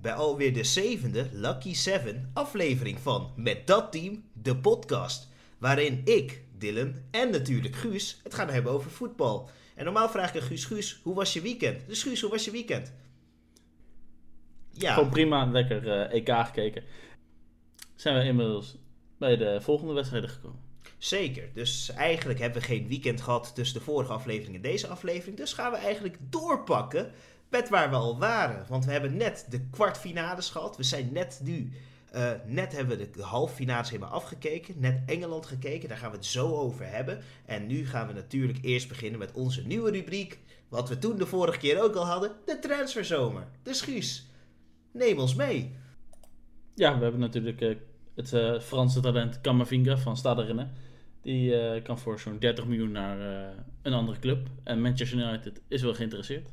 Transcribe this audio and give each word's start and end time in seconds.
bij 0.00 0.12
alweer 0.12 0.52
de 0.52 0.64
zevende 0.64 1.28
Lucky 1.32 1.74
7 1.74 2.30
aflevering 2.34 3.00
van 3.00 3.32
Met 3.36 3.66
Dat 3.66 3.92
Team, 3.92 4.24
de 4.32 4.56
podcast. 4.56 5.28
Waarin 5.58 6.00
ik, 6.04 6.42
Dylan 6.58 6.94
en 7.10 7.30
natuurlijk 7.30 7.76
Guus 7.76 8.20
het 8.22 8.34
gaan 8.34 8.48
hebben 8.48 8.72
over 8.72 8.90
voetbal. 8.90 9.50
En 9.74 9.84
normaal 9.84 10.08
vraag 10.08 10.34
ik 10.34 10.40
aan 10.40 10.46
Guus, 10.46 10.64
Guus, 10.64 11.00
hoe 11.02 11.14
was 11.14 11.32
je 11.32 11.40
weekend? 11.40 11.86
Dus 11.86 12.02
Guus, 12.02 12.20
hoe 12.20 12.30
was 12.30 12.44
je 12.44 12.50
weekend? 12.50 12.92
Ja. 14.70 14.94
Gewoon 14.94 15.10
prima, 15.10 15.44
lekker 15.44 15.84
uh, 15.84 16.14
EK 16.14 16.46
gekeken. 16.46 16.84
Zijn 17.94 18.18
we 18.18 18.24
inmiddels 18.24 18.76
bij 19.18 19.36
de 19.36 19.60
volgende 19.60 19.92
wedstrijden 19.92 20.30
gekomen. 20.30 20.60
Zeker. 20.98 21.48
Dus 21.54 21.90
eigenlijk 21.90 22.38
hebben 22.38 22.60
we 22.60 22.66
geen 22.66 22.88
weekend 22.88 23.20
gehad 23.20 23.54
tussen 23.54 23.78
de 23.78 23.84
vorige 23.84 24.12
aflevering 24.12 24.56
en 24.56 24.62
deze 24.62 24.86
aflevering. 24.86 25.36
Dus 25.36 25.52
gaan 25.52 25.70
we 25.70 25.76
eigenlijk 25.76 26.16
doorpakken 26.20 27.12
met 27.50 27.68
waar 27.68 27.90
we 27.90 27.96
al 27.96 28.18
waren. 28.18 28.64
Want 28.68 28.84
we 28.84 28.92
hebben 28.92 29.16
net 29.16 29.46
de 29.48 29.60
kwartfinales 29.70 30.50
gehad. 30.50 30.76
We 30.76 30.82
zijn 30.82 31.12
net 31.12 31.40
nu. 31.44 31.72
Uh, 32.14 32.30
net 32.46 32.72
hebben 32.72 32.98
we 32.98 33.10
de 33.10 33.22
halffinales 33.22 33.90
helemaal 33.90 34.10
afgekeken. 34.10 34.74
Net 34.78 35.02
Engeland 35.06 35.46
gekeken. 35.46 35.88
Daar 35.88 35.98
gaan 35.98 36.10
we 36.10 36.16
het 36.16 36.26
zo 36.26 36.56
over 36.56 36.86
hebben. 36.88 37.20
En 37.46 37.66
nu 37.66 37.86
gaan 37.86 38.06
we 38.06 38.12
natuurlijk 38.12 38.58
eerst 38.62 38.88
beginnen 38.88 39.18
met 39.18 39.32
onze 39.32 39.66
nieuwe 39.66 39.90
rubriek. 39.90 40.38
Wat 40.68 40.88
we 40.88 40.98
toen 40.98 41.18
de 41.18 41.26
vorige 41.26 41.58
keer 41.58 41.82
ook 41.82 41.94
al 41.94 42.06
hadden. 42.06 42.32
De 42.44 42.58
transferzomer. 42.58 43.46
De 43.62 43.74
Schuus. 43.74 44.26
Neem 44.92 45.18
ons 45.18 45.34
mee. 45.34 45.74
Ja, 46.74 46.96
we 46.96 47.02
hebben 47.02 47.20
natuurlijk 47.20 47.60
uh, 47.60 47.76
het 48.14 48.32
uh, 48.32 48.60
Franse 48.60 49.00
talent 49.00 49.40
Kamavinga 49.40 49.96
van 49.96 50.16
Stade 50.16 50.68
Die 51.22 51.82
kan 51.82 51.98
voor 51.98 52.20
zo'n 52.20 52.38
30 52.38 52.66
miljoen 52.66 52.92
naar 52.92 53.18
een 53.82 53.92
andere 53.92 54.18
club. 54.18 54.48
En 54.64 54.80
Manchester 54.80 55.18
United 55.18 55.60
is 55.68 55.82
wel 55.82 55.94
geïnteresseerd. 55.94 56.48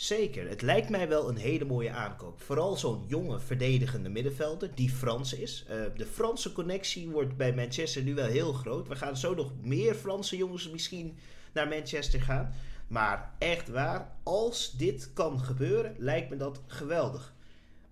Zeker, 0.00 0.48
het 0.48 0.62
lijkt 0.62 0.88
mij 0.88 1.08
wel 1.08 1.28
een 1.28 1.36
hele 1.36 1.64
mooie 1.64 1.90
aankoop. 1.90 2.40
Vooral 2.40 2.76
zo'n 2.76 3.04
jonge 3.06 3.40
verdedigende 3.40 4.08
middenvelder 4.08 4.74
die 4.74 4.90
Frans 4.90 5.34
is. 5.34 5.64
Uh, 5.70 5.82
de 5.96 6.06
Franse 6.06 6.52
connectie 6.52 7.08
wordt 7.08 7.36
bij 7.36 7.54
Manchester 7.54 8.02
nu 8.02 8.14
wel 8.14 8.26
heel 8.26 8.52
groot. 8.52 8.88
We 8.88 8.96
gaan 8.96 9.16
zo 9.16 9.34
nog 9.34 9.52
meer 9.62 9.94
Franse 9.94 10.36
jongens 10.36 10.70
misschien 10.70 11.18
naar 11.52 11.68
Manchester 11.68 12.20
gaan. 12.20 12.54
Maar 12.88 13.34
echt 13.38 13.68
waar, 13.68 14.16
als 14.22 14.72
dit 14.72 15.10
kan 15.12 15.40
gebeuren, 15.40 15.94
lijkt 15.98 16.30
me 16.30 16.36
dat 16.36 16.60
geweldig. 16.66 17.34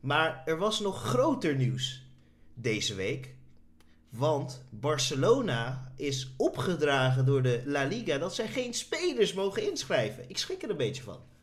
Maar 0.00 0.42
er 0.44 0.58
was 0.58 0.80
nog 0.80 1.02
groter 1.02 1.56
nieuws 1.56 2.02
deze 2.54 2.94
week. 2.94 3.34
Want 4.08 4.64
Barcelona 4.70 5.92
is 5.96 6.32
opgedragen 6.36 7.26
door 7.26 7.42
de 7.42 7.62
La 7.64 7.84
Liga 7.84 8.18
dat 8.18 8.34
zij 8.34 8.48
geen 8.48 8.74
spelers 8.74 9.32
mogen 9.32 9.70
inschrijven. 9.70 10.24
Ik 10.28 10.38
schrik 10.38 10.62
er 10.62 10.70
een 10.70 10.76
beetje 10.76 11.02
van. 11.02 11.36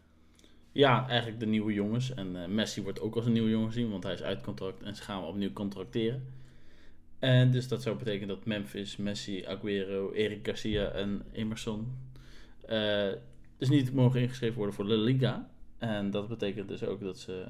Ja, 0.76 1.08
eigenlijk 1.08 1.40
de 1.40 1.46
nieuwe 1.46 1.74
jongens. 1.74 2.14
En 2.14 2.36
uh, 2.36 2.46
Messi 2.46 2.84
wordt 2.84 3.00
ook 3.00 3.16
als 3.16 3.26
een 3.26 3.32
nieuwe 3.32 3.50
jongen 3.50 3.68
gezien, 3.68 3.90
want 3.90 4.04
hij 4.04 4.14
is 4.14 4.22
uit 4.22 4.42
contract 4.42 4.84
en 4.84 4.96
ze 4.96 5.04
gaan 5.04 5.22
we 5.22 5.28
opnieuw 5.28 5.54
contracteren. 5.54 6.24
En 7.20 7.52
dus 7.52 7.68
dat 7.68 7.82
zou 7.82 7.98
betekenen 7.98 8.28
dat 8.28 8.46
Memphis, 8.46 8.98
Messi, 8.98 9.46
Aguero, 9.46 10.12
Eric 10.12 10.46
Garcia 10.46 10.88
en 10.88 11.26
Emerson 11.32 11.98
uh, 12.70 13.12
dus 13.58 13.70
niet 13.70 13.94
mogen 13.94 14.22
ingeschreven 14.22 14.56
worden 14.58 14.76
voor 14.76 14.86
La 14.86 14.96
Liga. 14.96 15.50
En 15.78 16.12
dat 16.12 16.28
betekent 16.28 16.68
dus 16.68 16.84
ook 16.84 17.02
dat 17.02 17.20
ze 17.20 17.46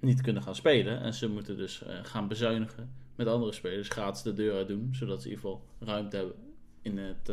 niet 0.00 0.20
kunnen 0.20 0.42
gaan 0.42 0.54
spelen. 0.54 1.00
En 1.00 1.14
ze 1.14 1.28
moeten 1.28 1.56
dus 1.56 1.82
uh, 1.82 1.88
gaan 2.02 2.28
bezuinigen 2.28 2.92
met 3.16 3.26
andere 3.26 3.52
spelers, 3.52 3.88
gratis 3.88 4.22
de 4.22 4.32
deur 4.32 4.54
uit 4.54 4.68
doen, 4.68 4.88
zodat 4.92 5.22
ze 5.22 5.28
in 5.28 5.34
ieder 5.34 5.50
geval 5.50 5.64
ruimte 5.78 6.16
hebben 6.16 6.34
in 6.82 6.98
het 6.98 7.32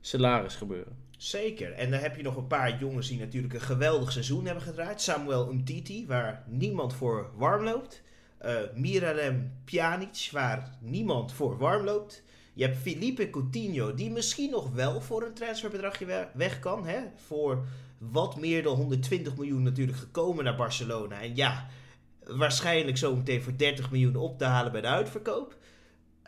salaris 0.00 0.54
gebeuren. 0.54 1.01
Zeker. 1.22 1.72
En 1.72 1.90
dan 1.90 2.00
heb 2.00 2.16
je 2.16 2.22
nog 2.22 2.36
een 2.36 2.46
paar 2.46 2.78
jongens 2.78 3.08
die 3.08 3.18
natuurlijk 3.18 3.54
een 3.54 3.60
geweldig 3.60 4.12
seizoen 4.12 4.44
hebben 4.44 4.62
gedraaid. 4.62 5.00
Samuel 5.00 5.48
Umtiti, 5.48 6.06
waar 6.06 6.44
niemand 6.46 6.94
voor 6.94 7.30
warm 7.34 7.64
loopt. 7.64 8.02
Uh, 8.44 8.56
Miralem 8.74 9.52
Pjanic, 9.64 10.28
waar 10.32 10.76
niemand 10.80 11.32
voor 11.32 11.58
warm 11.58 11.84
loopt. 11.84 12.22
Je 12.54 12.64
hebt 12.64 12.76
Felipe 12.76 13.30
Coutinho, 13.30 13.94
die 13.94 14.10
misschien 14.10 14.50
nog 14.50 14.70
wel 14.70 15.00
voor 15.00 15.22
een 15.22 15.34
transferbedragje 15.34 16.28
weg 16.34 16.58
kan. 16.58 16.86
Hè? 16.86 17.00
Voor 17.26 17.66
wat 17.98 18.40
meer 18.40 18.62
dan 18.62 18.76
120 18.76 19.36
miljoen 19.36 19.62
natuurlijk 19.62 19.98
gekomen 19.98 20.44
naar 20.44 20.56
Barcelona. 20.56 21.20
En 21.20 21.36
ja, 21.36 21.68
waarschijnlijk 22.24 22.96
zo 22.96 23.16
meteen 23.16 23.42
voor 23.42 23.56
30 23.56 23.90
miljoen 23.90 24.16
op 24.16 24.38
te 24.38 24.44
halen 24.44 24.72
bij 24.72 24.80
de 24.80 24.86
uitverkoop. 24.86 25.56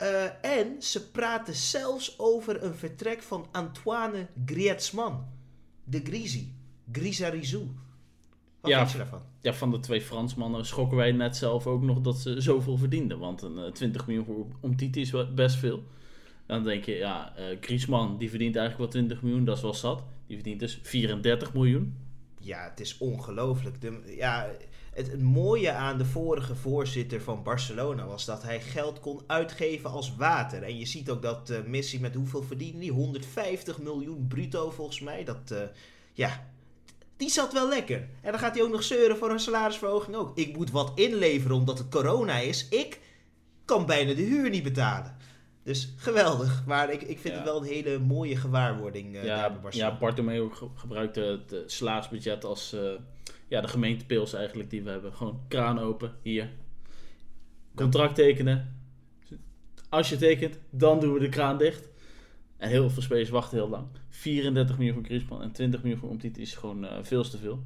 Uh, 0.03 0.45
en 0.45 0.83
ze 0.83 1.11
praten 1.11 1.55
zelfs 1.55 2.19
over 2.19 2.63
een 2.63 2.75
vertrek 2.75 3.23
van 3.23 3.47
Antoine 3.53 4.27
Griezmann. 4.47 5.25
De 5.85 6.01
Grisi. 6.05 6.55
Grisarizou. 6.93 7.69
Wat 8.61 8.71
ja, 8.71 8.79
vind 8.79 8.91
je 8.91 8.99
daarvan? 8.99 9.23
Ja, 9.41 9.55
van 9.55 9.71
de 9.71 9.81
twee 9.81 10.01
Fransmannen 10.01 10.67
schokken 10.67 10.97
wij 10.97 11.13
net 11.13 11.37
zelf 11.37 11.67
ook 11.67 11.83
nog 11.83 12.01
dat 12.01 12.19
ze 12.19 12.41
zoveel 12.41 12.77
verdienden. 12.77 13.19
Want 13.19 13.43
een 13.43 13.57
uh, 13.57 13.67
eh, 13.67 13.73
20 13.73 14.07
miljoen 14.07 14.25
voor 14.25 14.47
om 14.61 14.77
Titi 14.77 15.01
is 15.01 15.13
best 15.35 15.57
veel. 15.57 15.83
Dan 16.47 16.63
denk 16.63 16.85
je, 16.85 16.95
ja, 16.95 17.33
uh, 17.39 17.45
Griezmann 17.61 18.19
die 18.19 18.31
verdient 18.31 18.57
eigenlijk 18.57 18.93
wel 18.93 19.03
20 19.03 19.23
miljoen, 19.23 19.45
dat 19.45 19.57
is 19.57 19.63
wel 19.63 19.75
zat. 19.75 20.03
Die 20.27 20.37
verdient 20.37 20.61
dus 20.61 20.79
34 20.83 21.53
miljoen. 21.53 21.97
Ja, 22.39 22.69
het 22.71 22.81
is 22.81 22.99
ongelooflijk. 22.99 23.77
Ja, 24.07 24.51
het, 24.95 25.11
het, 25.11 25.23
mooie 25.23 25.73
aan 25.73 25.99
de 25.99 26.05
vorige 26.05 26.55
voorzitter 26.55 27.21
van 27.21 27.43
Barcelona 27.43 28.07
was 28.07 28.25
dat 28.25 28.43
hij 28.43 28.61
geld 28.61 29.01
kon 29.01 29.21
uitgeven 29.27 29.91
als 29.91 30.17
water. 30.17 30.63
En 30.63 30.79
je 30.79 30.87
ziet 30.87 31.11
ook 31.11 31.23
dat 31.23 31.51
uh, 31.51 31.59
Messi 31.67 32.01
met 32.01 32.15
hoeveel 32.15 32.43
verdiende 32.43 32.79
die? 32.79 32.93
150 32.93 33.79
miljoen 33.79 34.27
bruto 34.29 34.71
volgens 34.71 35.01
mij. 35.01 35.25
Dat, 35.25 35.51
uh, 35.53 35.59
ja, 36.13 36.47
die 37.17 37.31
zat 37.31 37.53
wel 37.53 37.69
lekker. 37.69 38.09
En 38.23 38.31
dan 38.31 38.41
gaat 38.41 38.55
hij 38.55 38.65
ook 38.65 38.73
nog 38.73 38.83
zeuren 38.83 39.17
voor 39.17 39.31
een 39.31 39.41
salarisverhoging 39.41 40.17
ook. 40.17 40.39
Ik 40.39 40.57
moet 40.57 40.71
wat 40.71 40.93
inleveren 40.95 41.57
omdat 41.57 41.79
het 41.79 41.89
corona 41.89 42.39
is. 42.39 42.69
Ik 42.69 43.01
kan 43.65 43.87
bijna 43.87 44.15
de 44.15 44.23
huur 44.23 44.51
niet 44.51 44.63
betalen. 44.63 45.17
Dus 45.63 45.95
geweldig. 45.97 46.63
Maar 46.67 46.93
ik, 46.93 47.03
ik 47.03 47.19
vind 47.19 47.35
het 47.35 47.45
wel 47.45 47.57
een 47.57 47.69
hele 47.69 47.99
mooie 47.99 48.37
gewaarwording 48.37 49.15
uh, 49.15 49.25
ja, 49.25 49.51
bij 49.51 49.61
Barcelona. 49.61 49.91
Ja, 49.91 49.99
Bartomeu 49.99 50.49
gebruikte 50.75 51.21
het 51.21 51.73
salarisbudget 51.73 52.45
als 52.45 52.77
ja, 53.49 53.61
de 53.61 53.69
gemeentepils 53.69 54.33
eigenlijk 54.33 54.71
die 54.71 54.83
we 54.83 54.91
hebben. 54.91 55.13
Gewoon 55.13 55.41
kraan 55.49 55.79
open, 55.79 56.15
hier. 56.23 56.51
Contract 57.75 58.15
tekenen. 58.15 58.77
Als 59.89 60.09
je 60.09 60.17
tekent, 60.17 60.59
dan 60.71 61.01
doen 61.01 61.13
we 61.13 61.19
de 61.19 61.29
kraan 61.29 61.59
dicht. 61.59 61.89
En 62.57 62.69
heel 62.69 62.91
veel 62.91 63.03
spelers 63.03 63.31
wachten 63.31 63.59
heel 63.59 63.69
lang. 63.69 63.87
34 64.09 64.79
miljoen 64.79 64.95
voor 64.95 65.05
Griezmann 65.05 65.43
en 65.43 65.53
20 65.53 65.83
miljoen 65.83 66.01
voor 66.01 66.09
Omtiti 66.09 66.41
is 66.41 66.55
gewoon 66.55 66.85
uh, 66.85 66.91
veel 67.03 67.23
te 67.23 67.39
veel. 67.39 67.63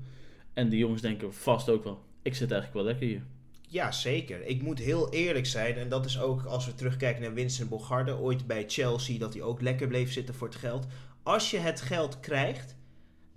En 0.53 0.69
die 0.69 0.79
jongens 0.79 1.03
denken 1.03 1.35
vast 1.35 1.69
ook 1.69 1.85
wel, 1.85 2.03
ik 2.23 2.35
zit 2.35 2.51
eigenlijk 2.51 2.75
wel 2.75 2.93
lekker 2.93 3.07
hier. 3.07 3.23
Ja, 3.71 3.93
zeker. 3.93 4.47
Ik 4.47 4.63
moet 4.63 4.79
heel 4.79 5.11
eerlijk 5.11 5.47
zijn. 5.47 5.75
En 5.75 5.89
dat 5.89 6.05
is 6.05 6.21
ook 6.21 6.45
als 6.45 6.67
we 6.67 6.75
terugkijken 6.75 7.23
naar 7.23 7.33
Vincent 7.33 7.69
Bogarde. 7.69 8.17
Ooit 8.17 8.47
bij 8.47 8.65
Chelsea, 8.67 9.19
dat 9.19 9.35
hij 9.35 9.43
ook 9.43 9.61
lekker 9.61 9.89
bleef 9.89 10.13
zitten 10.13 10.35
voor 10.35 10.49
het 10.49 10.57
geld. 10.57 10.87
Als 11.23 11.51
je 11.51 11.59
het 11.59 11.81
geld 11.81 12.21
krijgt, 12.21 12.77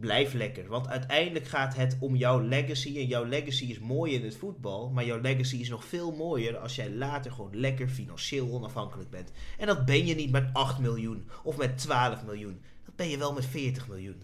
blijf 0.01 0.33
lekker. 0.33 0.67
Want 0.67 0.87
uiteindelijk 0.87 1.47
gaat 1.47 1.75
het 1.75 1.97
om 1.99 2.15
jouw 2.15 2.39
legacy. 2.39 2.97
En 2.97 3.05
jouw 3.05 3.25
legacy 3.25 3.65
is 3.65 3.79
mooi 3.79 4.13
in 4.13 4.23
het 4.23 4.35
voetbal. 4.35 4.89
Maar 4.89 5.05
jouw 5.05 5.21
legacy 5.21 5.55
is 5.55 5.69
nog 5.69 5.85
veel 5.85 6.11
mooier 6.11 6.57
als 6.57 6.75
jij 6.75 6.89
later 6.89 7.31
gewoon 7.31 7.59
lekker 7.59 7.87
financieel 7.87 8.51
onafhankelijk 8.51 9.09
bent. 9.09 9.31
En 9.57 9.67
dat 9.67 9.85
ben 9.85 10.05
je 10.05 10.15
niet 10.15 10.31
met 10.31 10.49
8 10.53 10.79
miljoen 10.79 11.29
of 11.43 11.57
met 11.57 11.77
12 11.77 12.23
miljoen. 12.25 12.61
Dat 12.85 12.95
ben 12.95 13.09
je 13.09 13.17
wel 13.17 13.33
met 13.33 13.45
40 13.45 13.87
miljoen. 13.87 14.23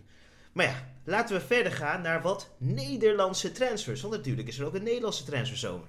Maar 0.52 0.66
ja, 0.66 0.90
laten 1.04 1.36
we 1.36 1.42
verder 1.42 1.72
gaan 1.72 2.02
naar 2.02 2.22
wat 2.22 2.56
Nederlandse 2.58 3.52
transfers. 3.52 4.02
Want 4.02 4.14
natuurlijk 4.14 4.48
is 4.48 4.60
er 4.60 4.66
ook 4.66 4.76
een 4.76 4.84
Nederlandse 4.84 5.24
transferzomer. 5.24 5.88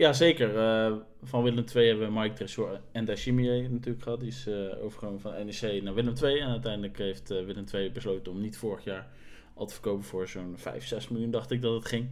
Ja, 0.00 0.12
zeker. 0.12 0.54
Uh, 0.54 0.96
van 1.22 1.42
Willem 1.42 1.64
II 1.74 1.86
hebben 1.86 2.12
we 2.12 2.20
Mike 2.20 2.34
Tresor 2.34 2.80
en 2.92 3.04
Dachimier 3.04 3.70
natuurlijk 3.70 4.02
gehad. 4.02 4.20
Die 4.20 4.28
is 4.28 4.46
uh, 4.46 4.74
van 4.88 5.20
NEC 5.44 5.82
naar 5.82 5.94
Willem 5.94 6.14
II. 6.22 6.38
En 6.38 6.48
uiteindelijk 6.48 6.98
heeft 6.98 7.30
uh, 7.30 7.44
Willem 7.44 7.64
II 7.74 7.90
besloten 7.90 8.32
om 8.32 8.40
niet 8.40 8.56
vorig 8.56 8.84
jaar 8.84 9.08
al 9.54 9.66
te 9.66 9.72
verkopen 9.72 10.04
voor 10.04 10.28
zo'n 10.28 10.54
5, 10.56 10.86
6 10.86 11.08
miljoen, 11.08 11.30
dacht 11.30 11.50
ik 11.50 11.62
dat 11.62 11.74
het 11.74 11.84
ging. 11.84 12.08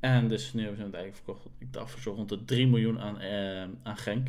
En 0.00 0.28
dus 0.28 0.52
nu 0.52 0.60
hebben 0.60 0.78
ze 0.78 0.84
het 0.84 0.94
eigenlijk 0.94 1.24
verkocht, 1.24 1.46
ik 1.58 1.72
dacht 1.72 1.90
voor 1.90 2.00
zo 2.00 2.12
rond 2.12 2.28
de 2.28 2.44
3 2.44 2.66
miljoen 2.66 3.00
aan, 3.00 3.18
aan 3.82 3.96
Genk. 3.96 4.28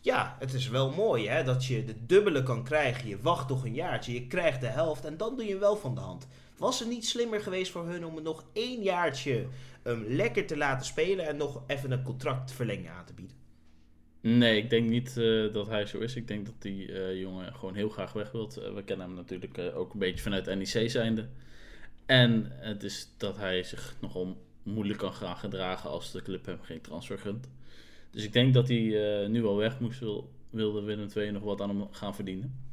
Ja, 0.00 0.36
het 0.38 0.52
is 0.52 0.68
wel 0.68 0.90
mooi 0.90 1.28
hè, 1.28 1.44
dat 1.44 1.64
je 1.64 1.84
de 1.84 2.06
dubbele 2.06 2.42
kan 2.42 2.64
krijgen. 2.64 3.08
Je 3.08 3.20
wacht 3.20 3.48
toch 3.48 3.64
een 3.64 3.74
jaartje, 3.74 4.12
je 4.12 4.26
krijgt 4.26 4.60
de 4.60 4.66
helft 4.66 5.04
en 5.04 5.16
dan 5.16 5.36
doe 5.36 5.46
je 5.46 5.58
wel 5.58 5.76
van 5.76 5.94
de 5.94 6.00
hand. 6.00 6.28
Was 6.62 6.78
het 6.78 6.88
niet 6.88 7.06
slimmer 7.06 7.40
geweest 7.40 7.72
voor 7.72 7.86
hun 7.86 8.04
om 8.04 8.14
het 8.14 8.24
nog 8.24 8.44
één 8.52 8.82
jaartje 8.82 9.46
um, 9.84 10.04
lekker 10.08 10.46
te 10.46 10.56
laten 10.56 10.86
spelen 10.86 11.26
en 11.26 11.36
nog 11.36 11.62
even 11.66 11.90
een 11.90 12.02
contractverlenging 12.02 12.88
aan 12.88 13.04
te 13.04 13.14
bieden? 13.14 13.36
Nee, 14.20 14.56
ik 14.56 14.70
denk 14.70 14.88
niet 14.88 15.16
uh, 15.18 15.52
dat 15.52 15.66
hij 15.66 15.86
zo 15.86 15.98
is. 15.98 16.16
Ik 16.16 16.28
denk 16.28 16.46
dat 16.46 16.54
die 16.58 16.88
uh, 16.88 17.20
jongen 17.20 17.54
gewoon 17.54 17.74
heel 17.74 17.88
graag 17.88 18.12
weg 18.12 18.32
wilt. 18.32 18.58
Uh, 18.58 18.74
we 18.74 18.82
kennen 18.82 19.06
hem 19.06 19.14
natuurlijk 19.14 19.58
ook 19.74 19.92
een 19.92 19.98
beetje 19.98 20.22
vanuit 20.22 20.46
NEC 20.46 20.90
zijnde. 20.90 21.28
En 22.06 22.46
het 22.50 22.82
is 22.82 23.08
dat 23.16 23.36
hij 23.36 23.62
zich 23.62 23.96
nogal 24.00 24.36
moeilijk 24.62 24.98
kan 24.98 25.12
gaan 25.12 25.36
gedragen 25.36 25.90
als 25.90 26.12
de 26.12 26.22
club 26.22 26.46
hem 26.46 26.62
geen 26.62 26.80
transfer 26.80 27.18
gunt. 27.18 27.48
Dus 28.10 28.24
ik 28.24 28.32
denk 28.32 28.54
dat 28.54 28.68
hij 28.68 29.26
nu 29.28 29.44
al 29.44 29.56
weg 29.56 29.80
moest, 29.80 30.00
wil, 30.00 30.30
wilde 30.50 30.82
Willem 30.82 31.08
II 31.16 31.30
nog 31.30 31.42
wat 31.42 31.60
aan 31.60 31.68
hem 31.68 31.88
gaan 31.90 32.14
verdienen. 32.14 32.71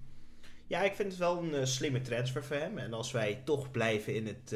Ja, 0.70 0.82
ik 0.82 0.94
vind 0.96 1.10
het 1.10 1.18
wel 1.18 1.44
een 1.44 1.68
slimme 1.68 2.02
transfer 2.02 2.44
voor 2.44 2.56
hem. 2.56 2.78
En 2.78 2.94
als 2.94 3.12
wij 3.12 3.42
toch 3.44 3.72
blijven 3.72 4.16
in 4.16 4.28
het 4.28 4.54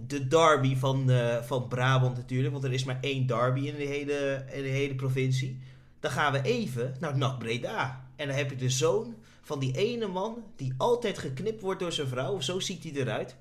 de 0.00 0.28
derby 0.28 0.76
van, 0.76 1.10
eh, 1.10 1.42
van 1.42 1.68
Brabant 1.68 2.16
natuurlijk. 2.16 2.52
Want 2.52 2.64
er 2.64 2.72
is 2.72 2.84
maar 2.84 2.98
één 3.00 3.26
derby 3.26 3.60
in 3.60 3.74
de, 3.76 3.84
hele, 3.84 4.44
in 4.52 4.62
de 4.62 4.68
hele 4.68 4.94
provincie. 4.94 5.60
Dan 6.00 6.10
gaan 6.10 6.32
we 6.32 6.42
even 6.42 6.94
naar 7.00 7.18
NAC 7.18 7.38
Breda. 7.38 8.04
En 8.16 8.26
dan 8.26 8.36
heb 8.36 8.50
je 8.50 8.56
de 8.56 8.70
zoon 8.70 9.14
van 9.40 9.58
die 9.58 9.76
ene 9.76 10.06
man 10.06 10.42
die 10.56 10.74
altijd 10.76 11.18
geknipt 11.18 11.60
wordt 11.60 11.80
door 11.80 11.92
zijn 11.92 12.06
vrouw. 12.06 12.40
Zo 12.40 12.60
ziet 12.60 12.82
hij 12.82 12.92
eruit. 12.92 13.36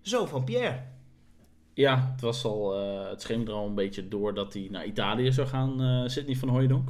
Zo 0.00 0.26
van 0.26 0.44
Pierre. 0.44 0.82
Ja, 1.74 2.10
het, 2.12 2.20
was 2.20 2.44
al, 2.44 2.78
het 3.08 3.22
scheen 3.22 3.46
er 3.46 3.52
al 3.52 3.66
een 3.66 3.74
beetje 3.74 4.08
door 4.08 4.34
dat 4.34 4.52
hij 4.52 4.68
naar 4.70 4.86
Italië 4.86 5.32
zou 5.32 5.46
gaan, 5.46 6.10
Sidney 6.10 6.36
van 6.36 6.48
Hooijdonk. 6.48 6.88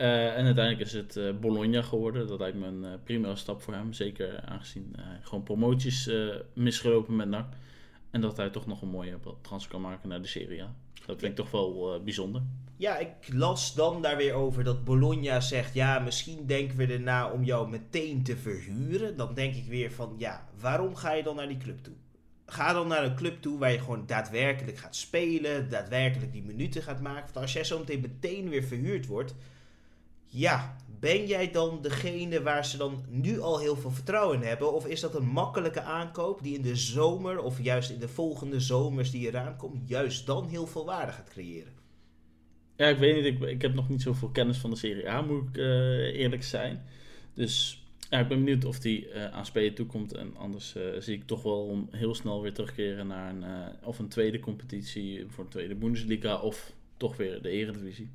Uh, 0.00 0.36
en 0.36 0.44
uiteindelijk 0.44 0.80
is 0.80 0.92
het 0.92 1.16
uh, 1.16 1.32
Bologna 1.40 1.82
geworden. 1.82 2.26
Dat 2.26 2.38
lijkt 2.38 2.56
me 2.56 2.66
een 2.66 2.82
uh, 2.82 2.90
prima 3.04 3.34
stap 3.34 3.62
voor 3.62 3.74
hem. 3.74 3.92
Zeker 3.92 4.40
aangezien 4.44 4.94
hij 4.98 5.20
gewoon 5.22 5.42
promoties 5.42 6.10
misgelopen 6.52 7.16
met 7.16 7.28
NAC. 7.28 7.46
En 8.10 8.20
dat 8.20 8.36
hij 8.36 8.50
toch 8.50 8.66
nog 8.66 8.82
een 8.82 8.88
mooie 8.88 9.18
transfer 9.40 9.72
kan 9.72 9.80
maken 9.80 10.08
naar 10.08 10.22
de 10.22 10.28
Serie 10.28 10.62
A. 10.62 10.74
Dat 11.06 11.22
ik 11.22 11.34
toch 11.34 11.50
wel 11.50 12.00
bijzonder. 12.04 12.42
Ja, 12.76 12.98
ik 12.98 13.32
las 13.32 13.74
dan 13.74 14.02
daar 14.02 14.16
weer 14.16 14.34
over 14.34 14.64
dat 14.64 14.84
Bologna 14.84 15.40
zegt... 15.40 15.74
ja, 15.74 15.98
misschien 15.98 16.46
denken 16.46 16.76
we 16.76 16.86
erna 16.86 17.30
om 17.30 17.44
jou 17.44 17.70
meteen 17.70 18.22
te 18.22 18.36
verhuren. 18.36 19.16
Dan 19.16 19.34
denk 19.34 19.54
ik 19.54 19.66
weer 19.66 19.92
van, 19.92 20.14
ja, 20.18 20.48
waarom 20.60 20.96
ga 20.96 21.12
je 21.12 21.22
dan 21.22 21.36
naar 21.36 21.48
die 21.48 21.56
club 21.56 21.82
toe? 21.82 21.94
Ga 22.46 22.72
dan 22.72 22.88
naar 22.88 23.04
een 23.04 23.16
club 23.16 23.42
toe 23.42 23.58
waar 23.58 23.72
je 23.72 23.78
gewoon 23.78 24.06
daadwerkelijk 24.06 24.78
gaat 24.78 24.96
spelen... 24.96 25.70
daadwerkelijk 25.70 26.32
die 26.32 26.42
minuten 26.42 26.82
gaat 26.82 27.00
maken. 27.00 27.24
Want 27.32 27.36
als 27.36 27.52
jij 27.52 27.64
zo 27.64 27.78
meteen 27.78 28.00
meteen 28.00 28.48
weer 28.48 28.64
verhuurd 28.64 29.06
wordt 29.06 29.34
ja, 30.30 30.76
ben 31.00 31.26
jij 31.26 31.50
dan 31.50 31.82
degene 31.82 32.42
waar 32.42 32.64
ze 32.64 32.76
dan 32.76 33.04
nu 33.08 33.40
al 33.40 33.58
heel 33.58 33.76
veel 33.76 33.90
vertrouwen 33.90 34.40
in 34.40 34.48
hebben? 34.48 34.72
Of 34.72 34.86
is 34.86 35.00
dat 35.00 35.14
een 35.14 35.26
makkelijke 35.26 35.80
aankoop 35.80 36.42
die 36.42 36.54
in 36.54 36.62
de 36.62 36.76
zomer, 36.76 37.38
of 37.38 37.62
juist 37.62 37.90
in 37.90 37.98
de 37.98 38.08
volgende 38.08 38.60
zomers 38.60 39.10
die 39.10 39.26
eraan 39.26 39.56
komen, 39.56 39.82
juist 39.86 40.26
dan 40.26 40.48
heel 40.48 40.66
veel 40.66 40.84
waarde 40.84 41.12
gaat 41.12 41.28
creëren? 41.28 41.72
Ja, 42.76 42.86
ik 42.86 42.98
weet 42.98 43.14
niet. 43.14 43.24
Ik, 43.24 43.48
ik 43.48 43.62
heb 43.62 43.74
nog 43.74 43.88
niet 43.88 44.02
zoveel 44.02 44.28
kennis 44.28 44.58
van 44.58 44.70
de 44.70 44.76
Serie 44.76 45.10
A, 45.10 45.22
moet 45.22 45.48
ik 45.48 45.56
uh, 45.56 45.64
eerlijk 46.20 46.42
zijn. 46.42 46.84
Dus 47.34 47.84
ja, 48.10 48.18
ik 48.18 48.28
ben 48.28 48.44
benieuwd 48.44 48.64
of 48.64 48.78
die 48.78 49.06
uh, 49.08 49.24
aan 49.24 49.46
spelen 49.46 49.74
toekomt. 49.74 50.14
En 50.14 50.36
anders 50.36 50.76
uh, 50.76 50.82
zie 50.98 51.16
ik 51.16 51.26
toch 51.26 51.42
wel 51.42 51.88
heel 51.90 52.14
snel 52.14 52.42
weer 52.42 52.52
terugkeren 52.52 53.06
naar 53.06 53.30
een, 53.30 53.44
of 53.84 53.98
een 53.98 54.08
tweede 54.08 54.40
competitie 54.40 55.24
voor 55.28 55.44
een 55.44 55.50
tweede 55.50 55.74
Bundesliga 55.74 56.40
of 56.40 56.72
toch 56.96 57.16
weer 57.16 57.42
de 57.42 57.48
Eredivisie. 57.48 58.10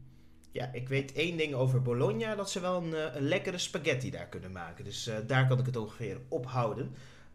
Ja, 0.56 0.70
ik 0.72 0.90
weet 0.90 1.12
één 1.14 1.38
ding 1.38 1.54
over 1.54 1.82
Bologna, 1.82 2.36
dat 2.36 2.52
ze 2.52 2.60
wel 2.60 2.84
een, 2.84 2.94
eh, 2.94 3.22
lekkere 3.22 3.58
spaghetti 3.58 4.12
daar 4.12 4.28
kunnen 4.28 4.52
maken. 4.52 4.86
Dus 4.86 5.08
uh, 5.08 5.16
daar 5.28 5.48
kan 5.48 5.60
ik 5.60 5.66
het 5.66 5.76
ongeveer 5.76 6.18
op 6.28 6.46
houden. 6.46 6.92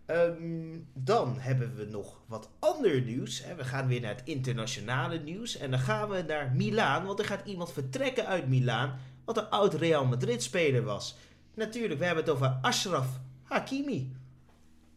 Um, 0.07 0.89
dan 0.95 1.39
hebben 1.39 1.77
we 1.77 1.85
nog 1.85 2.21
wat 2.27 2.51
ander 2.59 3.03
nieuws. 3.03 3.45
Hè. 3.45 3.55
We 3.55 3.65
gaan 3.65 3.87
weer 3.87 4.01
naar 4.01 4.15
het 4.15 4.23
internationale 4.25 5.19
nieuws. 5.19 5.57
En 5.57 5.71
dan 5.71 5.81
gaan 5.81 6.09
we 6.09 6.25
naar 6.27 6.53
Milaan, 6.55 7.07
want 7.07 7.19
er 7.19 7.25
gaat 7.25 7.47
iemand 7.47 7.73
vertrekken 7.73 8.27
uit 8.27 8.49
Milaan, 8.49 8.99
wat 9.25 9.37
een 9.37 9.51
oud 9.51 9.75
Real 9.75 10.05
Madrid 10.05 10.43
speler 10.43 10.83
was. 10.83 11.17
Natuurlijk, 11.55 11.99
we 12.01 12.07
hebben 12.07 12.25
het 12.25 12.33
over 12.33 12.59
Ashraf 12.63 13.21
Hakimi. 13.43 14.13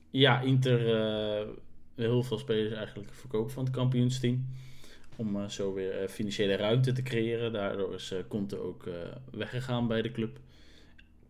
Ja, 0.10 0.40
Inter 0.40 0.80
uh, 1.42 1.50
heel 1.96 2.24
veel 2.24 2.38
spelers 2.38 2.74
eigenlijk 2.74 3.14
verkopen 3.14 3.52
van 3.52 3.64
het 3.64 3.74
kampioensteam. 3.74 4.48
Om 5.16 5.36
uh, 5.36 5.48
zo 5.48 5.74
weer 5.74 6.02
uh, 6.02 6.08
financiële 6.08 6.56
ruimte 6.56 6.92
te 6.92 7.02
creëren. 7.02 7.54
Daardoor 7.54 7.94
is 7.94 8.12
uh, 8.12 8.20
Conte 8.28 8.58
ook 8.58 8.90
weggegaan 9.32 9.88
bij 9.88 10.02
de 10.02 10.12
club. 10.12 10.40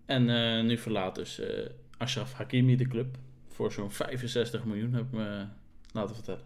En 0.05 0.25
nu 0.65 0.77
verlaat 0.77 1.15
dus 1.15 1.41
Ashraf 1.97 2.33
Hakimi 2.33 2.75
de 2.75 2.87
club. 2.87 3.17
Voor 3.47 3.71
zo'n 3.71 3.91
65 3.91 4.65
miljoen, 4.65 4.93
heb 4.93 5.03
ik 5.03 5.11
me 5.11 5.45
laten 5.91 6.15
vertellen. 6.15 6.41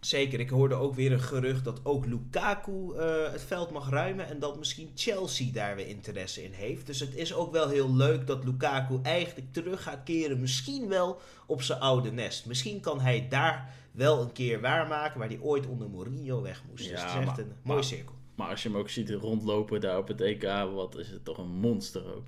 Zeker, 0.00 0.40
ik 0.40 0.50
hoorde 0.50 0.74
ook 0.74 0.94
weer 0.94 1.12
een 1.12 1.20
gerucht 1.20 1.64
dat 1.64 1.80
ook 1.82 2.06
Lukaku 2.06 2.96
het 3.32 3.42
veld 3.42 3.70
mag 3.70 3.90
ruimen. 3.90 4.28
En 4.28 4.38
dat 4.38 4.58
misschien 4.58 4.90
Chelsea 4.94 5.52
daar 5.52 5.76
weer 5.76 5.86
interesse 5.86 6.44
in 6.44 6.52
heeft. 6.52 6.86
Dus 6.86 7.00
het 7.00 7.14
is 7.14 7.34
ook 7.34 7.52
wel 7.52 7.68
heel 7.68 7.94
leuk 7.94 8.26
dat 8.26 8.44
Lukaku 8.44 8.98
eigenlijk 9.02 9.52
terug 9.52 9.82
gaat 9.82 10.02
keren. 10.04 10.40
Misschien 10.40 10.88
wel 10.88 11.20
op 11.46 11.62
zijn 11.62 11.80
oude 11.80 12.12
nest. 12.12 12.46
Misschien 12.46 12.80
kan 12.80 13.00
hij 13.00 13.28
daar 13.28 13.74
wel 13.98 14.22
een 14.22 14.32
keer 14.32 14.60
waarmaken 14.60 15.18
waar 15.18 15.28
hij 15.28 15.40
ooit 15.40 15.66
onder 15.66 15.90
Mourinho 15.90 16.42
weg 16.42 16.62
moest. 16.68 16.84
Ja, 16.84 16.90
dus 16.90 17.00
het 17.00 17.10
is 17.10 17.16
echt 17.16 17.26
maar, 17.26 17.38
een 17.38 17.52
mooie 17.62 17.82
cirkel. 17.82 18.14
Maar 18.34 18.48
als 18.48 18.62
je 18.62 18.68
hem 18.68 18.78
ook 18.78 18.88
ziet 18.88 19.10
rondlopen 19.10 19.80
daar 19.80 19.98
op 19.98 20.08
het 20.08 20.20
EK, 20.20 20.42
wat 20.74 20.96
is 20.96 21.10
het 21.10 21.24
toch 21.24 21.38
een 21.38 21.50
monster 21.50 22.14
ook. 22.14 22.24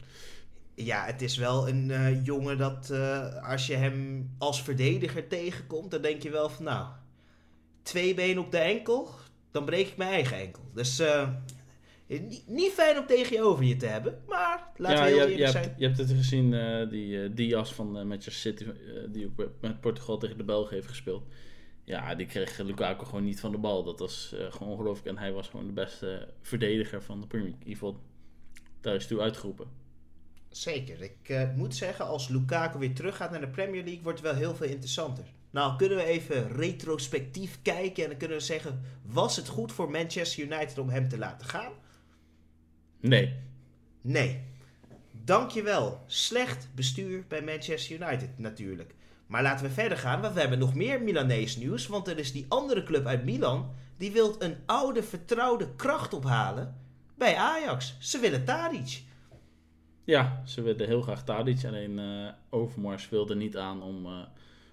Ja, 0.75 1.05
het 1.05 1.23
is 1.23 1.37
wel 1.37 1.69
een 1.69 1.89
uh, 1.89 2.25
jongen 2.25 2.59
dat 2.59 2.89
uh, 2.93 3.49
als 3.51 3.67
je 3.67 3.75
hem 3.75 4.31
als 4.39 4.63
verdediger 4.63 5.29
tegenkomt, 5.29 5.91
dan 5.91 6.03
denk 6.03 6.23
je 6.23 6.31
wel 6.31 6.49
van 6.49 6.65
nou, 6.65 6.87
twee 7.83 8.15
benen 8.15 8.43
op 8.43 8.51
de 8.51 8.59
enkel, 8.59 9.09
dan 9.51 9.65
breek 9.65 9.89
ik 9.89 9.97
mijn 9.97 10.13
eigen 10.13 10.39
enkel. 10.39 10.63
Dus 10.75 11.01
uh, 11.01 11.29
niet, 12.07 12.45
niet, 12.47 12.73
fijn 12.73 12.99
om 12.99 13.07
tegen 13.07 13.37
je 13.37 13.43
over 13.43 13.65
je 13.65 13.77
te 13.77 13.87
hebben, 13.87 14.23
maar 14.29 14.73
laten 14.77 14.99
ja, 14.99 15.05
we 15.05 15.19
heel 15.19 15.29
je, 15.29 15.37
je 15.37 15.49
zijn. 15.49 15.65
Hebt, 15.65 15.79
je 15.79 15.87
hebt 15.87 15.99
het 15.99 16.11
gezien, 16.11 16.51
die 16.91 17.35
Diaz 17.35 17.73
van 17.73 17.93
Manchester 17.93 18.33
City, 18.33 18.67
die 19.09 19.27
ook 19.27 19.49
met 19.61 19.81
Portugal 19.81 20.19
tegen 20.19 20.37
de 20.37 20.45
Belgen 20.45 20.75
heeft 20.75 20.89
gespeeld. 20.89 21.23
Ja, 21.85 22.15
die 22.15 22.27
kreeg 22.27 22.59
Lukaku 22.59 23.05
gewoon 23.05 23.25
niet 23.25 23.41
van 23.41 23.53
de 23.53 23.59
bal. 23.59 23.85
Dat 23.85 23.99
was 23.99 24.33
uh, 24.35 24.53
gewoon 24.53 24.73
ongelooflijk. 24.73 25.09
En 25.09 25.19
hij 25.19 25.33
was 25.33 25.49
gewoon 25.49 25.67
de 25.67 25.73
beste 25.73 26.29
verdediger 26.43 27.03
van 27.03 27.21
de 27.21 27.27
Premier 27.27 27.49
League. 27.49 27.65
In 27.65 27.73
ieder 27.73 27.87
geval, 27.87 28.03
daar 28.81 28.95
is 28.95 29.07
toe 29.07 29.21
uitgeroepen. 29.21 29.69
Zeker. 30.49 31.03
Ik 31.03 31.29
uh, 31.29 31.55
moet 31.55 31.75
zeggen, 31.75 32.07
als 32.07 32.29
Lukaku 32.29 32.79
weer 32.79 32.95
teruggaat 32.95 33.31
naar 33.31 33.41
de 33.41 33.49
Premier 33.49 33.85
League, 33.85 34.03
wordt 34.03 34.19
het 34.19 34.29
wel 34.29 34.39
heel 34.39 34.55
veel 34.55 34.67
interessanter. 34.67 35.25
Nou, 35.51 35.77
kunnen 35.77 35.99
we 35.99 36.05
even 36.05 36.53
retrospectief 36.53 37.59
kijken 37.63 38.03
en 38.03 38.09
dan 38.09 38.19
kunnen 38.19 38.37
we 38.37 38.43
zeggen: 38.43 38.81
was 39.03 39.37
het 39.37 39.49
goed 39.49 39.73
voor 39.73 39.91
Manchester 39.91 40.45
United 40.45 40.79
om 40.79 40.89
hem 40.89 41.09
te 41.09 41.19
laten 41.19 41.47
gaan? 41.47 41.73
Nee. 43.01 43.35
Nee. 44.01 44.41
Dankjewel. 45.25 46.03
Slecht 46.07 46.69
bestuur 46.75 47.25
bij 47.29 47.43
Manchester 47.43 48.01
United 48.03 48.39
natuurlijk. 48.39 48.95
Maar 49.31 49.43
laten 49.43 49.67
we 49.67 49.73
verder 49.73 49.99
gaan, 49.99 50.21
want 50.21 50.35
we 50.35 50.41
hebben 50.41 50.59
nog 50.59 50.75
meer 50.75 51.03
Milanees 51.03 51.57
nieuws. 51.57 51.87
Want 51.87 52.09
er 52.09 52.19
is 52.19 52.33
die 52.33 52.47
andere 52.49 52.83
club 52.83 53.07
uit 53.07 53.25
Milan, 53.25 53.71
die 53.97 54.13
wil 54.13 54.37
een 54.39 54.57
oude 54.67 55.03
vertrouwde 55.03 55.75
kracht 55.77 56.15
ophalen 56.15 56.77
bij 57.15 57.37
Ajax. 57.37 57.97
Ze 57.99 58.19
willen 58.19 58.45
Tadic. 58.45 59.03
Ja, 60.05 60.43
ze 60.45 60.63
willen 60.63 60.87
heel 60.87 61.03
graag 61.03 61.25
Tadic. 61.25 61.65
Alleen 61.65 61.99
uh, 61.99 62.29
Overmars 62.49 63.09
wilde 63.09 63.35
niet 63.35 63.57
aan 63.57 63.83
om 63.83 64.07
uh, 64.07 64.19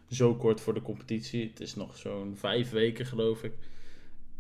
zo 0.09 0.35
kort 0.35 0.61
voor 0.61 0.73
de 0.73 0.81
competitie, 0.81 1.47
het 1.49 1.59
is 1.59 1.75
nog 1.75 1.97
zo'n 1.97 2.35
vijf 2.37 2.69
weken 2.69 3.05
geloof 3.05 3.43
ik, 3.43 3.53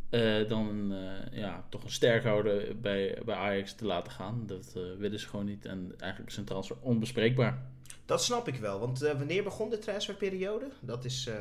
uh, 0.09 0.47
dan 0.47 0.93
ja, 1.31 1.65
toch 1.69 1.83
een 1.83 1.91
sterkhouder 1.91 2.79
bij, 2.79 3.21
bij 3.25 3.35
Ajax 3.35 3.73
te 3.73 3.85
laten 3.85 4.11
gaan. 4.11 4.43
Dat 4.45 4.73
willen 4.97 5.19
ze 5.19 5.27
gewoon 5.27 5.45
niet 5.45 5.65
en 5.65 5.93
eigenlijk 5.97 6.31
is 6.31 6.37
een 6.37 6.45
transfer 6.45 6.77
onbespreekbaar. 6.81 7.75
Dat 8.07 8.23
snap 8.23 8.47
ik 8.47 8.55
wel, 8.55 8.79
want 8.79 9.03
uh, 9.03 9.11
wanneer 9.11 9.43
begon 9.43 9.69
de 9.69 9.79
transferperiode? 9.79 10.65
Dat 10.79 11.05
is... 11.05 11.27
Uh... 11.27 11.35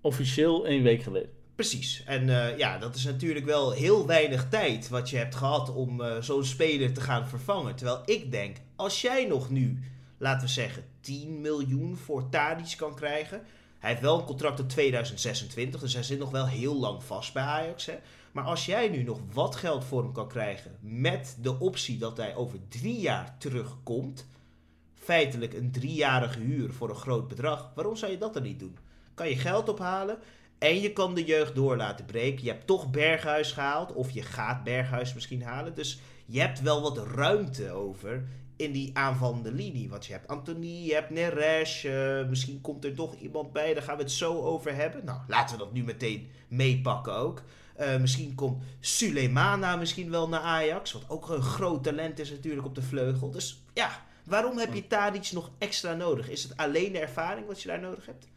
Officieel 0.00 0.66
één 0.66 0.82
week 0.82 1.02
geleden. 1.02 1.30
Precies. 1.54 2.02
En 2.06 2.28
uh, 2.28 2.58
ja, 2.58 2.78
dat 2.78 2.94
is 2.94 3.04
natuurlijk 3.04 3.44
wel 3.44 3.70
heel 3.70 4.06
weinig 4.06 4.48
tijd 4.48 4.88
wat 4.88 5.10
je 5.10 5.16
hebt 5.16 5.34
gehad 5.34 5.74
om 5.74 6.02
zo'n 6.20 6.44
speler 6.44 6.92
te 6.92 7.00
gaan 7.00 7.28
vervangen. 7.28 7.76
Terwijl 7.76 8.02
ik 8.04 8.30
denk, 8.30 8.56
als 8.76 9.00
jij 9.00 9.24
nog 9.24 9.50
nu, 9.50 9.78
laten 10.18 10.46
we 10.46 10.52
zeggen, 10.52 10.84
10 11.00 11.40
miljoen 11.40 11.96
voor 11.96 12.28
Tadic 12.28 12.74
kan 12.76 12.94
krijgen. 12.94 13.42
Hij 13.78 13.90
heeft 13.90 14.02
wel 14.02 14.18
een 14.18 14.24
contract 14.24 14.56
tot 14.56 14.68
2026, 14.68 15.80
dus 15.80 15.94
hij 15.94 16.02
zit 16.02 16.18
nog 16.18 16.30
wel 16.30 16.46
heel 16.46 16.74
lang 16.74 17.04
vast 17.04 17.32
bij 17.32 17.42
Ajax. 17.42 17.86
Hè? 17.86 17.98
Maar 18.32 18.44
als 18.44 18.66
jij 18.66 18.88
nu 18.88 19.02
nog 19.02 19.18
wat 19.32 19.56
geld 19.56 19.84
voor 19.84 20.02
hem 20.02 20.12
kan 20.12 20.28
krijgen 20.28 20.76
met 20.80 21.36
de 21.40 21.58
optie 21.58 21.98
dat 21.98 22.16
hij 22.16 22.34
over 22.34 22.58
drie 22.68 23.00
jaar 23.00 23.36
terugkomt 23.38 24.26
feitelijk 25.00 25.54
een 25.54 25.70
driejarige 25.70 26.40
huur 26.40 26.72
voor 26.72 26.88
een 26.88 26.94
groot 26.94 27.28
bedrag. 27.28 27.72
Waarom 27.74 27.96
zou 27.96 28.12
je 28.12 28.18
dat 28.18 28.34
dan 28.34 28.42
niet 28.42 28.58
doen? 28.58 28.76
Kan 29.14 29.28
je 29.28 29.36
geld 29.36 29.68
ophalen 29.68 30.18
en 30.58 30.80
je 30.80 30.92
kan 30.92 31.14
de 31.14 31.24
jeugd 31.24 31.54
door 31.54 31.76
laten 31.76 32.04
breken. 32.04 32.44
Je 32.44 32.50
hebt 32.50 32.66
toch 32.66 32.90
Berghuis 32.90 33.52
gehaald 33.52 33.92
of 33.92 34.10
je 34.10 34.22
gaat 34.22 34.64
Berghuis 34.64 35.14
misschien 35.14 35.42
halen. 35.42 35.74
Dus 35.74 36.00
je 36.26 36.40
hebt 36.40 36.60
wel 36.60 36.82
wat 36.82 37.06
ruimte 37.14 37.70
over 37.70 38.24
in 38.56 38.72
die 38.72 38.90
aanvallende 38.92 39.52
linie. 39.52 39.88
Want 39.88 40.06
je 40.06 40.12
hebt 40.12 40.28
Anthony, 40.28 40.84
je 40.86 40.94
hebt 40.94 41.10
Neres, 41.10 41.84
uh, 41.84 42.28
misschien 42.28 42.60
komt 42.60 42.84
er 42.84 42.94
toch 42.94 43.14
iemand 43.14 43.52
bij, 43.52 43.74
daar 43.74 43.82
gaan 43.82 43.96
we 43.96 44.02
het 44.02 44.12
zo 44.12 44.42
over 44.42 44.74
hebben. 44.74 45.04
Nou, 45.04 45.20
laten 45.28 45.56
we 45.56 45.64
dat 45.64 45.72
nu 45.72 45.84
meteen 45.84 46.28
meepakken 46.48 47.14
ook. 47.14 47.42
Uh, 47.80 47.96
misschien 47.96 48.34
komt 48.34 48.62
Suleimana 48.80 49.76
misschien 49.76 50.10
wel 50.10 50.28
naar 50.28 50.40
Ajax, 50.40 50.92
wat 50.92 51.04
ook 51.08 51.28
een 51.28 51.42
groot 51.42 51.84
talent 51.84 52.18
is 52.18 52.30
natuurlijk 52.30 52.66
op 52.66 52.74
de 52.74 52.82
vleugel. 52.82 53.30
Dus 53.30 53.62
ja, 53.74 54.06
Waarom 54.30 54.58
heb 54.58 54.74
je 54.74 54.86
Tadic 54.86 55.32
nog 55.32 55.50
extra 55.58 55.94
nodig? 55.94 56.28
Is 56.28 56.42
het 56.42 56.56
alleen 56.56 56.92
de 56.92 56.98
ervaring 56.98 57.46
wat 57.46 57.62
je 57.62 57.68
daar 57.68 57.80
nodig 57.80 58.06
hebt? 58.06 58.28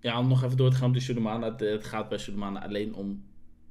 Ja, 0.00 0.18
om 0.18 0.28
nog 0.28 0.44
even 0.44 0.56
door 0.56 0.70
te 0.70 0.76
gaan 0.76 0.90
met 0.90 1.02
Sulemana. 1.02 1.54
Het 1.56 1.84
gaat 1.84 2.08
bij 2.08 2.18
Sulemana 2.18 2.64
alleen 2.64 2.94
om 2.94 3.24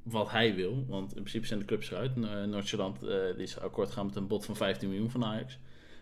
wat 0.04 0.32
hij 0.32 0.56
wil. 0.56 0.86
Want 0.88 1.16
in 1.16 1.20
principe 1.20 1.46
zijn 1.46 1.60
de 1.60 1.66
clubs 1.66 1.92
eruit. 1.92 2.16
Noord-Zeeland 2.16 3.04
uh, 3.04 3.38
is 3.38 3.60
akkoord 3.60 3.92
gaan 3.92 4.06
met 4.06 4.16
een 4.16 4.28
bod 4.28 4.46
van 4.46 4.56
15 4.56 4.90
miljoen 4.90 5.10
van 5.10 5.26
Ajax. 5.26 5.58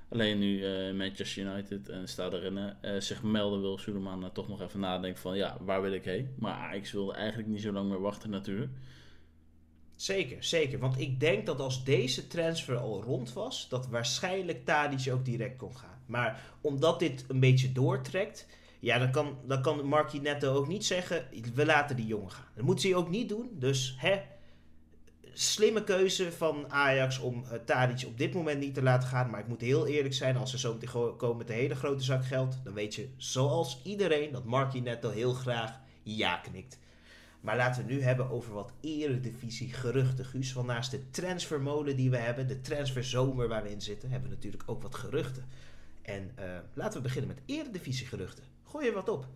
Alleen 0.10 0.40
nu 0.40 0.66
eh, 0.66 0.94
Manchester 0.94 1.44
United 1.44 1.90
en 1.90 2.08
staat 2.08 2.34
erin 2.34 2.58
uh, 2.58 3.00
zich 3.00 3.24
melden 3.24 3.62
wil 3.62 3.78
Suleiman 3.78 4.32
toch 4.34 4.48
nog 4.48 4.62
even 4.62 4.80
nadenken 4.80 5.22
van 5.22 5.38
ja, 5.38 5.58
waar 5.60 5.82
wil 5.82 5.92
ik 5.92 6.04
heen? 6.04 6.36
Maar 6.40 6.54
Ajax 6.54 6.92
wilde 6.92 7.13
eigenlijk 7.13 7.50
niet 7.50 7.62
zo 7.62 7.72
lang 7.72 7.90
meer 7.90 8.01
wachten 8.01 8.30
natuurlijk. 8.30 8.72
Zeker, 10.01 10.43
zeker. 10.43 10.79
Want 10.79 11.00
ik 11.00 11.20
denk 11.20 11.46
dat 11.46 11.60
als 11.60 11.84
deze 11.84 12.27
transfer 12.27 12.77
al 12.77 13.03
rond 13.03 13.34
was, 13.34 13.70
dat 13.70 13.88
waarschijnlijk 13.88 14.65
Tadic 14.65 15.13
ook 15.13 15.25
direct 15.25 15.58
kon 15.58 15.77
gaan. 15.77 16.01
Maar 16.05 16.41
omdat 16.62 17.00
dit 17.00 17.25
een 17.27 17.39
beetje 17.39 17.72
doortrekt, 17.72 18.48
ja, 18.79 19.00
dan 19.00 19.12
kan, 19.12 19.38
dan 19.46 19.62
kan 19.62 19.86
Marky 19.86 20.17
Netto 20.17 20.53
ook 20.53 20.67
niet 20.67 20.86
zeggen, 20.86 21.25
we 21.53 21.65
laten 21.65 21.96
die 21.96 22.05
jongen 22.05 22.31
gaan. 22.31 22.46
Dat 22.55 22.65
moet 22.65 22.84
hij 22.84 22.96
ook 22.96 23.10
niet 23.10 23.29
doen. 23.29 23.50
Dus 23.53 23.96
hè, 23.98 24.22
slimme 25.34 25.84
keuze 25.84 26.31
van 26.31 26.72
Ajax 26.72 27.20
om 27.20 27.43
uh, 27.43 27.60
Tadic 27.65 28.08
op 28.08 28.17
dit 28.17 28.34
moment 28.34 28.60
niet 28.60 28.74
te 28.74 28.84
laten 28.84 29.08
gaan. 29.08 29.29
Maar 29.29 29.39
ik 29.39 29.48
moet 29.48 29.62
heel 29.62 29.88
eerlijk 29.88 30.13
zijn, 30.13 30.38
als 30.38 30.51
ze 30.51 30.60
zo 30.60 30.74
meteen 30.74 31.15
komen 31.17 31.38
met 31.38 31.50
een 31.50 31.55
hele 31.55 31.75
grote 31.75 32.03
zak 32.03 32.25
geld, 32.25 32.60
dan 32.63 32.74
weet 32.74 32.96
je 32.96 33.10
zoals 33.17 33.81
iedereen 33.84 34.31
dat 34.31 34.46
Marky 34.46 34.79
Netto 34.79 35.10
heel 35.10 35.34
graag 35.34 35.79
ja 36.03 36.38
knikt. 36.38 36.79
Maar 37.42 37.56
laten 37.56 37.86
we 37.86 37.94
nu 37.94 38.02
hebben 38.02 38.30
over 38.30 38.54
wat 38.54 38.74
eredivisie 38.82 39.74
geruchten, 39.74 40.26
Guus. 40.26 40.54
Want 40.54 40.68
naast 40.68 40.92
de 40.92 41.10
transfermolen 41.10 41.96
die 41.96 42.10
we 42.10 42.18
hebben, 42.18 42.48
de 42.48 42.62
transferzomer 42.62 43.48
waar 43.48 43.64
we 43.64 43.72
in 43.72 43.82
zitten, 43.82 44.10
hebben 44.10 44.30
we 44.30 44.36
natuurlijk 44.36 44.64
ook 44.66 44.82
wat 44.82 44.96
geruchten. 44.96 45.46
En 46.02 46.32
uh, 46.40 46.46
laten 46.74 46.98
we 46.98 47.04
beginnen 47.04 47.36
met 47.36 47.42
eredivisie 47.46 48.08
geruchten. 48.08 48.44
Gooi 48.64 48.86
je 48.86 48.92
wat 48.92 49.10
op? 49.10 49.28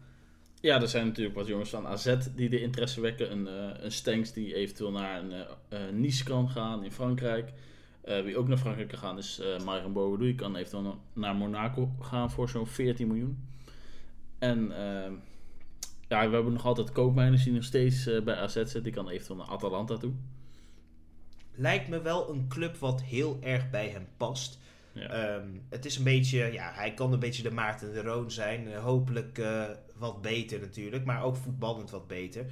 Ja, 0.61 0.81
er 0.81 0.87
zijn 0.87 1.07
natuurlijk 1.07 1.35
wat 1.35 1.47
jongens 1.47 1.69
van 1.69 1.87
AZ 1.87 2.15
die 2.35 2.49
de 2.49 2.61
interesse 2.61 3.01
wekken. 3.01 3.31
Een, 3.31 3.47
uh, 3.47 3.83
een 3.83 3.91
Stenks 3.91 4.33
die 4.33 4.55
eventueel 4.55 4.91
naar 4.91 5.19
een 5.19 5.31
uh, 5.69 5.79
Nice 5.93 6.23
kan 6.23 6.49
gaan 6.49 6.83
in 6.83 6.91
Frankrijk. 6.91 7.51
wie 8.03 8.37
ook 8.37 8.47
naar 8.47 8.57
Frankrijk 8.57 8.89
kan 8.89 8.99
gaan 8.99 9.17
is 9.17 9.39
uh, 9.39 9.65
Myron. 9.65 10.19
Die 10.19 10.35
kan 10.35 10.55
eventueel 10.55 10.99
naar 11.13 11.35
Monaco 11.35 11.91
gaan 11.99 12.31
voor 12.31 12.49
zo'n 12.49 12.67
14 12.67 13.07
miljoen. 13.07 13.47
En 14.39 14.71
ja, 16.07 16.27
we 16.29 16.35
hebben 16.35 16.53
nog 16.53 16.65
altijd 16.65 16.91
koopmijners 16.91 17.43
die 17.43 17.53
nog 17.53 17.63
steeds 17.63 18.09
bij 18.23 18.35
AZ 18.35 18.53
zitten. 18.53 18.83
Die 18.83 18.93
kan 18.93 19.09
eventueel 19.09 19.37
naar 19.37 19.47
Atalanta 19.47 19.97
toe. 19.97 20.13
Lijkt 21.51 21.87
me 21.87 22.01
wel 22.01 22.29
een 22.29 22.47
club 22.47 22.77
wat 22.77 23.01
heel 23.01 23.37
erg 23.41 23.69
bij 23.69 23.89
hem 23.89 24.07
past. 24.17 24.59
Ja. 24.91 25.35
Um, 25.35 25.61
het 25.69 25.85
is 25.85 25.97
een 25.97 26.03
beetje, 26.03 26.51
ja, 26.51 26.71
hij 26.73 26.93
kan 26.93 27.13
een 27.13 27.19
beetje 27.19 27.43
de 27.43 27.51
Maarten 27.51 27.93
de 27.93 28.01
Roon 28.01 28.31
zijn. 28.31 28.67
Uh, 28.67 28.83
hopelijk 28.83 29.37
uh, 29.37 29.63
wat 29.95 30.21
beter 30.21 30.59
natuurlijk, 30.59 31.05
maar 31.05 31.23
ook 31.23 31.35
voetballend 31.35 31.89
wat 31.89 32.07
beter. 32.07 32.45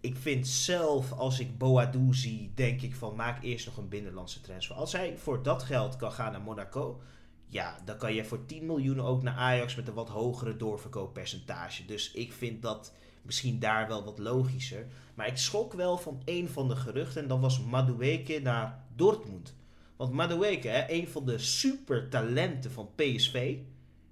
Ik 0.00 0.16
vind 0.16 0.46
zelf, 0.46 1.12
als 1.12 1.40
ik 1.40 1.58
Boadou 1.58 2.14
zie, 2.14 2.52
denk 2.54 2.82
ik 2.82 2.94
van 2.94 3.14
maak 3.14 3.42
eerst 3.42 3.66
nog 3.66 3.76
een 3.76 3.88
binnenlandse 3.88 4.40
transfer. 4.40 4.76
Als 4.76 4.92
hij 4.92 5.16
voor 5.16 5.42
dat 5.42 5.62
geld 5.62 5.96
kan 5.96 6.12
gaan 6.12 6.32
naar 6.32 6.40
Monaco, 6.40 7.00
ja, 7.48 7.78
dan 7.84 7.96
kan 7.96 8.14
je 8.14 8.24
voor 8.24 8.46
10 8.46 8.66
miljoen 8.66 9.00
ook 9.00 9.22
naar 9.22 9.34
Ajax 9.34 9.74
met 9.74 9.88
een 9.88 9.94
wat 9.94 10.08
hogere 10.08 10.56
doorverkooppercentage. 10.56 11.84
Dus 11.84 12.12
ik 12.12 12.32
vind 12.32 12.62
dat 12.62 12.92
misschien 13.22 13.58
daar 13.58 13.88
wel 13.88 14.04
wat 14.04 14.18
logischer. 14.18 14.86
Maar 15.14 15.26
ik 15.26 15.36
schrok 15.36 15.72
wel 15.72 15.98
van 15.98 16.22
een 16.24 16.48
van 16.48 16.68
de 16.68 16.76
geruchten 16.76 17.22
en 17.22 17.28
dat 17.28 17.40
was 17.40 17.60
Madueke 17.64 18.40
naar 18.42 18.84
Dortmund. 18.94 19.54
Want 19.96 20.12
Madueke, 20.12 20.84
een 20.88 21.08
van 21.08 21.26
de 21.26 21.38
supertalenten 21.38 22.70
van 22.70 22.88
PSV, 22.94 23.56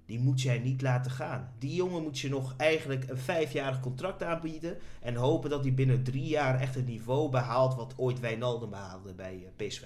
die 0.05 0.19
moet 0.19 0.41
jij 0.41 0.59
niet 0.59 0.81
laten 0.81 1.11
gaan. 1.11 1.53
Die 1.59 1.75
jongen 1.75 2.03
moet 2.03 2.19
je 2.19 2.29
nog 2.29 2.53
eigenlijk 2.57 3.09
een 3.09 3.17
vijfjarig 3.17 3.79
contract 3.79 4.23
aanbieden. 4.23 4.77
En 5.01 5.15
hopen 5.15 5.49
dat 5.49 5.63
hij 5.63 5.73
binnen 5.73 6.03
drie 6.03 6.27
jaar 6.27 6.59
echt 6.59 6.75
het 6.75 6.87
niveau 6.87 7.29
behaalt 7.29 7.75
wat 7.75 7.93
ooit 7.97 8.19
Wijnaldum 8.19 8.69
behaalde 8.69 9.13
bij 9.13 9.45
eh, 9.45 9.67
PSV. 9.67 9.83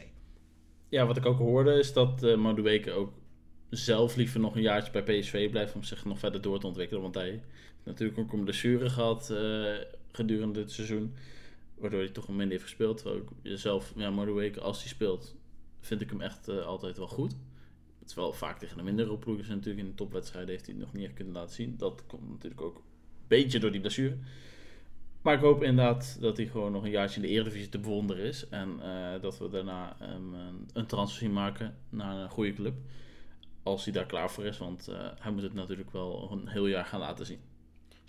Ja, 0.89 1.06
wat 1.06 1.18
ik 1.18 1.25
ook 1.25 1.38
hoorde 1.38 1.74
is 1.74 1.94
dat 1.94 2.24
uh, 2.24 2.38
Madueke 2.38 2.91
ook 2.91 3.13
zelf 3.69 4.15
liever 4.15 4.39
nog 4.39 4.55
een 4.55 4.61
jaartje 4.61 4.91
bij 4.91 5.19
PSV 5.19 5.49
blijft 5.49 5.75
om 5.75 5.83
zich 5.83 6.05
nog 6.05 6.19
verder 6.19 6.41
door 6.41 6.59
te 6.59 6.67
ontwikkelen. 6.67 7.01
Want 7.01 7.15
hij 7.15 7.29
heeft 7.29 7.45
natuurlijk 7.83 8.19
ook 8.19 8.33
een 8.33 8.43
blessure 8.43 8.89
gehad 8.89 9.29
uh, 9.31 9.75
gedurende 10.11 10.59
dit 10.59 10.71
seizoen. 10.71 11.13
Waardoor 11.77 11.99
hij 11.99 12.09
toch 12.09 12.27
een 12.27 12.35
minder 12.35 12.51
heeft 12.51 12.63
gespeeld. 12.63 12.97
Terwijl 12.97 13.21
ik 13.21 13.29
jezelf, 13.41 13.93
ja, 13.95 14.09
Madueke, 14.09 14.59
als 14.59 14.79
hij 14.79 14.88
speelt, 14.88 15.35
vind 15.79 16.01
ik 16.01 16.09
hem 16.09 16.21
echt 16.21 16.49
uh, 16.49 16.65
altijd 16.65 16.97
wel 16.97 17.07
goed. 17.07 17.35
Het 17.99 18.13
wel 18.13 18.33
vaak 18.33 18.59
tegen 18.59 18.77
de 18.77 18.83
mindere 18.83 19.17
ploegen 19.17 19.49
natuurlijk. 19.49 19.79
In 19.79 19.89
de 19.89 19.95
topwedstrijden 19.95 20.49
heeft 20.49 20.65
hij 20.65 20.75
het 20.75 20.83
nog 20.83 20.93
niet 20.93 21.13
kunnen 21.13 21.33
laten 21.33 21.55
zien. 21.55 21.77
Dat 21.77 22.03
komt 22.07 22.29
natuurlijk 22.29 22.61
ook 22.61 22.75
een 22.75 22.83
beetje 23.27 23.59
door 23.59 23.71
die 23.71 23.81
blessure. 23.81 24.17
Maar 25.21 25.33
ik 25.33 25.41
hoop 25.41 25.63
inderdaad 25.63 26.17
dat 26.19 26.38
hij 26.38 26.45
gewoon 26.45 26.71
nog 26.71 26.83
een 26.83 26.89
jaartje 26.89 27.21
in 27.21 27.27
de 27.27 27.33
Eredivisie 27.33 27.69
te 27.69 27.79
bewonderen 27.79 28.23
is. 28.23 28.49
En 28.49 28.79
uh, 28.79 29.21
dat 29.21 29.38
we 29.38 29.49
daarna 29.49 29.97
een 30.73 30.85
transfer 30.85 31.19
zien 31.19 31.33
maken 31.33 31.75
naar 31.89 32.15
een 32.15 32.29
goede 32.29 32.53
club. 32.53 32.73
Als 33.63 33.84
hij 33.84 33.94
daar 33.94 34.06
klaar 34.06 34.32
voor 34.32 34.46
is. 34.46 34.58
Want 34.58 34.89
uh, 34.89 35.08
hij 35.20 35.32
moet 35.32 35.44
het 35.44 35.54
natuurlijk 35.54 35.92
wel 35.92 36.30
een 36.32 36.48
heel 36.48 36.68
jaar 36.68 36.86
gaan 36.86 37.00
laten 37.00 37.25
zien. 37.25 37.39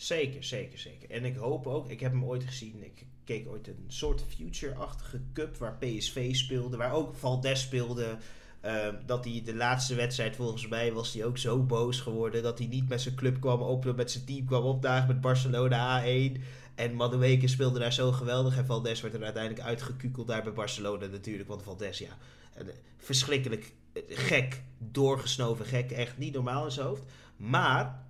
Zeker, 0.00 0.44
zeker, 0.44 0.78
zeker. 0.78 1.10
En 1.10 1.24
ik 1.24 1.36
hoop 1.36 1.66
ook, 1.66 1.90
ik 1.90 2.00
heb 2.00 2.12
hem 2.12 2.24
ooit 2.24 2.44
gezien, 2.44 2.84
ik 2.84 3.06
keek 3.24 3.48
ooit 3.48 3.68
een 3.68 3.84
soort 3.86 4.24
future-achtige 4.28 5.20
cup 5.32 5.56
waar 5.56 5.76
PSV 5.78 6.34
speelde, 6.34 6.76
waar 6.76 6.92
ook 6.92 7.14
Valdes 7.14 7.60
speelde. 7.60 8.16
Uh, 8.64 8.88
dat 9.06 9.24
hij 9.24 9.42
de 9.44 9.54
laatste 9.54 9.94
wedstrijd, 9.94 10.36
volgens 10.36 10.68
mij, 10.68 10.92
was 10.92 11.12
hij 11.12 11.24
ook 11.24 11.38
zo 11.38 11.62
boos 11.62 12.00
geworden 12.00 12.42
dat 12.42 12.58
hij 12.58 12.66
niet 12.66 12.88
met 12.88 13.00
zijn 13.00 13.14
club 13.14 13.40
kwam 13.40 13.60
op, 13.60 13.96
met 13.96 14.10
zijn 14.10 14.24
team 14.24 14.46
kwam 14.46 14.64
opdagen 14.64 15.08
met 15.08 15.20
Barcelona 15.20 16.02
A1. 16.02 16.40
En 16.74 16.94
Madueke 16.94 17.48
speelde 17.48 17.78
daar 17.78 17.92
zo 17.92 18.12
geweldig. 18.12 18.56
En 18.56 18.66
Valdes 18.66 19.00
werd 19.00 19.14
er 19.14 19.24
uiteindelijk 19.24 19.66
uitgekukeld 19.66 20.26
daar 20.26 20.42
bij 20.42 20.52
Barcelona 20.52 21.06
natuurlijk. 21.06 21.48
Want 21.48 21.62
Valdes, 21.62 21.98
ja, 21.98 22.18
verschrikkelijk 22.98 23.72
gek, 24.08 24.62
doorgesnoven 24.78 25.66
gek. 25.66 25.90
Echt 25.90 26.18
niet 26.18 26.34
normaal 26.34 26.64
in 26.64 26.70
zijn 26.70 26.86
hoofd. 26.86 27.04
Maar 27.36 28.06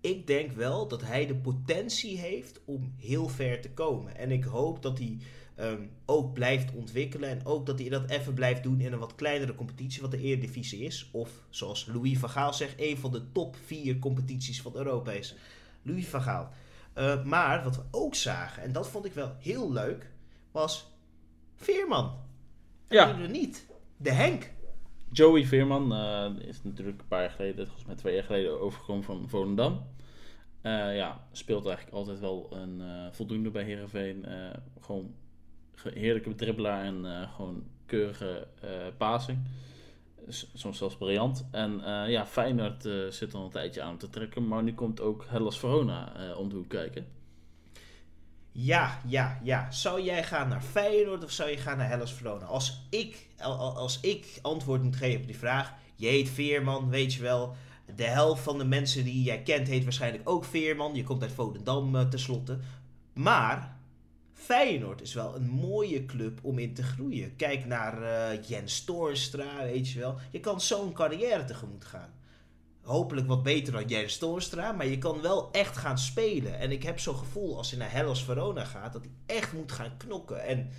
ik 0.00 0.26
denk 0.26 0.52
wel 0.52 0.88
dat 0.88 1.02
hij 1.02 1.26
de 1.26 1.36
potentie 1.36 2.18
heeft 2.18 2.60
om 2.64 2.94
heel 2.96 3.28
ver 3.28 3.60
te 3.60 3.70
komen. 3.70 4.16
En 4.16 4.30
ik 4.30 4.44
hoop 4.44 4.82
dat 4.82 4.98
hij 4.98 5.18
um, 5.60 5.90
ook 6.06 6.32
blijft 6.32 6.74
ontwikkelen. 6.74 7.28
En 7.28 7.46
ook 7.46 7.66
dat 7.66 7.78
hij 7.78 7.88
dat 7.88 8.10
even 8.10 8.34
blijft 8.34 8.62
doen 8.62 8.80
in 8.80 8.92
een 8.92 8.98
wat 8.98 9.14
kleinere 9.14 9.54
competitie, 9.54 10.02
wat 10.02 10.10
de 10.10 10.22
Eredivisie 10.22 10.80
is. 10.80 11.08
Of 11.12 11.30
zoals 11.50 11.86
Louis 11.86 12.18
van 12.18 12.30
Gaal 12.30 12.52
zegt, 12.52 12.74
een 12.76 12.98
van 12.98 13.12
de 13.12 13.32
top 13.32 13.56
vier 13.64 13.98
competities 13.98 14.62
van 14.62 14.76
Europa 14.76 15.10
is. 15.10 15.34
Louis 15.82 16.06
van 16.06 16.22
Gaal. 16.22 16.52
Uh, 16.98 17.24
maar 17.24 17.64
wat 17.64 17.76
we 17.76 17.82
ook 17.90 18.14
zagen, 18.14 18.62
en 18.62 18.72
dat 18.72 18.88
vond 18.88 19.04
ik 19.04 19.12
wel 19.12 19.34
heel 19.38 19.72
leuk, 19.72 20.10
was 20.50 20.92
Veerman. 21.56 22.16
Ja. 22.88 23.16
niet. 23.16 23.66
De 23.96 24.12
Henk. 24.12 24.50
Joey 25.12 25.44
Veerman 25.44 25.92
uh, 25.92 26.48
is 26.48 26.62
natuurlijk 26.62 27.00
een 27.00 27.08
paar 27.08 27.20
jaar 27.20 27.30
geleden, 27.30 27.66
volgens 27.66 27.86
mij 27.86 27.94
twee 27.94 28.14
jaar 28.14 28.24
geleden, 28.24 28.60
overgekomen 28.60 29.04
van 29.04 29.28
Volendam. 29.28 29.86
Uh, 30.62 30.96
ja, 30.96 31.26
speelt 31.32 31.66
eigenlijk 31.66 31.96
altijd 31.96 32.20
wel 32.20 32.48
een 32.52 32.80
uh, 32.80 33.06
voldoende 33.10 33.50
bij 33.50 33.62
Herenveen. 33.62 34.26
gewoon 34.80 35.14
heerlijke 35.82 36.34
dribbelaar 36.34 36.84
en 36.84 37.28
gewoon 37.34 37.64
keurige 37.86 38.46
passing. 38.96 39.38
Soms 40.54 40.78
zelfs 40.78 40.96
briljant. 40.96 41.48
En 41.50 41.80
ja, 42.08 42.26
Feyenoord 42.26 42.88
zit 43.08 43.34
al 43.34 43.44
een 43.44 43.50
tijdje 43.50 43.82
aan 43.82 43.90
om 43.90 43.98
te 43.98 44.10
trekken. 44.10 44.48
Maar 44.48 44.62
nu 44.62 44.74
komt 44.74 45.00
ook 45.00 45.24
Hellas 45.28 45.58
Verona 45.58 46.12
om 46.36 46.48
de 46.48 46.56
hoek 46.56 46.68
kijken. 46.68 47.06
Ja, 48.60 49.00
ja, 49.06 49.38
ja. 49.42 49.70
Zou 49.70 50.02
jij 50.02 50.24
gaan 50.24 50.48
naar 50.48 50.62
Feyenoord 50.62 51.24
of 51.24 51.30
zou 51.30 51.50
je 51.50 51.56
gaan 51.56 51.78
naar 51.78 51.88
Hellas 51.88 52.12
Verona? 52.12 52.44
Als 52.44 52.86
ik, 52.90 53.28
als 53.56 54.00
ik 54.00 54.38
antwoord 54.42 54.82
moet 54.82 54.96
geven 54.96 55.20
op 55.20 55.26
die 55.26 55.38
vraag. 55.38 55.74
Je 55.94 56.06
heet 56.06 56.28
Veerman, 56.28 56.88
weet 56.88 57.14
je 57.14 57.22
wel. 57.22 57.54
De 57.96 58.04
helft 58.04 58.42
van 58.42 58.58
de 58.58 58.64
mensen 58.64 59.04
die 59.04 59.22
jij 59.22 59.42
kent 59.42 59.68
heet 59.68 59.84
waarschijnlijk 59.84 60.28
ook 60.28 60.44
Veerman. 60.44 60.94
Je 60.94 61.04
komt 61.04 61.22
uit 61.22 61.32
Volendam 61.32 61.94
uh, 61.94 62.08
tenslotte. 62.08 62.58
Maar 63.12 63.76
Feyenoord 64.32 65.00
is 65.00 65.14
wel 65.14 65.34
een 65.34 65.48
mooie 65.48 66.06
club 66.06 66.38
om 66.42 66.58
in 66.58 66.74
te 66.74 66.82
groeien. 66.82 67.36
Kijk 67.36 67.64
naar 67.64 68.02
uh, 68.02 68.42
Jens 68.42 68.84
Toornstra, 68.84 69.62
weet 69.62 69.90
je 69.90 69.98
wel. 69.98 70.18
Je 70.30 70.40
kan 70.40 70.60
zo'n 70.60 70.92
carrière 70.92 71.44
tegemoet 71.44 71.84
gaan 71.84 72.17
hopelijk 72.88 73.26
wat 73.26 73.42
beter 73.42 73.72
dan 73.72 73.86
Jens 73.86 74.18
Toornstra. 74.18 74.72
Maar 74.72 74.86
je 74.86 74.98
kan 74.98 75.20
wel 75.20 75.48
echt 75.52 75.76
gaan 75.76 75.98
spelen. 75.98 76.58
En 76.58 76.70
ik 76.70 76.82
heb 76.82 76.98
zo'n 76.98 77.14
gevoel 77.14 77.56
als 77.56 77.70
hij 77.70 77.78
naar 77.78 77.92
Hellas 77.92 78.24
Verona 78.24 78.64
gaat, 78.64 78.92
dat 78.92 79.02
hij 79.02 79.36
echt 79.36 79.52
moet 79.52 79.72
gaan 79.72 79.96
knokken. 79.96 80.44
En 80.44 80.70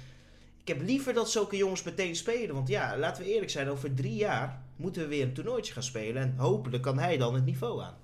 ik 0.61 0.67
heb 0.67 0.81
liever 0.81 1.13
dat 1.13 1.31
zulke 1.31 1.57
jongens 1.57 1.83
meteen 1.83 2.15
spelen. 2.15 2.55
Want 2.55 2.67
ja, 2.67 2.97
laten 2.97 3.23
we 3.23 3.33
eerlijk 3.33 3.51
zijn, 3.51 3.69
over 3.69 3.93
drie 3.93 4.15
jaar 4.15 4.63
moeten 4.75 5.01
we 5.01 5.07
weer 5.07 5.23
een 5.23 5.33
toernooitje 5.33 5.73
gaan 5.73 5.83
spelen. 5.83 6.21
En 6.21 6.33
hopelijk 6.37 6.83
kan 6.83 6.99
hij 6.99 7.17
dan 7.17 7.33
het 7.33 7.45
niveau 7.45 7.81
aan. 7.81 7.97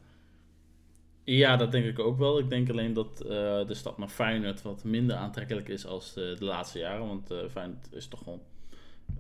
Ja, 1.24 1.58
dat 1.58 1.72
denk 1.72 1.86
ik 1.86 2.00
ook 2.00 2.18
wel. 2.18 2.40
Ik 2.40 2.50
denk 2.50 2.70
alleen 2.70 2.94
dat 2.94 3.22
uh, 3.24 3.30
de 3.68 3.74
stap 3.74 3.98
naar 3.98 4.08
Feyenoord 4.08 4.62
wat 4.62 4.84
minder 4.84 5.16
aantrekkelijk 5.16 5.68
is 5.68 5.86
als 5.86 6.14
de, 6.14 6.36
de 6.40 6.46
laatste 6.46 6.80
jaren. 6.80 7.08
Want 7.08 7.32
uh, 7.32 7.66
is 7.92 8.08
toch 8.08 8.20
gewoon 8.24 8.42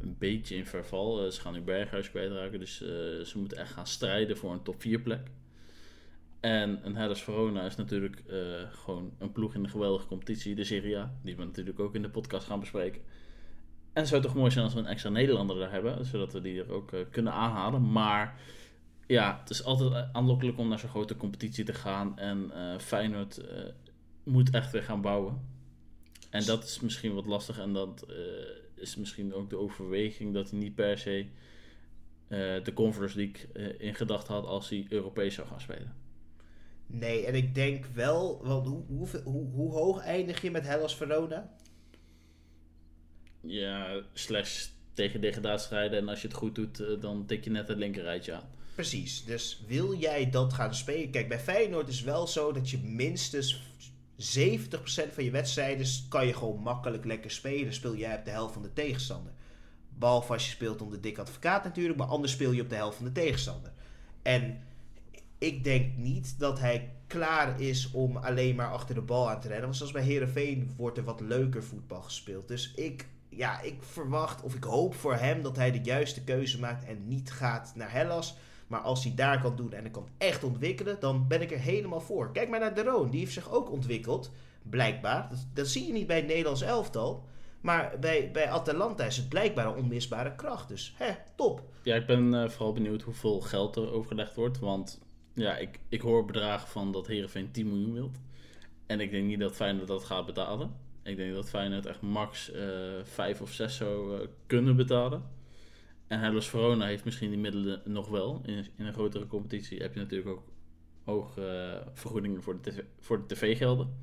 een 0.05 0.15
beetje 0.19 0.55
in 0.55 0.65
verval. 0.65 1.25
Uh, 1.25 1.31
ze 1.31 1.41
gaan 1.41 1.53
nu 1.53 1.61
Berghuis 1.61 2.09
kwijtraken, 2.09 2.59
dus 2.59 2.81
uh, 2.81 2.87
ze 3.23 3.33
moeten 3.35 3.57
echt 3.57 3.71
gaan 3.71 3.87
strijden 3.87 4.37
voor 4.37 4.51
een 4.51 4.63
top 4.63 4.81
4 4.81 4.99
plek. 4.99 5.27
En 6.39 6.79
een 6.83 6.95
Hellas 6.95 7.23
Verona 7.23 7.65
is 7.65 7.75
natuurlijk 7.75 8.23
uh, 8.27 8.37
gewoon 8.71 9.13
een 9.19 9.31
ploeg 9.31 9.55
in 9.55 9.63
de 9.63 9.69
geweldige 9.69 10.07
competitie, 10.07 10.55
de 10.55 10.63
Serie 10.63 10.97
A, 10.97 11.13
die 11.23 11.35
we 11.35 11.43
natuurlijk 11.43 11.79
ook 11.79 11.95
in 11.95 12.01
de 12.01 12.09
podcast 12.09 12.47
gaan 12.47 12.59
bespreken. 12.59 13.01
En 13.93 14.01
het 14.01 14.07
zou 14.07 14.21
toch 14.21 14.35
mooi 14.35 14.51
zijn 14.51 14.63
als 14.63 14.73
we 14.73 14.79
een 14.79 14.85
extra 14.85 15.09
Nederlander 15.09 15.59
daar 15.59 15.71
hebben, 15.71 16.05
zodat 16.05 16.33
we 16.33 16.41
die 16.41 16.59
er 16.59 16.71
ook 16.71 16.93
eh, 16.93 16.99
kunnen 17.11 17.33
aanhalen. 17.33 17.91
Maar 17.91 18.39
ja, 19.07 19.37
het 19.39 19.49
is 19.49 19.63
altijd 19.63 20.07
aanlokkelijk 20.13 20.57
om 20.57 20.67
naar 20.67 20.79
zo'n 20.79 20.89
grote 20.89 21.17
competitie 21.17 21.65
te 21.65 21.73
gaan. 21.73 22.17
En 22.17 22.51
eh, 22.51 22.79
Feyenoord 22.79 23.37
eh, 23.37 23.63
moet 24.23 24.49
echt 24.49 24.71
weer 24.71 24.83
gaan 24.83 25.01
bouwen. 25.01 25.53
En 26.29 26.45
dat 26.45 26.63
is 26.63 26.79
misschien 26.79 27.13
wat 27.13 27.25
lastig. 27.25 27.59
En 27.59 27.73
dat 27.73 28.05
eh, 28.09 28.15
is 28.75 28.95
misschien 28.95 29.33
ook 29.33 29.49
de 29.49 29.57
overweging 29.57 30.33
dat 30.33 30.49
hij 30.49 30.59
niet 30.59 30.75
per 30.75 30.97
se 30.97 31.25
eh, 32.27 32.63
de 32.63 32.73
Conference 32.73 33.17
League 33.17 33.51
eh, 33.53 33.87
in 33.87 33.95
gedachten 33.95 34.33
had 34.33 34.45
als 34.45 34.69
hij 34.69 34.85
Europees 34.89 35.33
zou 35.35 35.47
gaan 35.47 35.61
spelen. 35.61 35.95
Nee, 36.87 37.25
en 37.25 37.35
ik 37.35 37.55
denk 37.55 37.85
wel, 37.85 38.41
want 38.43 38.67
hoe, 38.67 38.83
hoe, 38.87 39.07
hoe, 39.23 39.49
hoe 39.51 39.71
hoog 39.71 39.99
eindig 39.99 40.41
je 40.41 40.51
met 40.51 40.65
Hellas 40.65 40.95
Verona? 40.95 41.55
Ja, 43.41 44.01
slash 44.13 44.67
tegen 44.93 45.21
degradatiestrijden. 45.21 45.99
En 45.99 46.09
als 46.09 46.21
je 46.21 46.27
het 46.27 46.37
goed 46.37 46.55
doet, 46.55 46.79
eh, 46.79 46.87
dan 46.99 47.25
tik 47.25 47.43
je 47.43 47.49
net 47.49 47.67
het 47.67 47.77
linkerrijtje 47.77 48.33
aan. 48.33 48.49
Precies, 48.75 49.25
dus 49.25 49.63
wil 49.67 49.95
jij 49.95 50.29
dat 50.29 50.53
gaan 50.53 50.75
spelen? 50.75 51.11
Kijk, 51.11 51.27
bij 51.27 51.39
Feyenoord 51.39 51.87
is 51.87 52.01
wel 52.01 52.27
zo 52.27 52.51
dat 52.51 52.69
je 52.69 52.77
minstens 52.77 53.61
70% 54.15 54.17
van 55.13 55.23
je 55.23 55.31
wedstrijden 55.31 55.87
kan 56.09 56.27
je 56.27 56.33
gewoon 56.33 56.59
makkelijk 56.59 57.05
lekker 57.05 57.31
spelen. 57.31 57.73
Speel 57.73 57.95
jij 57.95 58.17
op 58.17 58.25
de 58.25 58.31
helft 58.31 58.53
van 58.53 58.61
de 58.61 58.73
tegenstander. 58.73 59.33
Behalve 59.89 60.33
als 60.33 60.45
je 60.45 60.51
speelt 60.51 60.81
om 60.81 60.91
de 60.91 60.99
dik 60.99 61.17
advocaat 61.17 61.63
natuurlijk, 61.63 61.97
maar 61.97 62.07
anders 62.07 62.33
speel 62.33 62.51
je 62.51 62.61
op 62.61 62.69
de 62.69 62.75
helft 62.75 62.97
van 62.97 63.05
de 63.05 63.11
tegenstander. 63.11 63.71
En 64.21 64.61
ik 65.37 65.63
denk 65.63 65.97
niet 65.97 66.39
dat 66.39 66.59
hij 66.59 66.93
klaar 67.07 67.61
is 67.61 67.91
om 67.91 68.17
alleen 68.17 68.55
maar 68.55 68.71
achter 68.71 68.95
de 68.95 69.01
bal 69.01 69.29
aan 69.29 69.39
te 69.39 69.47
rennen. 69.47 69.65
Want 69.65 69.75
zoals 69.75 69.91
bij 69.91 70.03
Herenveen 70.03 70.73
wordt 70.77 70.97
er 70.97 71.03
wat 71.03 71.19
leuker 71.19 71.63
voetbal 71.63 72.01
gespeeld. 72.01 72.47
Dus 72.47 72.73
ik, 72.73 73.07
ja, 73.29 73.61
ik 73.61 73.83
verwacht 73.83 74.41
of 74.41 74.55
ik 74.55 74.63
hoop 74.63 74.95
voor 74.95 75.15
hem 75.15 75.41
dat 75.41 75.55
hij 75.55 75.71
de 75.71 75.81
juiste 75.81 76.23
keuze 76.23 76.59
maakt 76.59 76.85
en 76.85 77.07
niet 77.07 77.31
gaat 77.31 77.71
naar 77.75 77.91
Hellas. 77.91 78.37
Maar 78.67 78.79
als 78.79 79.03
hij 79.03 79.15
daar 79.15 79.41
kan 79.41 79.55
doen 79.55 79.73
en 79.73 79.81
hij 79.81 79.91
kan 79.91 80.07
echt 80.17 80.43
ontwikkelen, 80.43 80.99
dan 80.99 81.27
ben 81.27 81.41
ik 81.41 81.51
er 81.51 81.59
helemaal 81.59 82.01
voor. 82.01 82.31
Kijk 82.31 82.49
maar 82.49 82.59
naar 82.59 82.75
De 82.75 82.83
Roon, 82.83 83.09
die 83.09 83.19
heeft 83.19 83.33
zich 83.33 83.51
ook 83.51 83.71
ontwikkeld, 83.71 84.31
blijkbaar. 84.63 85.29
Dat, 85.53 85.67
zie 85.67 85.87
je 85.87 85.93
niet 85.93 86.07
bij 86.07 86.15
het 86.15 86.27
Nederlands 86.27 86.61
elftal. 86.61 87.25
Maar 87.61 87.97
bij, 87.99 88.29
bij 88.31 88.49
Atalanta 88.49 89.05
is 89.05 89.17
het 89.17 89.29
blijkbaar 89.29 89.65
een 89.65 89.75
onmisbare 89.75 90.35
kracht. 90.35 90.67
Dus 90.67 90.93
hè, 90.97 91.11
top. 91.35 91.61
Ja, 91.83 91.95
ik 91.95 92.05
ben 92.05 92.33
eh, 92.33 92.49
vooral 92.49 92.73
benieuwd 92.73 93.01
hoeveel 93.01 93.41
geld 93.41 93.75
er 93.75 93.91
overgelegd 93.91 94.35
wordt. 94.35 94.59
Want 94.59 95.01
ja, 95.33 95.57
ik, 95.57 95.79
ik 95.89 96.01
hoor 96.01 96.25
bedragen 96.25 96.67
van 96.67 96.91
dat 96.91 97.07
Heerenveen 97.07 97.51
10 97.51 97.67
miljoen 97.67 97.93
wilt. 97.93 98.17
En 98.85 98.99
ik 98.99 99.11
denk 99.11 99.25
niet 99.25 99.39
dat 99.39 99.55
Feyenoord 99.55 99.87
dat 99.87 100.03
gaat 100.03 100.25
betalen. 100.25 100.71
Ik 101.03 101.17
denk 101.17 101.33
dat 101.33 101.49
Feyenoord 101.49 101.85
echt 101.85 102.01
max 102.01 102.51
eh 102.51 102.63
5 103.03 103.41
of 103.41 103.51
6 103.51 103.75
zou 103.75 104.21
eh, 104.21 104.27
kunnen 104.45 104.75
betalen. 104.75 105.23
En 106.07 106.19
Hellas 106.19 106.49
Verona 106.49 106.85
heeft 106.85 107.05
misschien 107.05 107.29
die 107.29 107.39
middelen 107.39 107.81
nog 107.85 108.07
wel. 108.07 108.41
In, 108.45 108.67
in 108.75 108.85
een 108.85 108.93
grotere 108.93 109.27
competitie 109.27 109.81
heb 109.81 109.93
je 109.93 109.99
natuurlijk 109.99 110.29
ook 110.29 110.43
hoge 111.03 111.41
eh, 111.47 111.87
vergoedingen 111.93 112.43
voor 112.43 112.61
de, 112.61 112.71
TV, 112.71 112.83
voor 112.99 113.27
de 113.27 113.35
tv-gelden. 113.35 113.93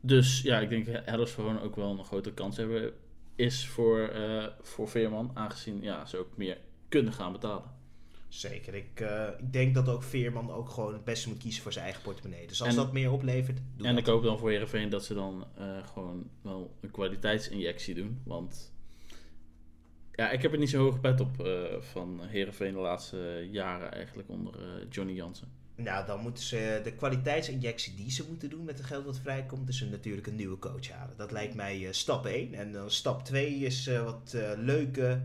Dus 0.00 0.42
ja, 0.42 0.60
ik 0.60 0.68
denk 0.68 0.86
dat 0.86 1.04
Hellas 1.04 1.30
Verona 1.30 1.60
ook 1.60 1.76
wel 1.76 1.90
een 1.90 2.04
grote 2.04 2.32
kans 2.32 2.56
hebben 2.56 2.92
is 3.36 3.66
voor, 3.68 4.00
eh, 4.08 4.46
voor 4.60 4.88
Veerman. 4.88 5.30
Aangezien 5.34 5.82
ja, 5.82 6.04
ze 6.06 6.16
ook 6.16 6.36
meer 6.36 6.58
kunnen 6.88 7.12
gaan 7.12 7.32
betalen. 7.32 7.70
Zeker. 8.28 8.74
Ik, 8.74 9.00
eh, 9.00 9.28
ik 9.38 9.52
denk 9.52 9.74
dat 9.74 9.88
ook 9.88 10.02
Veerman 10.02 10.50
ook 10.50 10.68
gewoon 10.68 10.92
het 10.92 11.04
beste 11.04 11.28
moet 11.28 11.38
kiezen 11.38 11.62
voor 11.62 11.72
zijn 11.72 11.84
eigen 11.84 12.02
portemonnee. 12.02 12.46
Dus 12.46 12.60
als 12.60 12.70
En- 12.70 12.76
dat 12.76 12.92
meer 12.92 13.12
oplevert, 13.12 13.56
doe 13.76 13.86
en 13.86 13.94
dat. 13.94 14.02
ik 14.06 14.10
hoop 14.10 14.22
dan 14.22 14.38
voor 14.38 14.50
Heerenveen 14.50 14.88
dat 14.88 15.04
ze 15.04 15.14
dan 15.14 15.46
gewoon 15.92 16.30
wel 16.42 16.76
een 16.80 16.90
kwaliteitsinjectie 16.90 17.94
doen. 17.94 18.20
Want 18.24 18.71
ja, 20.14 20.30
ik 20.30 20.42
heb 20.42 20.52
er 20.52 20.58
niet 20.58 20.70
zo 20.70 20.78
hoog 20.78 21.00
pet 21.00 21.20
op 21.20 21.40
eh, 21.40 21.52
van 21.80 22.20
Heerenveen 22.22 22.72
de 22.72 22.78
laatste 22.78 23.48
jaren 23.50 23.92
eigenlijk 23.92 24.28
onder 24.28 24.54
eh, 24.54 24.86
Johnny 24.90 25.12
Jansen. 25.12 25.48
Nou, 25.76 26.06
dan 26.06 26.20
moeten 26.20 26.44
ze 26.44 26.80
de 26.84 26.92
kwaliteitsinjectie 26.92 27.94
die 27.94 28.10
ze 28.10 28.24
moeten 28.28 28.50
doen 28.50 28.64
met 28.64 28.78
het 28.78 28.86
geld 28.86 29.04
wat 29.04 29.18
vrijkomt, 29.18 29.68
is 29.68 29.78
ze 29.78 29.88
natuurlijk 29.88 30.26
een 30.26 30.36
nieuwe 30.36 30.58
coach 30.58 30.88
halen. 30.88 31.16
Dat 31.16 31.32
lijkt 31.32 31.54
mij 31.54 31.86
eh, 31.86 31.92
stap 31.92 32.26
1. 32.26 32.54
En 32.54 32.72
dan 32.72 32.90
stap 32.90 33.24
2 33.24 33.54
is 33.54 33.90
wat 34.04 34.36
leuke, 34.56 35.22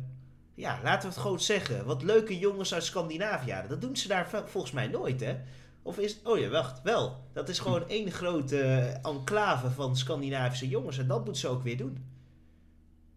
ja, 0.53 0.79
laten 0.83 1.01
we 1.01 1.13
het 1.13 1.23
gewoon 1.23 1.39
zeggen, 1.39 1.85
wat 1.85 2.03
leuke 2.03 2.39
jongens 2.39 2.73
uit 2.73 2.83
Scandinavië 2.83 3.51
halen. 3.51 3.69
Dat 3.69 3.81
doen 3.81 3.97
ze 3.97 4.07
daar 4.07 4.29
volgens 4.45 4.73
mij 4.73 4.87
nooit, 4.87 5.19
hè? 5.19 5.35
Of 5.81 5.97
is, 5.97 6.19
oh 6.23 6.39
ja, 6.39 6.49
wacht, 6.49 6.81
wel. 6.81 7.23
Dat 7.33 7.49
is 7.49 7.59
gewoon 7.59 7.87
één 7.87 8.11
grote 8.11 8.59
enclave 9.03 9.71
van 9.71 9.97
Scandinavische 9.97 10.67
jongens 10.67 10.97
en 10.97 11.07
dat 11.07 11.23
moeten 11.23 11.41
ze 11.41 11.47
ook 11.47 11.63
weer 11.63 11.77
doen. 11.77 12.05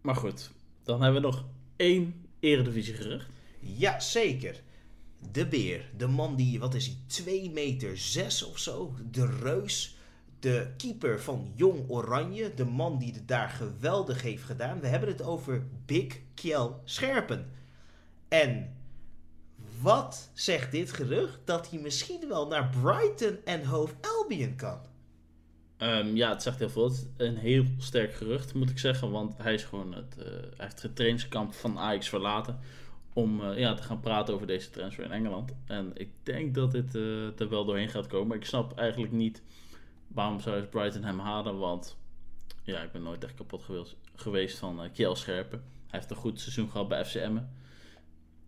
Maar 0.01 0.17
goed, 0.17 0.51
dan 0.83 1.03
hebben 1.03 1.21
we 1.21 1.27
nog 1.27 1.45
één 1.81 2.27
eredivisiegerucht. 2.41 3.29
Ja, 3.61 4.01
zeker. 4.01 4.63
De 5.33 5.47
beer. 5.47 5.91
De 5.97 6.07
man 6.07 6.37
die, 6.37 6.61
wat 6.61 6.75
is 6.75 6.87
hij, 6.87 6.97
2 7.07 7.51
meter 7.51 7.99
6 7.99 8.43
of 8.43 8.59
zo. 8.59 8.95
De 9.11 9.27
reus. 9.27 9.97
De 10.41 10.71
keeper 10.77 11.21
van 11.21 11.53
Jong 11.55 11.89
Oranje. 11.89 12.55
De 12.55 12.65
man 12.65 12.99
die 12.99 13.13
het 13.13 13.29
daar 13.29 13.49
geweldig 13.49 14.23
heeft 14.23 14.43
gedaan. 14.43 14.81
We 14.81 14.87
hebben 14.87 15.09
het 15.09 15.23
over 15.23 15.67
Big 15.87 16.19
Kjell 16.35 16.71
Scherpen. 16.85 17.51
En 18.29 18.77
wat 19.81 20.31
zegt 20.33 20.73
dit 20.73 20.93
gerucht? 20.93 21.39
Dat 21.45 21.71
hij 21.71 21.79
misschien 21.79 22.29
wel 22.29 22.47
naar 22.47 22.71
Brighton 22.83 23.39
en 23.45 23.65
Hove 23.65 23.95
Albion 24.01 24.57
kan. 24.57 24.79
Ehm, 25.81 26.17
ja, 26.17 26.29
het 26.29 26.43
zegt 26.43 26.59
heel 26.59 26.69
veel. 26.69 26.85
Het 26.85 26.93
is 26.93 27.27
een 27.27 27.37
heel 27.37 27.65
sterk 27.79 28.15
gerucht, 28.15 28.55
moet 28.55 28.71
ik 28.71 28.79
zeggen. 28.79 29.11
Want 29.11 29.39
hij, 29.39 29.55
is 29.55 29.65
gewoon 29.65 29.95
het, 29.95 30.17
eh, 30.19 30.33
heeft 30.57 30.83
het 30.83 30.97
trainingskamp 30.97 31.55
van 31.55 31.79
Ajax 31.79 32.09
verlaten. 32.09 32.59
Om 33.13 33.41
eh, 33.41 33.59
ja, 33.59 33.75
te 33.75 33.83
gaan 33.83 34.01
praten 34.01 34.35
over 34.35 34.47
deze 34.47 34.71
transfer 34.71 35.05
in 35.05 35.11
Engeland. 35.11 35.53
En 35.67 35.91
ik 35.95 36.11
denk 36.23 36.55
dat 36.55 36.71
dit 36.71 36.95
eh, 36.95 37.41
er 37.41 37.49
wel 37.49 37.65
doorheen 37.65 37.89
gaat 37.89 38.07
komen. 38.07 38.37
Ik 38.37 38.45
snap 38.45 38.79
eigenlijk 38.79 39.13
niet 39.13 39.43
waarom 40.09 40.41
zou 40.41 40.63
Brighton 40.63 41.05
hem 41.05 41.19
halen. 41.19 41.59
Want 41.59 41.97
ja, 42.63 42.81
ik 42.83 42.93
ben 42.93 43.03
nooit 43.03 43.25
echt 43.25 43.35
kapot 43.35 43.65
geweest, 44.15 44.59
van 44.59 44.85
uh, 44.85 44.91
Kjell 44.93 45.15
Scherpen. 45.15 45.63
Hij 45.87 45.99
heeft 45.99 46.11
een 46.11 46.17
goed 46.17 46.41
seizoen 46.41 46.71
gehad 46.71 46.89
bij 46.89 47.05
FCM. 47.05 47.39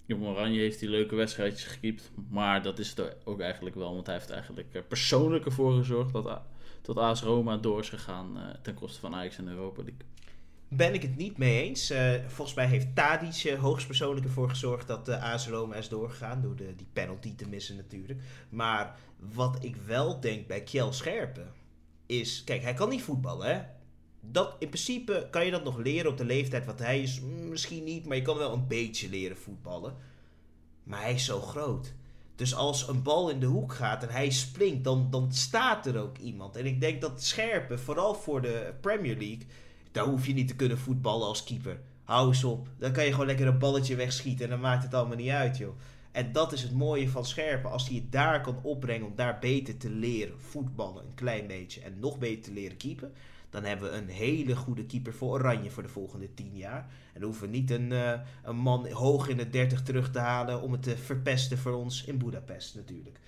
Jong 0.06 0.24
Oranje 0.24 0.60
heeft 0.60 0.80
hij 0.80 0.88
leuke 0.88 1.14
wedstrijdjes 1.14 1.64
gekiept. 1.64 2.10
Maar 2.30 2.62
dat 2.62 2.78
is 2.78 2.90
het 2.90 3.16
ook 3.24 3.40
eigenlijk 3.40 3.76
wel. 3.76 3.94
Want 3.94 4.06
hij 4.06 4.14
heeft 4.14 4.30
eigenlijk 4.30 4.88
persoonlijk 4.88 5.44
ervoor 5.44 5.76
gezorgd 5.76 6.12
dat 6.12 6.42
tot 6.82 6.96
AS 6.96 7.22
Roma 7.22 7.56
door 7.56 7.80
is 7.80 7.88
gegaan 7.88 8.36
uh, 8.36 8.42
ten 8.62 8.74
koste 8.74 9.00
van 9.00 9.14
Ajax 9.14 9.38
en 9.38 9.48
Europa 9.48 9.82
League. 9.82 10.06
Ben 10.68 10.94
ik 10.94 11.02
het 11.02 11.16
niet 11.16 11.38
mee 11.38 11.62
eens. 11.62 11.90
Uh, 11.90 12.12
volgens 12.26 12.56
mij 12.56 12.66
heeft 12.66 12.94
Tadic 12.94 13.44
uh, 13.44 13.60
hoogstpersoonlijk 13.60 14.26
ervoor 14.26 14.48
gezorgd 14.48 14.86
dat 14.86 15.06
de 15.06 15.20
AS 15.20 15.48
Roma 15.48 15.74
is 15.74 15.88
doorgegaan. 15.88 16.42
Door 16.42 16.56
de, 16.56 16.74
die 16.76 16.86
penalty 16.92 17.34
te 17.34 17.48
missen 17.48 17.76
natuurlijk. 17.76 18.20
Maar 18.48 18.98
wat 19.34 19.64
ik 19.64 19.76
wel 19.76 20.20
denk 20.20 20.46
bij 20.46 20.62
Kjell 20.62 20.92
Scherpen 20.92 21.52
is... 22.06 22.44
Kijk, 22.44 22.62
hij 22.62 22.74
kan 22.74 22.88
niet 22.88 23.02
voetballen 23.02 23.54
hè. 23.54 23.62
Dat, 24.20 24.56
in 24.58 24.68
principe 24.68 25.28
kan 25.30 25.44
je 25.44 25.50
dat 25.50 25.64
nog 25.64 25.78
leren 25.78 26.10
op 26.10 26.16
de 26.16 26.24
leeftijd 26.24 26.66
wat 26.66 26.78
hij 26.78 27.02
is. 27.02 27.20
Misschien 27.20 27.84
niet, 27.84 28.06
maar 28.06 28.16
je 28.16 28.22
kan 28.22 28.38
wel 28.38 28.52
een 28.52 28.66
beetje 28.66 29.08
leren 29.08 29.36
voetballen. 29.36 29.96
Maar 30.82 31.00
hij 31.00 31.14
is 31.14 31.24
zo 31.24 31.40
groot. 31.40 31.94
Dus 32.36 32.54
als 32.54 32.88
een 32.88 33.02
bal 33.02 33.30
in 33.30 33.40
de 33.40 33.46
hoek 33.46 33.72
gaat 33.72 34.02
en 34.02 34.08
hij 34.08 34.30
springt, 34.30 34.84
dan, 34.84 35.08
dan 35.10 35.32
staat 35.32 35.86
er 35.86 35.98
ook 36.00 36.18
iemand. 36.18 36.56
En 36.56 36.66
ik 36.66 36.80
denk 36.80 37.00
dat 37.00 37.22
Scherpen, 37.22 37.80
vooral 37.80 38.14
voor 38.14 38.42
de 38.42 38.74
Premier 38.80 39.16
League, 39.16 39.46
daar 39.92 40.04
hoef 40.04 40.26
je 40.26 40.34
niet 40.34 40.48
te 40.48 40.56
kunnen 40.56 40.78
voetballen 40.78 41.26
als 41.26 41.44
keeper. 41.44 41.80
Hou 42.04 42.28
eens 42.28 42.44
op. 42.44 42.68
Dan 42.78 42.92
kan 42.92 43.04
je 43.04 43.10
gewoon 43.10 43.26
lekker 43.26 43.46
een 43.46 43.58
balletje 43.58 43.96
wegschieten 43.96 44.44
en 44.44 44.50
dan 44.50 44.60
maakt 44.60 44.82
het 44.82 44.94
allemaal 44.94 45.16
niet 45.16 45.28
uit, 45.28 45.56
joh. 45.56 45.76
En 46.12 46.32
dat 46.32 46.52
is 46.52 46.62
het 46.62 46.72
mooie 46.72 47.08
van 47.08 47.24
Scherpen. 47.24 47.70
Als 47.70 47.88
hij 47.88 47.96
het 47.96 48.12
daar 48.12 48.40
kan 48.40 48.58
opbrengen 48.62 49.06
om 49.06 49.16
daar 49.16 49.38
beter 49.38 49.76
te 49.76 49.90
leren 49.90 50.40
voetballen, 50.40 51.04
een 51.04 51.14
klein 51.14 51.46
beetje, 51.46 51.80
en 51.80 52.00
nog 52.00 52.18
beter 52.18 52.42
te 52.42 52.52
leren 52.52 52.76
keepen, 52.76 53.12
dan 53.52 53.64
hebben 53.64 53.90
we 53.90 53.96
een 53.96 54.08
hele 54.08 54.56
goede 54.56 54.86
keeper 54.86 55.14
voor 55.14 55.30
Oranje 55.30 55.70
voor 55.70 55.82
de 55.82 55.88
volgende 55.88 56.34
tien 56.34 56.56
jaar. 56.56 56.86
En 57.12 57.20
dan 57.20 57.22
hoeven 57.22 57.50
we 57.50 57.56
niet 57.56 57.70
een, 57.70 57.90
uh, 57.90 58.12
een 58.42 58.56
man 58.56 58.90
hoog 58.90 59.28
in 59.28 59.36
de 59.36 59.50
30 59.50 59.82
terug 59.82 60.10
te 60.10 60.18
halen 60.18 60.62
om 60.62 60.72
het 60.72 60.82
te 60.82 60.96
verpesten 60.96 61.58
voor 61.58 61.72
ons 61.72 62.04
in 62.04 62.18
Budapest 62.18 62.74
natuurlijk. 62.74 63.20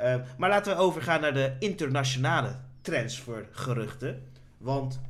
Uh, 0.00 0.16
maar 0.38 0.48
laten 0.48 0.76
we 0.76 0.82
overgaan 0.82 1.20
naar 1.20 1.34
de 1.34 1.56
internationale 1.58 2.56
transfergeruchten. 2.80 4.22
Want 4.58 5.00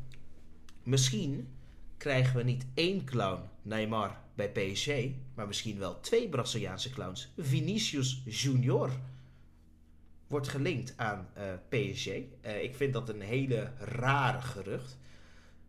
misschien 0.82 1.48
krijgen 1.96 2.36
we 2.36 2.42
niet 2.42 2.66
één 2.74 3.04
clown 3.04 3.40
Neymar 3.62 4.20
bij 4.34 4.50
PSG, 4.50 4.88
maar 5.34 5.46
misschien 5.46 5.78
wel 5.78 6.00
twee 6.00 6.28
Braziliaanse 6.28 6.90
clowns. 6.90 7.32
Vinicius 7.38 8.22
Junior 8.24 8.90
wordt 10.32 10.48
gelinkt 10.48 10.94
aan 10.96 11.28
uh, 11.36 11.42
PSG. 11.68 12.06
Uh, 12.06 12.62
ik 12.62 12.74
vind 12.74 12.92
dat 12.92 13.08
een 13.08 13.20
hele 13.20 13.70
rare 13.78 14.40
gerucht. 14.40 14.98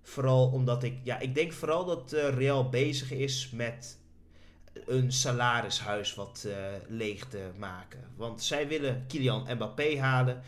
Vooral 0.02 0.47
omdat 0.47 0.84
ik, 0.84 0.99
ja, 1.04 1.19
ik 1.19 1.36
denk 1.36 1.52
vooral 1.54 1.86
dat 1.86 2.13
uh, 2.13 2.30
Real 2.30 2.69
bezig 2.69 3.12
is 3.12 3.49
met 3.54 4.02
een 4.86 5.12
salarishuis 5.12 6.15
wat 6.15 6.47
leeg 6.88 7.28
te 7.28 7.49
maken. 7.58 7.99
Want 8.15 8.43
zij 8.43 8.67
willen 8.67 9.04
Kylian 9.08 9.47
Mbappé 9.54 9.99
halen. 9.99 10.41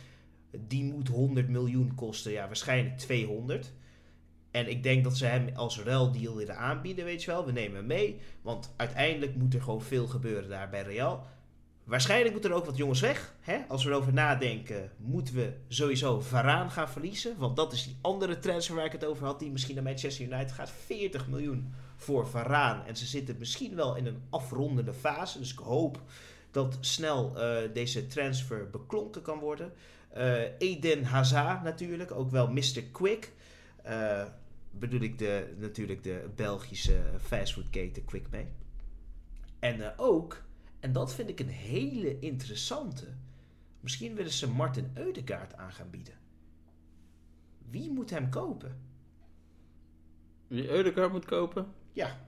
Die 0.52 0.84
moet 0.84 1.08
100 1.08 1.50
miljoen 1.50 1.96
kosten, 1.96 2.32
ja, 2.32 2.46
waarschijnlijk 2.46 2.98
200. 2.98 3.74
En 4.52 4.70
ik 4.70 4.84
denk 4.84 5.04
dat 5.04 5.18
ze 5.18 5.26
hem 5.26 5.50
als 5.56 5.80
ruildeal 5.80 6.36
willen 6.36 6.58
aanbieden, 6.58 7.06
weet 7.06 7.24
je 7.24 7.32
wel. 7.32 7.46
We 7.46 7.52
nemen 7.52 7.76
hem 7.78 7.86
mee, 7.86 8.20
want 8.42 8.74
uiteindelijk 8.76 9.36
moet 9.36 9.54
er 9.54 9.62
gewoon 9.62 9.82
veel 9.82 10.08
gebeuren 10.08 10.50
daar 10.50 10.70
bij 10.70 10.82
Real. 10.82 11.28
Waarschijnlijk 11.86 12.32
moeten 12.32 12.52
er 12.52 12.58
ook 12.58 12.66
wat 12.66 12.78
jongens 12.78 13.00
weg. 13.00 13.34
Hè? 13.40 13.58
Als 13.68 13.84
we 13.84 13.90
erover 13.90 14.14
nadenken, 14.14 14.92
moeten 14.98 15.36
we 15.36 15.54
sowieso 15.68 16.20
Varaan 16.20 16.72
gaan 16.72 16.90
verliezen. 16.90 17.38
Want 17.38 17.56
dat 17.56 17.74
is 17.74 17.84
die 17.84 17.98
andere 18.02 18.40
transfer 18.40 18.76
waar 18.76 18.86
ik 18.86 18.92
het 18.92 19.06
over 19.06 19.26
had, 19.26 19.40
die 19.40 19.52
misschien 19.52 19.76
naar 19.76 19.84
Manchester 19.84 20.26
United 20.26 20.52
gaat. 20.52 20.72
40 20.86 21.28
miljoen 21.28 21.74
voor 21.96 22.28
Varaan. 22.28 22.86
En 22.86 22.96
ze 22.96 23.06
zitten 23.06 23.36
misschien 23.38 23.76
wel 23.76 23.96
in 23.96 24.06
een 24.06 24.22
afrondende 24.30 24.94
fase. 24.94 25.40
Dus 25.40 25.52
ik 25.52 25.60
hoop 25.60 26.02
dat 26.52 26.78
snel 26.80 27.34
uh, 27.38 27.58
deze 27.74 28.08
transfer 28.08 28.70
beklonken 28.70 29.22
kan 29.22 29.40
worden. 29.40 29.74
Uh, 30.18 30.34
Eden 30.58 31.04
Hazard 31.04 31.64
natuurlijk, 31.64 32.12
ook 32.12 32.32
wel 32.32 32.48
Mr. 32.48 32.84
Quick. 32.92 33.32
Uh, 33.88 34.24
bedoel 34.72 35.02
ik 35.02 35.18
de, 35.20 35.54
natuurlijk 35.58 36.04
de 36.04 36.30
Belgische 36.36 37.02
fastfoodketen 37.22 38.06
Quick 38.06 38.26
mee. 38.30 38.48
En 39.60 39.94
ook 39.98 40.44
en 40.86 40.92
dat 40.92 41.14
vind 41.14 41.30
ik 41.30 41.40
een 41.40 41.50
hele 41.50 42.20
interessante. 42.20 43.06
Misschien 43.80 44.16
willen 44.16 44.32
ze 44.32 44.50
Martin 44.50 44.92
Eudegaard 44.94 45.54
aan 45.54 45.72
gaan 45.72 45.90
bieden. 45.90 46.14
Wie 47.70 47.92
moet 47.92 48.10
hem 48.10 48.30
kopen? 48.30 48.78
Wie 50.48 50.70
Eudegaard 50.70 51.12
moet 51.12 51.26
kopen? 51.26 51.68
Ja. 51.94 52.20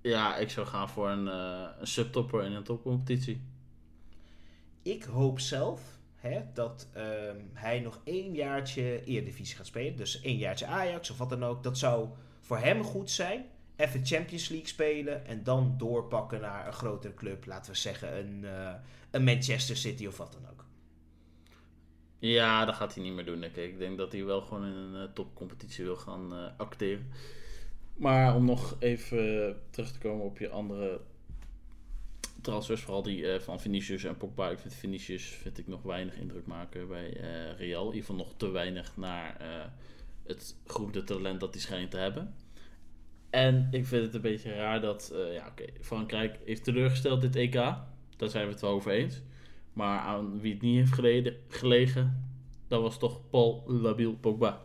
Ja, 0.00 0.36
ik 0.36 0.50
zou 0.50 0.66
gaan 0.66 0.88
voor 0.88 1.08
een, 1.08 1.26
uh, 1.26 1.68
een 1.78 1.86
subtopper 1.86 2.44
in 2.44 2.52
een 2.52 2.64
topcompetitie. 2.64 3.40
Ik 4.82 5.02
hoop 5.02 5.40
zelf 5.40 5.98
hè, 6.14 6.42
dat 6.54 6.88
uh, 6.96 7.02
hij 7.52 7.80
nog 7.80 8.00
één 8.04 8.34
jaartje 8.34 9.04
Eredivisie 9.04 9.56
gaat 9.56 9.66
spelen. 9.66 9.96
Dus 9.96 10.20
één 10.20 10.36
jaartje 10.36 10.66
Ajax 10.66 11.10
of 11.10 11.18
wat 11.18 11.30
dan 11.30 11.44
ook. 11.44 11.62
Dat 11.62 11.78
zou 11.78 12.08
voor 12.40 12.58
hem 12.58 12.82
goed 12.82 13.10
zijn 13.10 13.46
even 13.80 14.06
Champions 14.06 14.48
League 14.48 14.68
spelen 14.68 15.26
en 15.26 15.42
dan 15.42 15.74
doorpakken 15.78 16.40
naar 16.40 16.66
een 16.66 16.72
grotere 16.72 17.14
club. 17.14 17.46
Laten 17.46 17.72
we 17.72 17.78
zeggen 17.78 18.18
een, 18.18 18.40
uh, 18.42 18.72
een 19.10 19.24
Manchester 19.24 19.76
City 19.76 20.06
of 20.06 20.16
wat 20.16 20.32
dan 20.32 20.50
ook. 20.50 20.64
Ja, 22.18 22.64
dat 22.64 22.74
gaat 22.74 22.94
hij 22.94 23.02
niet 23.02 23.12
meer 23.12 23.24
doen, 23.24 23.40
denk 23.40 23.56
ik. 23.56 23.72
Ik 23.72 23.78
denk 23.78 23.98
dat 23.98 24.12
hij 24.12 24.24
wel 24.24 24.40
gewoon 24.40 24.64
in 24.64 24.72
een 24.72 25.02
uh, 25.02 25.12
topcompetitie 25.14 25.84
wil 25.84 25.96
gaan 25.96 26.32
uh, 26.32 26.46
acteren. 26.56 27.08
Maar 27.96 28.34
om 28.34 28.44
nog 28.44 28.76
even 28.78 29.56
terug 29.70 29.92
te 29.92 29.98
komen 29.98 30.24
op 30.24 30.38
je 30.38 30.48
andere 30.48 31.00
transfers, 32.40 32.82
vooral 32.82 33.02
die 33.02 33.40
van 33.40 33.60
Vinicius 33.60 34.04
en 34.04 34.16
Pogba. 34.16 34.50
Ik 34.50 34.58
vind 34.58 34.74
Vinicius 34.74 35.24
vind 35.24 35.58
ik 35.58 35.66
nog 35.66 35.82
weinig 35.82 36.16
indruk 36.16 36.46
maken 36.46 36.88
bij 36.88 37.10
Real. 37.56 37.80
In 37.88 37.94
ieder 37.94 38.00
geval 38.00 38.16
nog 38.16 38.34
te 38.36 38.50
weinig 38.50 38.96
naar 38.96 39.36
het 40.26 40.56
groene 40.66 41.04
talent 41.04 41.40
dat 41.40 41.52
hij 41.52 41.62
schijnt 41.62 41.90
te 41.90 41.96
hebben. 41.96 42.34
En 43.30 43.68
ik 43.70 43.86
vind 43.86 44.04
het 44.04 44.14
een 44.14 44.20
beetje 44.20 44.54
raar 44.54 44.80
dat, 44.80 45.12
uh, 45.14 45.34
ja 45.34 45.46
oké, 45.46 45.64
Frankrijk 45.80 46.38
heeft 46.44 46.64
teleurgesteld 46.64 47.20
dit 47.20 47.36
EK. 47.36 47.54
Daar 48.16 48.28
zijn 48.28 48.46
we 48.46 48.52
het 48.52 48.60
wel 48.60 48.70
over 48.70 48.90
eens. 48.92 49.22
Maar 49.72 49.98
aan 49.98 50.40
wie 50.40 50.52
het 50.52 50.62
niet 50.62 50.78
heeft 50.78 50.92
geleden, 50.92 51.36
gelegen, 51.48 52.32
dat 52.68 52.82
was 52.82 52.98
toch 52.98 53.20
Paul 53.30 53.64
Labiel 53.66 54.14
Pogba. 54.14 54.62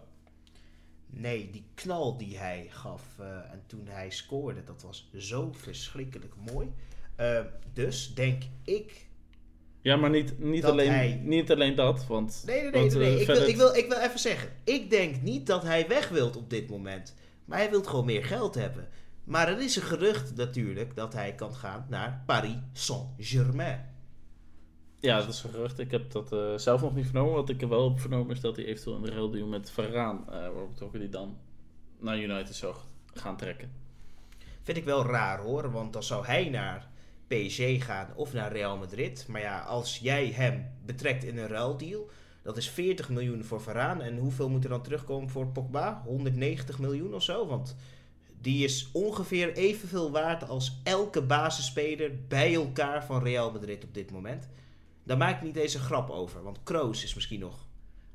Nee, 1.07 1.49
die 1.51 1.63
knal 1.73 2.17
die 2.17 2.37
hij 2.37 2.67
gaf 2.69 3.03
uh, 3.19 3.27
en 3.27 3.63
toen 3.67 3.87
hij 3.87 4.09
scoorde, 4.09 4.63
dat 4.63 4.81
was 4.81 5.09
zo 5.17 5.51
verschrikkelijk 5.51 6.33
mooi. 6.51 6.71
Uh, 7.19 7.39
dus 7.73 8.13
denk 8.13 8.43
ik. 8.63 9.07
Ja, 9.81 9.95
maar 9.95 10.09
niet, 10.09 10.39
niet, 10.39 10.65
alleen, 10.65 10.89
hij... 10.91 11.19
niet 11.23 11.51
alleen 11.51 11.75
dat. 11.75 12.07
Want, 12.07 12.43
nee, 12.45 12.61
nee, 12.61 12.71
nee. 12.71 12.81
want, 12.81 12.93
nee, 12.93 13.09
nee. 13.11 13.19
Ik, 13.19 13.27
wil, 13.27 13.47
ik, 13.47 13.55
wil, 13.55 13.75
ik 13.75 13.87
wil 13.87 13.97
even 13.97 14.19
zeggen. 14.19 14.49
Ik 14.63 14.89
denk 14.89 15.21
niet 15.21 15.47
dat 15.47 15.63
hij 15.63 15.87
weg 15.87 16.09
wilt 16.09 16.35
op 16.35 16.49
dit 16.49 16.69
moment. 16.69 17.15
Maar 17.45 17.57
hij 17.57 17.69
wil 17.69 17.83
gewoon 17.83 18.05
meer 18.05 18.25
geld 18.25 18.55
hebben. 18.55 18.87
Maar 19.23 19.47
er 19.47 19.61
is 19.61 19.75
een 19.75 19.81
gerucht 19.81 20.35
natuurlijk 20.35 20.95
dat 20.95 21.13
hij 21.13 21.35
kan 21.35 21.55
gaan 21.55 21.85
naar 21.89 22.23
Paris 22.25 22.57
Saint-Germain. 22.73 23.93
Ja, 24.99 25.17
dat 25.17 25.27
is 25.27 25.43
een 25.43 25.49
gerucht. 25.49 25.79
Ik 25.79 25.91
heb 25.91 26.11
dat 26.11 26.33
uh, 26.33 26.57
zelf 26.57 26.81
nog 26.81 26.95
niet 26.95 27.05
vernomen. 27.05 27.33
Wat 27.33 27.49
ik 27.49 27.61
er 27.61 27.69
wel 27.69 27.89
heb 27.89 27.99
vernomen 27.99 28.35
is 28.35 28.41
dat 28.41 28.55
hij 28.55 28.65
eventueel 28.65 28.95
een 28.95 29.09
ruil 29.09 29.29
doen 29.29 29.49
met 29.49 29.69
Varaan. 29.69 30.25
Uh, 30.25 30.31
waarop 30.33 30.69
betrokken 30.69 30.99
die 30.99 31.09
dan 31.09 31.37
naar 31.99 32.19
United 32.19 32.55
zou 32.55 32.75
gaan 33.13 33.37
trekken. 33.37 33.71
Vind 34.63 34.77
ik 34.77 34.83
wel 34.83 35.05
raar 35.05 35.39
hoor. 35.39 35.71
Want 35.71 35.93
dan 35.93 36.03
zou 36.03 36.25
hij 36.25 36.49
naar 36.49 36.87
PSG 37.27 37.85
gaan 37.85 38.07
of 38.15 38.33
naar 38.33 38.51
Real 38.51 38.77
Madrid. 38.77 39.25
Maar 39.27 39.41
ja, 39.41 39.59
als 39.59 39.97
jij 39.97 40.27
hem 40.27 40.71
betrekt 40.85 41.23
in 41.23 41.37
een 41.37 41.47
ruildeal 41.47 42.09
dat 42.45 42.57
is 42.57 42.69
40 42.69 43.09
miljoen 43.09 43.43
voor 43.43 43.61
Varaan. 43.61 44.01
En 44.01 44.17
hoeveel 44.17 44.49
moet 44.49 44.63
er 44.63 44.69
dan 44.69 44.81
terugkomen 44.81 45.29
voor 45.29 45.47
Pogba? 45.47 46.01
190 46.05 46.79
miljoen 46.79 47.13
of 47.13 47.23
zo? 47.23 47.47
Want 47.47 47.75
die 48.41 48.63
is 48.63 48.89
ongeveer 48.91 49.53
evenveel 49.53 50.11
waard 50.11 50.49
als 50.49 50.79
elke 50.83 51.21
basisspeler 51.21 52.11
bij 52.27 52.53
elkaar 52.53 53.05
van 53.05 53.23
Real 53.23 53.51
Madrid 53.51 53.83
op 53.83 53.93
dit 53.93 54.11
moment. 54.11 54.49
Daar 55.03 55.17
maak 55.17 55.35
ik 55.35 55.55
niet 55.55 55.73
een 55.73 55.79
grap 55.79 56.09
over. 56.09 56.43
Want 56.43 56.63
Kroos 56.63 57.03
is 57.03 57.13
misschien 57.13 57.39
nog 57.39 57.67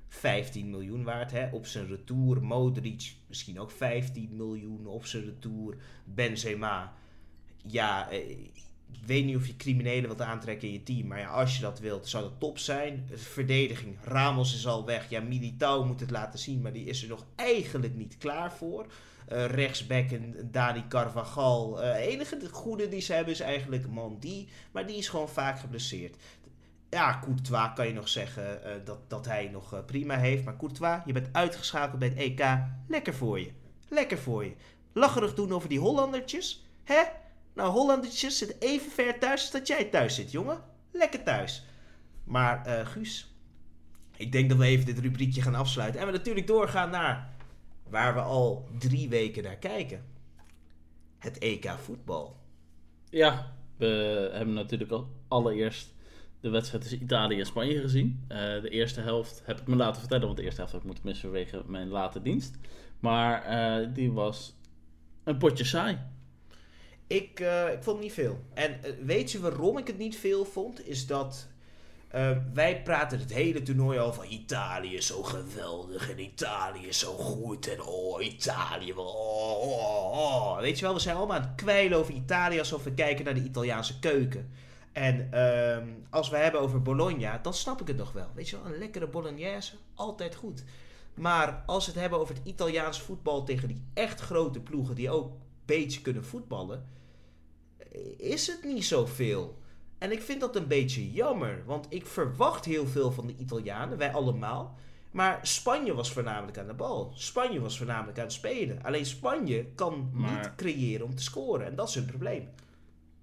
15 0.09 0.71
miljoen 0.71 1.05
waard 1.05 1.31
hè, 1.31 1.49
op 1.53 1.67
zijn 1.67 1.87
retour. 1.87 2.43
Modric 2.43 3.15
misschien 3.27 3.61
ook 3.61 3.71
15 3.71 4.37
miljoen 4.37 4.87
op 4.87 5.07
zijn 5.07 5.25
retour. 5.25 5.77
Benzema. 6.05 6.95
Ja, 7.67 8.11
eh, 8.11 8.37
weet 9.07 9.25
niet 9.25 9.37
of 9.37 9.47
je 9.47 9.57
criminelen 9.57 10.07
wilt 10.07 10.21
aantrekken 10.21 10.69
in 10.69 10.75
je 10.75 10.83
team. 10.83 11.07
Maar 11.07 11.19
ja, 11.19 11.29
als 11.29 11.57
je 11.57 11.63
dat 11.63 11.79
wilt, 11.79 12.09
zou 12.09 12.23
dat 12.23 12.41
top 12.41 12.59
zijn. 12.59 13.09
Verdediging. 13.15 13.97
Ramos 14.03 14.55
is 14.55 14.67
al 14.67 14.85
weg. 14.85 15.11
Ja, 15.11 15.21
Militao 15.21 15.85
moet 15.85 16.01
het 16.01 16.11
laten 16.11 16.39
zien. 16.39 16.61
Maar 16.61 16.73
die 16.73 16.85
is 16.85 17.03
er 17.03 17.09
nog 17.09 17.25
eigenlijk 17.35 17.95
niet 17.95 18.19
klaar 18.19 18.53
voor. 18.53 18.87
Uh, 19.33 19.45
rechtsback 19.45 20.11
en 20.11 20.49
Dani 20.51 20.85
Carvajal. 20.89 21.83
Uh, 21.83 21.95
enige 21.95 22.39
goede 22.51 22.89
die 22.89 23.01
ze 23.01 23.13
hebben 23.13 23.33
is 23.33 23.41
eigenlijk 23.41 23.89
Mandi. 23.89 24.49
Maar 24.71 24.87
die 24.87 24.97
is 24.97 25.09
gewoon 25.09 25.29
vaak 25.29 25.59
geblesseerd. 25.59 26.17
Ja, 26.91 27.21
Courtois 27.25 27.71
kan 27.75 27.87
je 27.87 27.93
nog 27.93 28.09
zeggen 28.09 28.61
uh, 28.65 28.73
dat, 28.85 29.11
dat 29.11 29.27
hij 29.27 29.49
nog 29.53 29.85
prima 29.87 30.17
heeft. 30.17 30.45
Maar 30.45 30.57
Courtois, 30.57 31.01
je 31.05 31.13
bent 31.13 31.29
uitgeschakeld 31.33 31.99
bij 31.99 32.09
het 32.09 32.19
EK. 32.19 32.59
Lekker 32.89 33.15
voor 33.15 33.41
je. 33.41 33.51
Lekker 33.89 34.19
voor 34.19 34.45
je. 34.45 34.53
Lacherig 34.93 35.35
doen 35.35 35.53
over 35.53 35.69
die 35.69 35.79
Hollandertjes. 35.79 36.65
Hè? 36.85 37.03
Nou, 37.55 37.71
Hollandertjes 37.73 38.39
zitten 38.39 38.57
even 38.59 38.91
ver 38.91 39.19
thuis 39.19 39.41
als 39.41 39.51
dat 39.51 39.67
jij 39.67 39.85
thuis 39.85 40.15
zit, 40.15 40.31
jongen. 40.31 40.59
Lekker 40.91 41.23
thuis. 41.23 41.65
Maar 42.25 42.67
uh, 42.67 42.87
Guus, 42.87 43.35
ik 44.17 44.33
denk 44.33 44.49
dat 44.49 44.59
we 44.59 44.65
even 44.65 44.87
dit 44.87 44.99
rubriekje 44.99 45.43
gaan 45.43 45.55
afsluiten. 45.55 46.01
En 46.01 46.07
we 46.07 46.13
natuurlijk 46.13 46.47
doorgaan 46.47 46.91
naar 46.91 47.33
waar 47.89 48.15
we 48.15 48.21
al 48.21 48.69
drie 48.79 49.09
weken 49.09 49.43
naar 49.43 49.57
kijken. 49.57 50.05
Het 51.19 51.39
EK 51.39 51.71
voetbal. 51.79 52.37
Ja, 53.11 53.53
we 53.77 53.87
hebben 54.33 54.55
natuurlijk 54.55 54.91
al 54.91 55.09
allereerst 55.29 55.95
de 56.41 56.49
wedstrijd 56.49 56.83
tussen 56.83 57.03
Italië 57.03 57.39
en 57.39 57.47
Spanje 57.47 57.81
gezien. 57.81 58.25
Uh, 58.29 58.37
de 58.39 58.69
eerste 58.71 59.01
helft 59.01 59.43
heb 59.45 59.61
ik 59.61 59.67
me 59.67 59.77
laten 59.77 60.01
vertellen, 60.01 60.25
want 60.25 60.37
de 60.37 60.43
eerste 60.43 60.61
helft 60.61 60.73
heb 60.73 60.83
ik 60.83 60.87
moeten 60.89 61.07
missen 61.07 61.31
vanwege 61.31 61.63
mijn 61.67 61.89
late 61.89 62.23
dienst. 62.23 62.59
Maar 63.01 63.51
uh, 63.81 63.95
die 63.95 64.13
was 64.13 64.57
een 65.25 65.39
potje 65.39 65.65
saai. 65.65 65.99
Ik, 67.11 67.41
uh, 67.41 67.73
ik 67.73 67.83
vond 67.83 67.97
het 67.97 68.05
niet 68.05 68.13
veel. 68.13 68.41
En 68.55 68.81
uh, 68.85 68.91
weet 69.05 69.33
je 69.33 69.41
waarom 69.41 69.79
ik 69.79 69.87
het 69.87 69.99
niet 69.99 70.17
veel 70.17 70.45
vond? 70.45 70.87
Is 70.87 71.07
dat 71.07 71.49
uh, 72.15 72.31
wij 72.55 72.83
praten 72.83 73.19
het 73.19 73.33
hele 73.33 73.63
toernooi 73.63 73.99
al 73.99 74.25
Italië 74.25 74.95
is 74.95 75.07
zo 75.07 75.23
geweldig 75.23 76.11
en 76.11 76.19
Italië 76.19 76.87
is 76.87 76.99
zo 76.99 77.13
goed 77.13 77.69
en 77.69 77.83
oh 77.83 78.23
Italië, 78.23 78.93
oh, 78.93 79.07
oh, 79.63 80.13
oh. 80.13 80.61
Weet 80.61 80.79
je 80.79 80.85
wel, 80.85 80.95
we 80.95 81.01
zijn 81.01 81.17
allemaal 81.17 81.37
aan 81.37 81.43
het 81.43 81.55
kwijlen 81.55 81.99
over 81.99 82.15
Italië 82.15 82.59
alsof 82.59 82.85
we 82.85 82.93
kijken 82.93 83.25
naar 83.25 83.35
de 83.35 83.45
Italiaanse 83.45 83.99
keuken. 83.99 84.51
En 84.93 85.33
ehm, 85.33 85.89
als 86.11 86.29
we 86.29 86.37
hebben 86.37 86.61
over 86.61 86.83
Bologna, 86.83 87.39
dan 87.43 87.55
snap 87.55 87.81
ik 87.81 87.87
het 87.87 87.97
nog 87.97 88.13
wel. 88.13 88.29
Weet 88.35 88.49
je 88.49 88.57
wel, 88.63 88.73
een 88.73 88.79
lekkere 88.79 89.07
bolognese, 89.07 89.75
altijd 89.95 90.35
goed. 90.35 90.65
Maar 91.15 91.63
als 91.67 91.87
we 91.87 91.93
het 91.93 92.01
hebben 92.01 92.19
over 92.19 92.35
het 92.35 92.47
Italiaans 92.47 93.01
voetbal 93.01 93.45
tegen 93.45 93.69
die 93.69 93.83
echt 93.95 94.21
grote 94.21 94.61
ploegen 94.61 94.95
die 94.95 95.11
ook 95.11 95.33
beetje 95.65 96.01
kunnen 96.01 96.25
voetballen 96.25 96.99
is 98.17 98.47
het 98.47 98.65
niet 98.65 98.85
zoveel. 98.85 99.59
En 99.99 100.13
ik 100.13 100.23
vind 100.23 100.41
dat 100.41 100.57
een 100.57 100.67
beetje 100.67 101.11
jammer, 101.11 101.63
want 101.67 101.87
ik 101.89 102.07
verwacht 102.07 102.65
heel 102.65 102.87
veel 102.87 103.13
van 103.13 103.27
de 103.27 103.35
Italianen, 103.37 103.99
wij 103.99 104.13
allemaal. 104.13 104.79
Maar 105.11 105.39
Spanje 105.43 105.95
was 105.95 106.13
voornamelijk 106.13 106.59
aan 106.59 106.67
de 106.67 106.75
bal. 106.75 107.13
Spanje 107.15 107.61
was 107.61 107.77
voornamelijk 107.77 108.19
aan 108.19 108.25
het 108.25 108.33
spelen. 108.33 108.83
Alleen 108.83 109.07
Spanje 109.07 109.65
kan 109.75 110.11
niet 110.15 110.55
creëren 110.57 111.07
om 111.07 111.15
te 111.15 111.23
scoren. 111.23 111.67
En 111.67 111.75
dat 111.75 111.89
is 111.89 111.95
hun 111.95 112.05
probleem. 112.05 112.49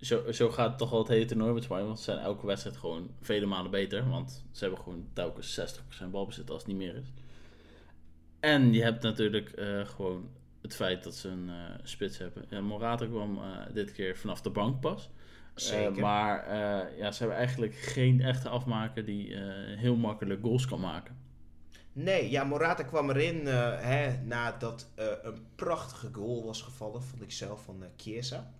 Zo, 0.02 0.32
zo 0.32 0.50
gaat 0.50 0.70
het 0.70 0.78
toch 0.78 0.90
wel 0.90 1.00
het 1.00 1.08
hele 1.08 1.26
toernooi 1.26 1.54
met 1.54 1.64
Spanje. 1.64 1.86
Want 1.86 1.98
ze 1.98 2.04
zijn 2.04 2.20
elke 2.20 2.46
wedstrijd 2.46 2.78
gewoon 2.78 3.10
vele 3.22 3.46
malen 3.46 3.72
beter. 3.72 4.10
Want 4.10 4.46
ze 4.52 4.64
hebben 4.64 4.84
gewoon 4.84 5.08
telkens 5.14 5.60
60% 6.06 6.10
balbezit 6.12 6.50
als 6.50 6.58
het 6.58 6.68
niet 6.68 6.78
meer 6.78 6.96
is. 6.96 7.12
En 8.40 8.74
je 8.74 8.84
hebt 8.84 9.04
natuurlijk 9.04 9.54
uh, 9.56 9.86
gewoon 9.86 10.30
het 10.62 10.76
feit 10.76 11.04
dat 11.04 11.16
ze 11.16 11.30
een 11.30 11.48
uh, 11.48 11.56
spits 11.84 12.18
hebben. 12.18 12.46
Ja, 12.50 12.62
Morata 12.62 13.06
kwam 13.06 13.38
uh, 13.38 13.44
dit 13.74 13.92
keer 13.92 14.18
vanaf 14.18 14.42
de 14.42 14.50
bank 14.50 14.80
pas. 14.80 15.10
Zeker. 15.56 15.92
Uh, 15.92 16.02
maar 16.02 16.56
ja, 16.98 17.12
ze 17.12 17.20
hebben 17.20 17.38
eigenlijk 17.38 17.76
geen 17.76 18.22
echte 18.22 18.50
afmaker 18.50 19.06
die 19.06 19.36
heel 19.78 19.96
makkelijk 19.96 20.42
goals 20.42 20.66
kan 20.66 20.80
maken. 20.80 21.26
Nee, 21.98 22.30
ja, 22.30 22.44
Morata 22.44 22.84
kwam 22.84 23.10
erin 23.10 23.48
eh, 23.48 23.80
hè, 23.80 24.18
nadat 24.24 24.88
eh, 24.96 25.06
een 25.22 25.46
prachtige 25.56 26.10
goal 26.12 26.46
was 26.46 26.62
gevallen, 26.62 27.04
vond 27.04 27.22
ik 27.22 27.32
zelf, 27.32 27.64
van 27.64 27.84
eh 27.84 27.90
Chiesa. 27.96 28.52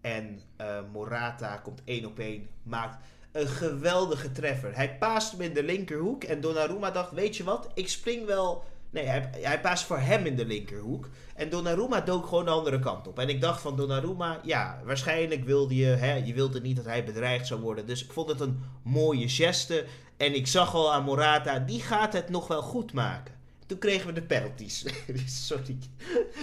En 0.00 0.40
eh, 0.56 0.78
Morata 0.92 1.56
komt 1.56 1.82
één 1.84 2.04
op 2.04 2.18
één, 2.18 2.48
maakt 2.62 3.04
een 3.32 3.46
geweldige 3.46 4.32
treffer. 4.32 4.76
Hij 4.76 4.98
paast 4.98 5.32
hem 5.32 5.40
in 5.40 5.54
de 5.54 5.62
linkerhoek 5.62 6.24
en 6.24 6.40
Donnarumma 6.40 6.90
dacht, 6.90 7.12
weet 7.12 7.36
je 7.36 7.44
wat, 7.44 7.70
ik 7.74 7.88
spring 7.88 8.26
wel... 8.26 8.64
Nee, 8.90 9.04
hij, 9.04 9.30
hij 9.32 9.60
paast 9.60 9.84
voor 9.84 9.98
hem 9.98 10.26
in 10.26 10.36
de 10.36 10.46
linkerhoek. 10.46 11.08
En 11.34 11.50
Donnarumma 11.50 12.00
dook 12.00 12.26
gewoon 12.26 12.44
de 12.44 12.50
andere 12.50 12.78
kant 12.78 13.08
op. 13.08 13.18
En 13.18 13.28
ik 13.28 13.40
dacht 13.40 13.60
van 13.60 13.76
Donnarumma, 13.76 14.40
ja, 14.42 14.80
waarschijnlijk 14.84 15.44
wilde 15.44 15.74
je... 15.74 15.86
Hè, 15.86 16.14
je 16.14 16.34
wilde 16.34 16.60
niet 16.60 16.76
dat 16.76 16.84
hij 16.84 17.04
bedreigd 17.04 17.46
zou 17.46 17.60
worden. 17.60 17.86
Dus 17.86 18.04
ik 18.04 18.12
vond 18.12 18.28
het 18.28 18.40
een 18.40 18.62
mooie 18.82 19.28
geste. 19.28 19.84
En 20.16 20.34
ik 20.34 20.46
zag 20.46 20.74
al 20.74 20.92
aan 20.92 21.04
Morata, 21.04 21.58
die 21.58 21.80
gaat 21.80 22.12
het 22.12 22.28
nog 22.28 22.48
wel 22.48 22.62
goed 22.62 22.92
maken. 22.92 23.34
Toen 23.66 23.78
kregen 23.78 24.06
we 24.06 24.12
de 24.12 24.22
penalties. 24.22 24.84
Sorry. 25.46 25.78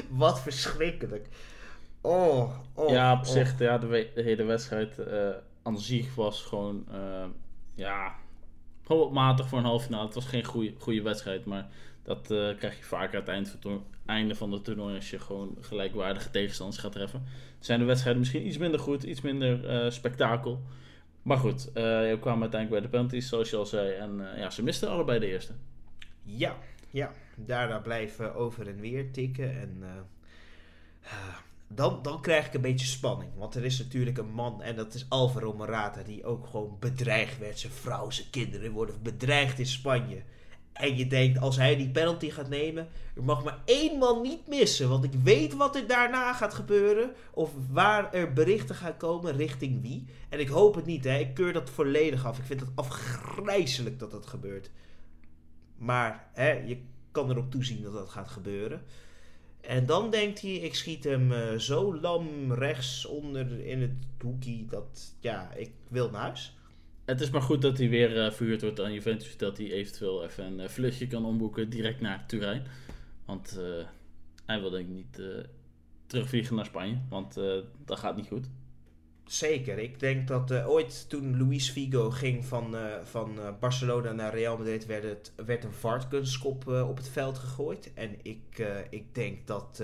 Wat 0.10 0.40
verschrikkelijk. 0.40 1.28
Oh, 2.02 2.56
oh. 2.74 2.90
ja, 2.90 3.14
op 3.14 3.20
oh. 3.20 3.26
zich, 3.26 3.60
ja, 3.60 3.78
de, 3.78 3.88
we- 3.88 4.12
de 4.16 4.22
hele 4.22 4.44
wedstrijd 4.44 5.00
eh 5.00 5.30
aan 5.66 5.80
zich 5.80 6.16
was 6.16 6.42
gewoon, 6.42 6.86
eh, 6.92 7.26
ja, 7.76 8.16
gewoon 8.84 9.02
wat 9.02 9.12
matig 9.12 9.48
voor 9.48 9.58
een 9.58 9.66
halve 9.66 9.86
finale. 9.86 10.06
Het 10.06 10.16
was 10.16 10.26
geen 10.26 10.44
goede, 10.44 10.74
goede 10.80 11.02
wedstrijd, 11.02 11.46
maar 11.46 11.68
dat 12.06 12.32
eh, 12.32 12.58
krijg 12.58 12.78
je 12.78 12.84
vaker 12.84 13.30
aan 13.30 13.36
het 13.36 13.58
van 13.62 13.72
het 13.72 13.82
einde 14.06 14.36
van 14.36 14.52
de 14.52 14.62
toernooi 14.62 14.96
als 14.96 15.10
je 15.10 15.20
gewoon 15.20 15.58
gelijkwaardige 15.62 16.30
tegenstanders 16.30 16.80
gaat 16.80 16.92
treffen. 16.92 17.24
Zijn 17.60 17.80
de 17.80 17.86
wedstrijden 17.86 18.22
misschien 18.22 18.48
iets 18.48 18.58
minder 18.58 18.80
goed, 18.80 19.04
iets 19.04 19.22
minder 19.22 19.70
eh, 19.70 19.92
spektakel. 19.92 20.62
Maar 21.22 21.38
goed, 21.38 21.68
eh 21.68 21.84
we 21.84 22.18
kwamen 22.20 22.42
uiteindelijk 22.42 22.70
bij 22.70 22.92
de 22.92 22.98
penalties, 22.98 23.30
zoals 23.30 23.50
je 23.50 23.56
al 23.56 23.66
zei. 23.66 23.94
En 23.94 24.18
ja, 24.38 24.50
ze 24.50 24.64
misten 24.64 24.90
allebei 24.90 25.20
de 25.20 25.28
eerste. 25.28 25.54
Ja, 26.24 26.56
ja. 26.90 27.12
Daarna 27.36 27.80
blijven 27.80 28.36
over 28.36 28.68
en 28.68 28.80
weer 28.80 29.12
tikken. 29.12 29.60
En 29.60 29.84
ah, 31.04 31.36
dan, 31.68 32.00
dan 32.02 32.22
krijg 32.22 32.48
ik 32.48 32.54
een 32.54 32.62
beetje 32.62 32.88
spanning. 32.88 33.32
Want 33.36 33.56
er 33.56 33.66
is 33.66 33.80
natuurlijk 33.80 34.18
een 34.18 34.32
man, 34.32 34.62
en 34.62 34.76
dat 34.76 34.94
is 34.94 35.06
Alvaro 35.10 35.54
Morata, 35.54 36.04
die 36.04 36.26
ook 36.26 36.48
gewoon 36.48 36.78
bedreigd 36.80 37.38
werd. 37.38 37.60
Zijn 37.60 37.74
vrouw, 37.74 38.10
zijn 38.10 38.30
kinderen 38.30 38.72
worden 38.72 39.02
bedreigd 39.02 39.60
in 39.60 39.66
Spanje. 39.66 40.24
En 40.76 40.98
je 40.98 41.08
denkt, 41.08 41.40
als 41.40 41.56
hij 41.56 41.76
die 41.76 41.90
penalty 41.90 42.30
gaat 42.30 42.50
nemen, 42.50 42.88
er 43.16 43.24
mag 43.24 43.44
maar 43.44 43.60
één 43.66 43.98
man 43.98 44.22
niet 44.22 44.48
missen. 44.48 44.90
Want 44.90 45.04
ik 45.04 45.14
weet 45.24 45.54
wat 45.54 45.76
er 45.76 45.88
daarna 45.88 46.34
gaat 46.34 46.54
gebeuren. 46.54 47.12
Of 47.34 47.52
waar 47.72 48.14
er 48.14 48.34
berichten 48.34 48.76
gaan 48.76 48.98
komen 48.98 49.36
richting 49.36 49.82
wie. 49.82 50.06
En 50.30 50.40
ik 50.40 50.48
hoop 50.48 50.76
het 50.76 50.86
niet, 50.86 51.04
hè. 51.04 51.18
Ik 51.18 51.34
keur 51.34 51.54
dat 51.54 51.70
volledig 51.70 52.26
af. 52.26 52.38
Ik 52.38 52.46
vind 52.46 52.60
het 52.60 52.70
afgrijzelijk 52.76 54.00
dat 54.00 54.12
dat 54.12 54.26
gebeurt. 54.26 54.72
Maar 55.78 56.28
hè, 56.34 56.52
je 56.52 56.78
kan 57.12 57.30
erop 57.30 57.52
toezien 57.52 57.84
dat 57.84 57.94
dat 57.94 58.10
gaat 58.10 58.28
gebeuren. 58.28 58.82
En 59.62 59.86
dan 59.86 60.10
denkt 60.10 60.42
hij, 60.42 60.52
ik 60.52 60.76
schiet 60.76 61.04
hem 61.04 61.32
eh, 61.32 61.56
zo 61.56 62.00
lam 62.00 62.54
rechts 62.54 63.06
onder 63.06 63.66
in 63.66 63.82
het 63.82 64.06
hoekie 64.22 64.66
dat, 64.70 65.16
ja, 65.20 65.52
ik 65.54 65.72
wil 65.88 66.10
naar 66.10 66.22
huis. 66.22 66.58
Het 67.06 67.22
is 67.22 67.30
maar 67.30 67.42
goed 67.42 67.62
dat 67.62 67.78
hij 67.78 67.90
weer 67.90 68.24
eh, 68.24 68.32
verhuurd 68.32 68.62
wordt 68.62 68.80
aan 68.80 68.94
Juventus. 68.94 69.38
Dat 69.38 69.58
hij 69.58 69.72
eventueel 69.72 70.24
even 70.24 70.46
een 70.46 70.60
eh, 70.60 70.70
vluchtje 70.70 71.08
kan 71.08 71.26
omboeken 71.26 71.70
direct 71.70 72.02
naar 72.02 72.26
Turijn. 72.28 72.66
Want 73.26 73.58
eh, 73.58 73.86
hij 74.46 74.60
wil 74.60 74.70
denk 74.70 74.88
ik 74.88 74.96
niet 74.96 75.22
terugvliegen 76.08 76.56
naar 76.56 76.66
Spanje. 76.66 76.98
Want 77.10 77.40
dat 77.86 78.00
gaat 78.00 78.16
niet 78.16 78.28
goed. 78.28 78.48
Zeker. 79.26 79.78
Ik 79.78 80.00
denk 80.00 80.28
dat 80.28 80.54
ooit 80.54 81.10
toen 81.10 81.38
Luis 81.38 81.70
Figo 81.70 82.10
ging 82.10 82.46
van, 82.46 82.76
van 83.04 83.40
Barcelona 83.60 84.12
naar 84.12 84.34
Real 84.34 84.58
Madrid, 84.58 84.86
werd, 84.86 85.04
het, 85.04 85.34
werd 85.46 85.64
een 85.64 85.74
vartkunskop 85.74 86.70
eh, 86.70 86.90
op 86.90 86.98
het 86.98 87.10
veld 87.10 87.38
gegooid. 87.38 87.94
En 87.94 88.16
ik, 88.22 88.66
ik 88.90 89.16
denk 89.16 89.48
dat 89.48 89.84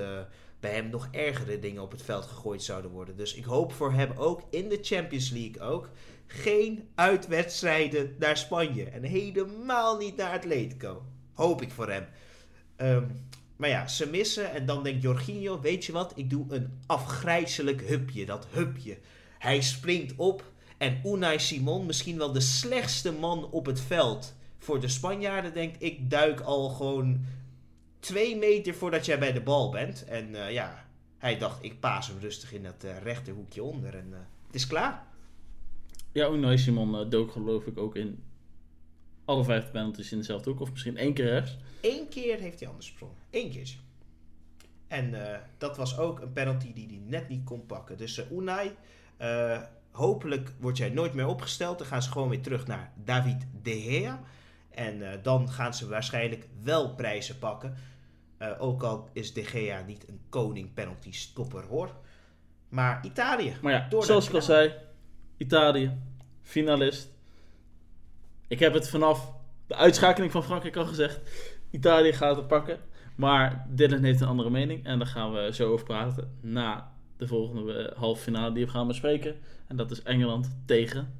bij 0.59 0.73
hem 0.73 0.89
nog 0.89 1.07
ergere 1.11 1.59
dingen 1.59 1.81
op 1.81 1.91
het 1.91 2.01
veld 2.01 2.25
gegooid 2.25 2.63
zouden 2.63 2.91
worden. 2.91 3.17
Dus 3.17 3.33
ik 3.33 3.43
hoop 3.43 3.73
voor 3.73 3.93
hem 3.93 4.11
ook 4.15 4.41
in 4.49 4.69
de 4.69 4.79
Champions 4.81 5.29
League 5.29 5.61
ook 5.61 5.89
geen 6.33 6.89
uitwedstrijden 6.95 8.15
naar 8.19 8.37
Spanje. 8.37 8.83
En 8.83 9.03
helemaal 9.03 9.97
niet 9.97 10.15
naar 10.15 10.33
Atletico. 10.33 11.03
Hoop 11.33 11.61
ik 11.61 11.71
voor 11.71 11.89
hem. 11.89 12.07
Ehm, 12.75 13.03
maar 13.55 13.69
ja, 13.69 13.87
ze 13.87 14.09
missen. 14.09 14.51
En 14.51 14.65
dan 14.65 14.83
denkt 14.83 15.01
Jorginho, 15.01 15.61
weet 15.61 15.85
je 15.85 15.91
wat? 15.91 16.11
Ik 16.15 16.29
doe 16.29 16.45
een 16.49 16.79
afgrijzelijk 16.85 17.81
hupje. 17.81 18.25
Dat 18.25 18.47
hupje. 18.51 18.97
Hij 19.37 19.61
springt 19.61 20.13
op. 20.15 20.43
En 20.77 21.01
Unai 21.05 21.39
Simon, 21.39 21.85
misschien 21.85 22.17
wel 22.17 22.31
de 22.31 22.39
slechtste 22.39 23.11
man 23.11 23.51
op 23.51 23.65
het 23.65 23.81
veld 23.81 24.33
voor 24.57 24.79
de 24.79 24.87
Spanjaarden, 24.87 25.53
denkt: 25.53 25.83
ik 25.83 26.09
duik 26.09 26.39
al 26.39 26.69
gewoon 26.69 27.25
twee 27.99 28.37
meter 28.37 28.73
voordat 28.73 29.05
jij 29.05 29.19
bij 29.19 29.33
de 29.33 29.41
bal 29.41 29.71
bent. 29.71 30.05
En 30.05 30.35
eh, 30.35 30.51
ja, 30.51 30.85
hij 31.17 31.37
dacht: 31.37 31.63
ik 31.63 31.79
paas 31.79 32.07
hem 32.07 32.19
rustig 32.19 32.53
in 32.53 32.63
dat 32.63 32.83
eh, 32.83 33.01
rechterhoekje 33.03 33.63
onder. 33.63 33.95
En 33.95 34.07
eh, 34.13 34.19
het 34.45 34.55
is 34.55 34.67
klaar. 34.67 35.09
Ja, 36.13 36.29
Unai 36.29 36.57
Simon 36.57 36.99
eh, 36.99 37.09
dook 37.09 37.31
geloof 37.31 37.65
ik 37.65 37.77
ook 37.77 37.95
in 37.95 38.23
alle 39.25 39.43
vijf 39.43 39.71
penalties 39.71 40.11
in 40.11 40.17
dezelfde 40.17 40.49
hoek. 40.49 40.59
Of 40.59 40.71
misschien 40.71 40.97
één 40.97 41.13
keer 41.13 41.25
rechts. 41.25 41.57
Eén 41.81 42.09
keer 42.09 42.39
heeft 42.39 42.59
hij 42.59 42.69
anders 42.69 42.87
gesprongen. 42.87 43.15
Eén 43.31 43.51
keertje. 43.51 43.77
En 44.87 45.31
eh, 45.33 45.39
dat 45.57 45.77
was 45.77 45.97
ook 45.97 46.19
een 46.19 46.33
penalty 46.33 46.73
die 46.73 46.87
hij 46.87 47.01
net 47.05 47.29
niet 47.29 47.43
kon 47.43 47.65
pakken. 47.65 47.97
Dus 47.97 48.17
eh, 48.17 48.31
Unai, 48.31 48.71
hopelijk 49.91 50.53
word 50.59 50.77
jij 50.77 50.89
nooit 50.89 51.13
meer 51.13 51.27
opgesteld. 51.27 51.77
Dan 51.77 51.87
gaan 51.87 52.01
ze 52.01 52.11
gewoon 52.11 52.29
weer 52.29 52.41
terug 52.41 52.67
naar 52.67 52.91
David 53.03 53.47
De 53.61 53.81
Gea. 53.81 54.21
En 54.69 55.19
dan 55.21 55.49
gaan 55.49 55.73
ze 55.73 55.87
waarschijnlijk 55.87 56.47
wel 56.61 56.95
prijzen 56.95 57.39
pakken. 57.39 57.75
Ook 58.59 58.83
al 58.83 59.09
is 59.13 59.33
De 59.33 59.43
Gea 59.43 59.81
niet 59.81 60.09
een 60.09 60.19
koning 60.29 60.73
penalty 60.73 61.11
stopper 61.11 61.63
hoor. 61.63 61.95
Maar 62.69 63.05
Italië. 63.05 63.55
Maar 63.61 63.73
ja, 63.73 64.01
zoals 64.01 64.27
ik 64.27 64.33
al 64.33 64.41
zei, 64.41 64.73
Italië, 65.41 65.91
finalist. 66.41 67.09
Ik 68.47 68.59
heb 68.59 68.73
het 68.73 68.89
vanaf 68.89 69.33
de 69.67 69.75
uitschakeling 69.75 70.31
van 70.31 70.43
Frankrijk 70.43 70.75
al 70.75 70.85
gezegd. 70.85 71.19
Italië 71.71 72.13
gaat 72.13 72.35
het 72.35 72.47
pakken. 72.47 72.79
Maar 73.15 73.67
Dylan 73.69 74.03
heeft 74.03 74.21
een 74.21 74.27
andere 74.27 74.49
mening. 74.49 74.85
En 74.85 74.99
daar 74.99 75.07
gaan 75.07 75.33
we 75.33 75.53
zo 75.53 75.71
over 75.71 75.85
praten 75.85 76.37
na 76.41 76.93
de 77.17 77.27
volgende 77.27 77.73
eh, 77.73 77.97
halve 77.97 78.21
finale 78.21 78.53
die 78.53 78.65
we 78.65 78.71
gaan 78.71 78.87
bespreken. 78.87 79.35
En 79.67 79.75
dat 79.75 79.91
is 79.91 80.03
Engeland 80.03 80.55
tegen. 80.65 81.13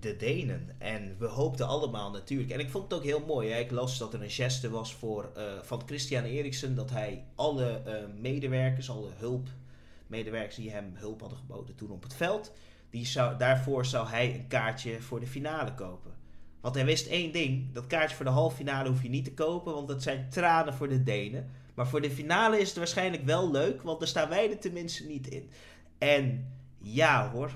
de 0.00 0.16
Denen. 0.16 0.74
En 0.78 1.16
we 1.18 1.26
hoopten 1.26 1.66
allemaal 1.66 2.10
natuurlijk. 2.10 2.50
En 2.50 2.60
ik 2.60 2.70
vond 2.70 2.84
het 2.84 2.94
ook 2.94 3.04
heel 3.04 3.24
mooi. 3.26 3.50
Hè? 3.50 3.58
Ik 3.58 3.70
las 3.70 3.98
dat 3.98 4.14
er 4.14 4.22
een 4.22 4.30
geste 4.30 4.70
was 4.70 4.94
voor, 4.94 5.30
eh, 5.34 5.42
van 5.62 5.82
Christian 5.86 6.24
Eriksen. 6.24 6.74
Dat 6.74 6.90
hij 6.90 7.24
alle 7.34 7.80
eh, 7.84 7.94
medewerkers, 8.20 8.90
alle 8.90 9.10
hulpmedewerkers 9.16 10.56
die 10.56 10.70
hem 10.70 10.92
hulp 10.94 11.20
hadden 11.20 11.38
geboden 11.38 11.74
toen 11.74 11.90
op 11.90 12.02
het 12.02 12.14
veld. 12.14 12.52
Die 12.92 13.06
zou, 13.06 13.38
daarvoor 13.38 13.84
zou 13.84 14.08
hij 14.08 14.34
een 14.34 14.46
kaartje 14.46 15.00
voor 15.00 15.20
de 15.20 15.26
finale 15.26 15.74
kopen. 15.74 16.12
Want 16.60 16.74
hij 16.74 16.84
wist 16.84 17.06
één 17.06 17.32
ding. 17.32 17.72
Dat 17.72 17.86
kaartje 17.86 18.16
voor 18.16 18.24
de 18.24 18.30
halve 18.30 18.56
finale 18.56 18.88
hoef 18.88 19.02
je 19.02 19.08
niet 19.08 19.24
te 19.24 19.34
kopen. 19.34 19.74
Want 19.74 19.88
dat 19.88 20.02
zijn 20.02 20.28
tranen 20.30 20.74
voor 20.74 20.88
de 20.88 21.02
Denen. 21.02 21.50
Maar 21.74 21.86
voor 21.86 22.00
de 22.00 22.10
finale 22.10 22.58
is 22.58 22.68
het 22.68 22.76
waarschijnlijk 22.76 23.24
wel 23.24 23.50
leuk. 23.50 23.82
Want 23.82 23.98
daar 23.98 24.08
staan 24.08 24.28
wij 24.28 24.50
er 24.50 24.58
tenminste 24.58 25.06
niet 25.06 25.28
in. 25.28 25.50
En 25.98 26.52
ja 26.78 27.30
hoor. 27.30 27.50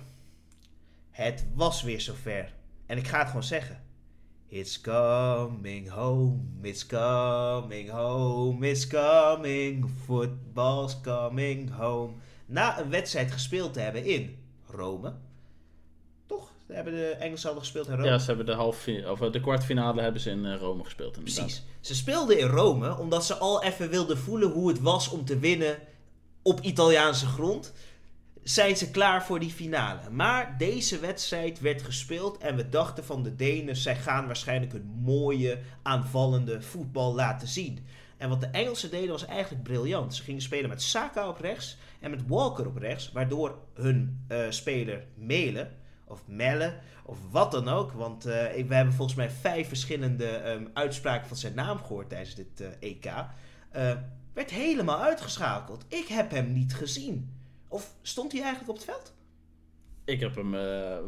Het 1.10 1.46
was 1.54 1.82
weer 1.82 2.00
zover. 2.00 2.54
En 2.86 2.98
ik 2.98 3.06
ga 3.06 3.18
het 3.18 3.26
gewoon 3.26 3.42
zeggen. 3.42 3.84
It's 4.48 4.80
coming 4.80 5.88
home, 5.88 6.38
it's 6.62 6.86
coming 6.86 7.90
home, 7.90 8.68
it's 8.68 8.86
coming, 8.86 9.90
football's 10.04 11.00
coming 11.00 11.70
home. 11.70 12.12
Na 12.46 12.80
een 12.80 12.90
wedstrijd 12.90 13.32
gespeeld 13.32 13.72
te 13.72 13.80
hebben 13.80 14.04
in 14.04 14.36
Rome. 14.66 15.14
Ze 16.66 16.72
hebben 16.72 16.92
de 16.92 17.08
Engelsen 17.10 17.46
hadden 17.46 17.64
gespeeld 17.64 17.88
in 17.88 17.94
Rome. 17.94 18.06
Ja, 18.06 18.18
ze 18.18 18.26
hebben 18.26 18.46
de, 18.46 18.52
halve, 18.52 19.04
of 19.10 19.20
eh, 19.20 19.32
de 19.32 19.40
kwartfinale 19.40 20.02
hebben 20.02 20.20
ze 20.20 20.30
in 20.30 20.46
eh, 20.46 20.60
Rome 20.60 20.84
gespeeld. 20.84 21.16
Inderdaad. 21.16 21.44
Precies. 21.44 21.64
Ze 21.80 21.94
speelden 21.94 22.38
in 22.38 22.46
Rome 22.46 22.98
omdat 22.98 23.24
ze 23.24 23.34
al 23.34 23.62
even 23.62 23.90
wilden 23.90 24.18
voelen 24.18 24.50
hoe 24.50 24.68
het 24.68 24.80
was 24.80 25.08
om 25.08 25.24
te 25.24 25.38
winnen 25.38 25.78
op 26.42 26.60
Italiaanse 26.60 27.26
grond. 27.26 27.72
Zijn 28.42 28.76
ze 28.76 28.90
klaar 28.90 29.24
voor 29.24 29.38
die 29.38 29.50
finale. 29.50 30.10
Maar 30.10 30.54
deze 30.58 30.98
wedstrijd 30.98 31.60
werd 31.60 31.82
gespeeld 31.82 32.38
en 32.38 32.56
we 32.56 32.68
dachten 32.68 33.04
van 33.04 33.22
de 33.22 33.34
Denen, 33.34 33.76
zij 33.76 33.96
gaan 33.96 34.26
waarschijnlijk 34.26 34.72
een 34.72 35.00
mooie 35.02 35.58
aanvallende 35.82 36.62
voetbal 36.62 37.14
laten 37.14 37.48
zien. 37.48 37.86
En 38.16 38.28
wat 38.28 38.40
de 38.40 38.46
Engelsen 38.46 38.90
deden 38.90 39.10
was 39.10 39.26
eigenlijk 39.26 39.62
briljant. 39.62 40.14
Ze 40.14 40.22
gingen 40.22 40.42
spelen 40.42 40.68
met 40.68 40.82
Saka 40.82 41.28
op 41.28 41.40
rechts 41.40 41.76
en 42.00 42.10
met 42.10 42.26
Walker 42.26 42.66
op 42.66 42.76
rechts, 42.76 43.12
waardoor 43.12 43.58
hun 43.74 44.24
eh, 44.28 44.38
speler 44.48 45.04
Melen 45.14 45.84
of 46.06 46.26
Melle 46.26 46.74
of 47.04 47.18
wat 47.30 47.50
dan 47.50 47.68
ook. 47.68 47.92
Want 47.92 48.26
eh, 48.26 48.66
we 48.66 48.74
hebben 48.74 48.94
volgens 48.94 49.16
mij 49.16 49.30
vijf 49.30 49.68
verschillende 49.68 50.26
ehm, 50.26 50.66
uitspraken 50.72 51.28
van 51.28 51.36
zijn 51.36 51.54
naam 51.54 51.78
gehoord 51.78 52.08
tijdens 52.08 52.34
dit 52.34 52.60
eh, 52.60 52.68
EK. 52.90 53.04
eh, 53.70 53.96
werd 54.32 54.50
helemaal 54.50 55.00
uitgeschakeld. 55.02 55.84
Ik 55.88 56.06
heb 56.06 56.30
hem 56.30 56.52
niet 56.52 56.74
gezien. 56.74 57.34
Of 57.68 57.94
stond 58.02 58.32
hij 58.32 58.40
eigenlijk 58.40 58.70
op 58.70 58.76
het 58.76 58.84
veld? 58.84 59.14
Ik 60.04 60.20
heb 60.20 60.34
hem 60.34 60.50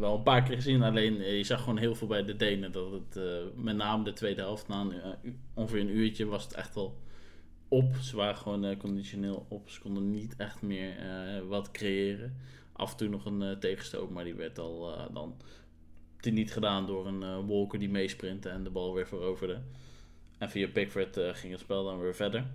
wel 0.00 0.14
een 0.14 0.22
paar 0.22 0.42
keer 0.42 0.54
gezien, 0.54 0.82
alleen 0.82 1.37
je 1.37 1.44
zag 1.44 1.61
gewoon 1.61 1.78
heel 1.78 1.94
veel 1.94 2.06
bij 2.06 2.24
de 2.24 2.37
Denen 2.37 2.72
dat 2.72 2.92
het 2.92 3.20
met 3.54 3.76
name 3.76 4.04
de 4.04 4.12
tweede 4.12 4.40
helft, 4.40 4.68
na 4.68 4.87
ongeveer 5.54 5.80
een 5.80 5.96
uurtje, 5.96 6.26
was 6.26 6.44
het 6.44 6.52
echt 6.52 6.74
wel 6.74 6.98
op. 7.68 7.96
Ze 7.96 8.16
waren 8.16 8.37
gewoon 8.37 8.76
conditioneel 8.76 9.46
op, 9.48 9.70
ze 9.70 9.80
konden 9.80 10.11
niet 10.11 10.37
echt 10.37 10.62
meer 10.62 10.94
wat 11.48 11.70
creëren. 11.70 12.37
Af 12.78 12.90
en 12.90 12.96
toe 12.96 13.08
nog 13.08 13.24
een 13.24 13.42
eh, 13.42 13.56
tegenstoot, 13.56 14.10
maar 14.10 14.24
die 14.24 14.34
werd 14.34 14.58
al 14.58 14.94
eh, 14.94 15.04
dan 15.12 15.36
niet 16.20 16.52
gedaan 16.52 16.86
door 16.86 17.06
een 17.06 17.22
eh, 17.22 17.38
Walker 17.46 17.78
die 17.78 17.88
meesprintte 17.88 18.48
en 18.48 18.64
de 18.64 18.70
bal 18.70 18.94
weer 18.94 19.06
veroverde. 19.06 19.60
En 20.38 20.50
via 20.50 20.68
Pickford 20.68 21.18
ging 21.32 21.52
het 21.52 21.60
spel 21.60 21.84
dan 21.84 22.00
weer 22.00 22.14
verder. 22.14 22.46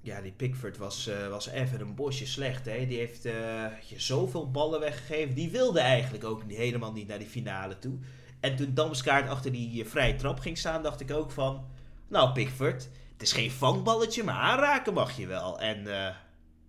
Ja, 0.00 0.20
die 0.20 0.32
Pickford 0.32 0.76
was, 0.76 1.10
was 1.28 1.46
even 1.48 1.80
een 1.80 1.94
bosje 1.94 2.26
slecht. 2.26 2.64
Hè? 2.64 2.86
Die 2.86 2.98
heeft 2.98 3.22
je 3.22 3.94
zoveel 3.96 4.50
ballen 4.50 4.80
weggegeven. 4.80 5.34
Die 5.34 5.50
wilde 5.50 5.80
eigenlijk 5.80 6.24
ook 6.24 6.46
niet, 6.46 6.56
helemaal 6.56 6.92
niet 6.92 7.08
naar 7.08 7.18
die 7.18 7.28
finale 7.28 7.78
toe. 7.78 7.98
En 8.40 8.56
toen 8.56 8.74
Damskaart 8.74 9.28
achter 9.28 9.52
die 9.52 9.84
vrije 9.84 10.14
trap 10.14 10.38
ging 10.38 10.58
staan, 10.58 10.82
dacht 10.82 11.00
ik 11.00 11.10
ook 11.10 11.30
van... 11.30 11.66
Nou, 12.08 12.32
Pickford, 12.32 12.88
het 13.12 13.22
is 13.22 13.32
geen 13.32 13.50
vangballetje, 13.50 14.22
maar 14.22 14.34
aanraken 14.34 14.94
mag 14.94 15.16
je 15.16 15.26
wel. 15.26 15.60
En 15.60 15.84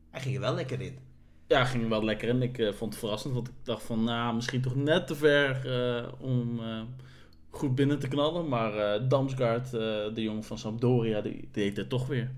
hij 0.10 0.22
ging 0.22 0.36
er 0.36 0.42
wel 0.42 0.56
lekker 0.56 0.82
in. 0.82 1.05
Ja, 1.48 1.66
ging 1.66 1.90
wel 1.90 2.04
lekker 2.04 2.30
in. 2.30 2.42
Ik 2.42 2.58
eh, 2.58 2.74
vond 2.74 2.92
het 2.92 3.00
verrassend, 3.00 3.34
want 3.34 3.48
ik 3.48 3.54
dacht 3.64 3.84
van, 3.84 4.04
nou, 4.04 4.36
misschien 4.36 4.62
toch 4.62 4.76
net 4.76 5.08
te 5.08 5.16
ver 5.16 5.74
eh, 5.74 6.12
om 6.20 6.60
eh, 6.60 6.82
goed 7.50 7.76
binnen 7.76 8.00
te 8.00 8.08
knallen. 8.08 8.48
Maar 8.48 9.08
Damsgaard, 9.08 9.72
de 9.72 10.12
jongen 10.14 10.44
van 10.44 10.58
Sampdoria, 10.58 11.22
die, 11.22 11.34
die 11.34 11.50
deed 11.52 11.78
het 11.78 11.90
toch 11.90 12.08
weer. 12.08 12.32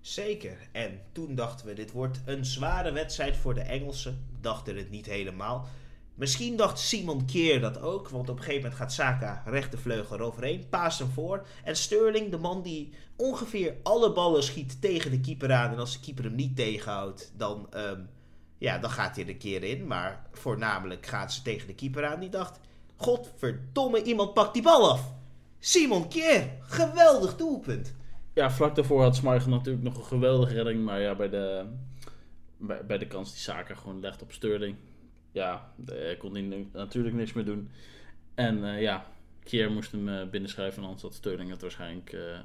Zeker. 0.00 0.56
En 0.72 1.00
toen 1.12 1.34
dachten 1.34 1.66
we, 1.66 1.72
dit 1.72 1.92
wordt 1.92 2.22
een 2.26 2.44
zware 2.44 2.92
wedstrijd 2.92 3.36
voor 3.36 3.54
de 3.54 3.60
Engelsen. 3.60 4.26
Dachten 4.40 4.76
het 4.76 4.90
niet 4.90 5.06
helemaal. 5.06 5.66
Misschien 6.14 6.56
dacht 6.56 6.78
Simon 6.78 7.26
Keer 7.26 7.60
dat 7.60 7.80
ook, 7.80 8.08
want 8.08 8.28
op 8.28 8.36
een 8.36 8.42
gegeven 8.42 8.62
moment 8.62 8.80
gaat 8.80 8.92
Saka 8.92 9.42
rechtervleugel 9.46 10.16
eroverheen, 10.16 10.68
paast 10.68 10.98
hem 10.98 11.08
voor. 11.08 11.46
En 11.64 11.76
Sterling, 11.76 12.30
de 12.30 12.38
man 12.38 12.62
die 12.62 12.92
ongeveer 13.16 13.74
alle 13.82 14.12
ballen 14.12 14.42
schiet 14.42 14.80
tegen 14.80 15.10
de 15.10 15.20
keeper 15.20 15.52
aan. 15.52 15.72
En 15.72 15.78
als 15.78 15.92
de 15.92 16.00
keeper 16.00 16.24
hem 16.24 16.34
niet 16.34 16.56
tegenhoudt, 16.56 17.32
dan, 17.36 17.66
ehm, 17.70 18.00
ja, 18.58 18.78
dan 18.78 18.90
gaat 18.90 19.16
hij 19.16 19.24
er 19.24 19.30
een 19.30 19.38
keer 19.38 19.62
in. 19.62 19.86
Maar 19.86 20.26
voornamelijk 20.32 21.06
gaat 21.06 21.32
ze 21.32 21.42
tegen 21.42 21.66
de 21.66 21.74
keeper 21.74 22.06
aan. 22.06 22.20
Die 22.20 22.28
dacht, 22.28 22.60
godverdomme, 22.96 24.02
iemand 24.02 24.34
pakt 24.34 24.54
die 24.54 24.62
bal 24.62 24.90
af. 24.90 25.12
Simon 25.58 26.08
Keer, 26.08 26.50
geweldig 26.60 27.36
doelpunt. 27.36 27.94
Ja, 28.34 28.50
vlak 28.50 28.74
daarvoor 28.74 29.02
had 29.02 29.16
Schmeichel 29.16 29.50
natuurlijk 29.50 29.84
nog 29.84 29.96
een 29.96 30.04
geweldige 30.04 30.54
redding. 30.54 30.84
Maar 30.84 31.00
ja, 31.00 31.14
bij 31.14 31.28
de, 31.28 31.66
bij, 32.86 32.98
de 32.98 33.06
kans 33.06 33.30
die 33.30 33.40
Saka 33.40 33.74
gewoon 33.74 34.00
legt 34.00 34.22
op 34.22 34.32
Sterling. 34.32 34.76
Ja, 35.32 35.72
eh, 35.86 36.18
kon 36.18 36.34
hij 36.34 36.66
natuurlijk 36.72 37.14
niks 37.14 37.32
meer 37.32 37.44
doen. 37.44 37.70
En 38.34 38.64
eh, 38.64 38.80
ja, 38.80 39.06
Kier 39.48 39.70
moest 39.70 39.92
hem 39.92 40.08
eh, 40.08 40.28
binnenschuiven. 40.28 40.84
Anders 40.84 41.02
had 41.02 41.14
Sterling 41.14 41.50
het 41.50 41.60
waarschijnlijk 41.60 42.12
eh, 42.12 42.38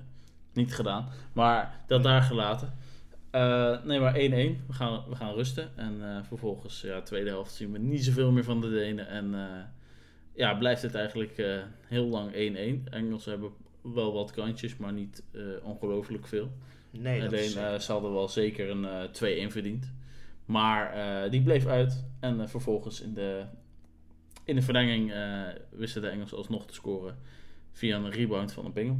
niet 0.54 0.76
gedaan. 0.76 1.10
Maar 1.34 1.84
dat 1.88 2.04
daar 2.04 2.22
gelaten. 2.22 2.74
Eh, 3.34 3.84
nee, 3.84 4.00
maar 4.00 4.16
1-1. 4.16 4.18
We 4.68 4.74
gaan, 4.74 5.04
we 5.10 5.16
gaan 5.16 5.34
rusten. 5.34 5.78
En 5.78 5.98
eh, 6.02 6.24
vervolgens, 6.24 6.82
ja, 6.82 7.02
tweede 7.02 7.30
helft 7.30 7.54
zien 7.54 7.72
we 7.72 7.78
niet 7.78 8.04
zoveel 8.04 8.32
meer 8.32 8.44
van 8.44 8.62
de 8.62 8.70
Denen. 8.70 9.08
En 9.08 9.34
eh, 9.34 9.64
ja, 10.36 10.54
blijft 10.54 10.82
het 10.82 10.96
eigenlijk 10.96 11.44
heel 11.88 12.06
lang 12.06 12.32
1-1. 12.32 12.36
Engelsen 12.90 13.32
hebben 13.32 13.52
wel 13.82 14.14
wat 14.14 14.32
kantjes, 14.32 14.78
maar 14.78 14.94
niet 14.94 15.24
ongelooflijk 15.64 16.28
veel. 16.28 16.52
Nee, 16.92 17.20
dat 17.20 17.28
Alleen 17.28 17.74
is... 17.74 17.86
ze 17.86 17.92
hadden 17.92 18.14
wel 18.14 18.28
zeker 18.28 18.70
een 18.70 18.86
eh 18.86 19.48
2-1 19.48 19.52
verdiend. 19.52 19.94
Maar 20.46 21.30
die 21.30 21.42
bleef 21.42 21.66
uit. 21.66 22.06
En 22.20 22.50
vervolgens 22.50 23.02
in 23.02 23.14
de, 23.14 23.46
in 24.44 24.56
de 24.56 24.62
verlenging 24.62 25.14
wisten 25.70 26.02
de 26.02 26.08
Engelsen 26.08 26.38
alsnog 26.38 26.66
te 26.66 26.74
scoren 26.74 27.18
via 27.72 27.98
een 27.98 28.12
rebound 28.12 28.52
van 28.52 28.66
een 28.66 28.74
pingel. 28.74 29.00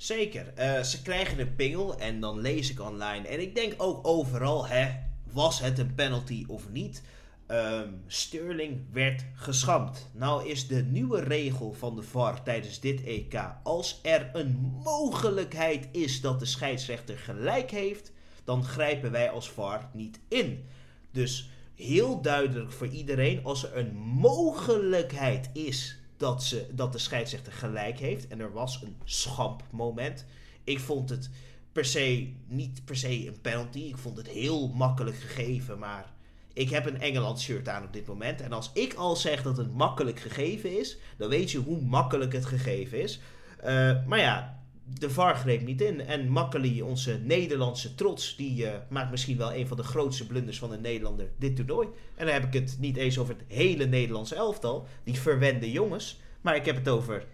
Zeker. 0.00 0.52
Eh, 0.54 0.82
ze 0.82 1.02
krijgen 1.02 1.38
een 1.38 1.54
pingel 1.56 1.98
en 1.98 2.20
dan 2.20 2.40
lees 2.40 2.70
ik 2.70 2.80
online. 2.80 3.28
En 3.28 3.40
ik 3.40 3.54
denk 3.54 3.74
ook 3.76 4.06
overal, 4.06 4.66
hè, 4.66 4.88
was 5.32 5.60
het 5.60 5.78
een 5.78 5.94
penalty 5.94 6.44
of 6.48 6.70
niet? 6.70 7.02
Ehm, 7.46 7.88
Sterling 8.06 8.80
werd 8.92 9.24
geschampt. 9.34 10.10
Nou 10.12 10.48
is 10.48 10.66
de 10.66 10.82
nieuwe 10.82 11.20
regel 11.20 11.72
van 11.72 11.96
de 11.96 12.02
VAR 12.02 12.42
tijdens 12.42 12.80
dit 12.80 13.04
EK... 13.04 13.42
als 13.62 14.00
er 14.02 14.30
een 14.32 14.80
mogelijkheid 14.84 15.88
is 15.92 16.20
dat 16.20 16.38
de 16.38 16.46
scheidsrechter 16.46 17.18
gelijk 17.18 17.70
heeft... 17.70 18.12
dan 18.44 18.64
grijpen 18.64 19.10
wij 19.10 19.30
als 19.30 19.50
VAR 19.50 19.90
niet 19.92 20.20
in. 20.28 20.68
Dus 21.10 21.50
heel 21.74 22.20
duidelijk 22.20 22.72
voor 22.72 22.88
iedereen... 22.88 23.44
als 23.44 23.64
er 23.64 23.76
een 23.76 23.94
mogelijkheid 23.96 25.50
is 25.52 25.99
dat, 26.20 26.44
ze, 26.44 26.66
dat 26.72 26.92
de 26.92 26.98
scheidsrechter 26.98 27.52
gelijk 27.52 27.98
heeft... 27.98 28.28
en 28.28 28.40
er 28.40 28.52
was 28.52 28.82
een 28.82 28.96
schampmoment... 29.04 30.24
ik 30.64 30.80
vond 30.80 31.10
het 31.10 31.30
per 31.72 31.84
se 31.84 32.32
niet 32.46 32.84
per 32.84 32.96
se 32.96 33.26
een 33.26 33.40
penalty. 33.40 33.78
Ik 33.78 33.98
vond 33.98 34.16
het 34.16 34.28
heel 34.28 34.68
makkelijk 34.68 35.16
gegeven, 35.16 35.78
maar 35.78 36.12
ik 36.52 36.70
heb 36.70 36.86
een 36.86 37.00
Engeland 37.00 37.40
shirt 37.40 37.68
aan 37.68 37.84
op 37.84 37.92
dit 37.92 38.06
moment. 38.06 38.40
En 38.40 38.52
als 38.52 38.70
ik 38.74 38.94
al 38.94 39.16
zeg 39.16 39.42
dat 39.42 39.56
het 39.56 39.74
makkelijk 39.74 40.20
gegeven 40.20 40.78
is, 40.78 40.98
dan 41.16 41.28
weet 41.28 41.50
je 41.50 41.58
hoe 41.58 41.80
makkelijk 41.82 42.32
het 42.32 42.46
gegeven 42.46 43.02
is. 43.02 43.20
Eh, 43.60 44.06
maar 44.06 44.18
ja, 44.18 44.59
de 44.98 45.10
VAR 45.10 45.36
greep 45.36 45.62
niet 45.62 45.80
in. 45.80 46.00
En 46.00 46.28
Makkeli, 46.28 46.82
onze 46.82 47.20
Nederlandse 47.22 47.94
trots, 47.94 48.36
die 48.36 48.66
eh, 48.66 48.78
maakt 48.88 49.10
misschien 49.10 49.36
wel 49.36 49.54
een 49.54 49.66
van 49.66 49.76
de 49.76 49.82
grootste 49.82 50.26
blunders 50.26 50.58
van 50.58 50.72
een 50.72 50.80
Nederlander 50.80 51.30
dit 51.38 51.56
toernooi. 51.56 51.88
En 52.14 52.24
dan 52.24 52.34
heb 52.34 52.44
ik 52.44 52.52
het 52.52 52.76
niet 52.80 52.96
eens 52.96 53.18
over 53.18 53.34
het 53.34 53.44
hele 53.56 53.86
Nederlandse 53.86 54.34
elftal, 54.34 54.86
die 55.04 55.20
verwende 55.20 55.70
jongens. 55.70 56.20
Maar 56.40 56.56
ik 56.56 56.64
heb 56.64 56.76
het 56.76 56.88
over 56.88 57.26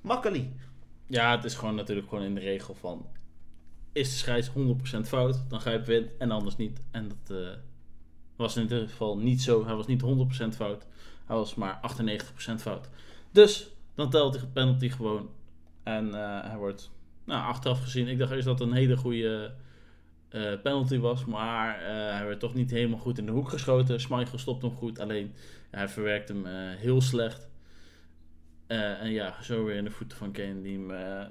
Makkeli. 0.00 0.52
Ja, 1.06 1.36
het 1.36 1.44
is 1.44 1.54
gewoon 1.54 1.74
natuurlijk 1.74 2.08
gewoon 2.08 2.24
in 2.24 2.34
de 2.34 2.40
regel 2.40 2.74
van... 2.74 3.06
Is 3.92 4.10
de 4.10 4.16
scheids 4.16 4.50
100% 4.50 4.52
fout, 5.04 5.44
dan 5.48 5.60
grijpen 5.60 5.86
we 5.86 5.94
in 5.94 6.08
en 6.18 6.30
anders 6.30 6.56
niet. 6.56 6.80
En 6.90 7.08
dat 7.08 7.36
eh, 7.38 7.48
was 8.36 8.56
in 8.56 8.66
dit 8.66 8.90
geval 8.90 9.18
niet 9.18 9.42
zo. 9.42 9.64
Hij 9.64 9.74
was 9.74 9.86
niet 9.86 10.02
100% 10.02 10.06
fout. 10.54 10.86
Hij 11.26 11.36
was 11.36 11.54
maar 11.54 11.80
98% 12.50 12.54
fout. 12.54 12.88
Dus 13.30 13.70
dan 13.94 14.10
telt 14.10 14.32
de 14.32 14.46
penalty 14.46 14.88
gewoon. 14.88 15.28
En 15.88 16.14
eh, 16.14 16.48
hij 16.48 16.56
wordt 16.56 16.90
nou, 17.24 17.42
achteraf 17.44 17.82
gezien. 17.82 18.08
Ik 18.08 18.18
dacht 18.18 18.32
eerst 18.32 18.44
dat 18.44 18.58
het 18.58 18.68
een 18.68 18.74
hele 18.74 18.96
goede 18.96 19.52
eh, 20.28 20.60
penalty 20.62 20.98
was. 20.98 21.24
Maar 21.24 21.80
eh, 21.80 22.16
hij 22.16 22.26
werd 22.26 22.40
toch 22.40 22.54
niet 22.54 22.70
helemaal 22.70 22.98
goed 22.98 23.18
in 23.18 23.26
de 23.26 23.32
hoek 23.32 23.48
geschoten. 23.48 24.00
Schmeichel 24.00 24.38
stopt 24.38 24.62
hem 24.62 24.76
goed. 24.76 24.98
Alleen 24.98 25.32
hij 25.70 25.88
verwerkt 25.88 26.28
hem 26.28 26.46
heel 26.76 27.00
slecht. 27.00 27.48
En 28.66 29.10
ja, 29.10 29.42
zo 29.42 29.64
weer 29.64 29.76
in 29.76 29.84
de 29.84 29.90
voeten 29.90 30.18
van 30.18 30.32
Kane. 30.32 30.62
Die 30.62 30.78
hem 30.78 30.90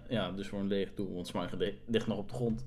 ja, 0.10 0.32
dus 0.32 0.48
voor 0.48 0.60
een 0.60 0.68
leeg 0.68 0.94
doel. 0.94 1.14
Want 1.14 1.28
Schmeichel 1.28 1.58
li- 1.58 1.80
ligt 1.88 2.08
nog 2.08 2.18
op 2.18 2.30
de 2.30 2.34
grond. 2.36 2.66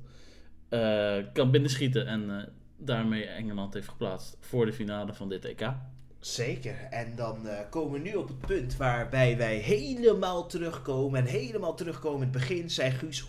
kan 1.33 1.51
binnenschieten. 1.51 2.07
En 2.07 2.53
daarmee 2.77 3.25
Engeland 3.25 3.75
heeft 3.75 3.89
geplaatst 3.89 4.37
voor 4.41 4.67
de 4.67 4.73
finale 4.73 5.15
van 5.15 5.29
dit 5.29 5.45
EK. 5.45 5.73
Zeker. 6.21 6.87
En 6.91 7.17
dan 7.17 7.49
eh, 7.49 7.59
komen 7.71 8.03
we 8.03 8.09
nu 8.09 8.15
op 8.15 8.29
het 8.29 8.39
punt 8.39 8.77
waarbij 8.77 9.37
wij 9.37 9.57
helemaal 9.57 10.47
terugkomen. 10.47 11.21
En 11.21 11.27
helemaal 11.27 11.75
terugkomen 11.75 12.19
in 12.19 12.29
het 12.29 12.33
begin, 12.33 12.71
zei 12.71 12.91
Guus, 12.91 13.25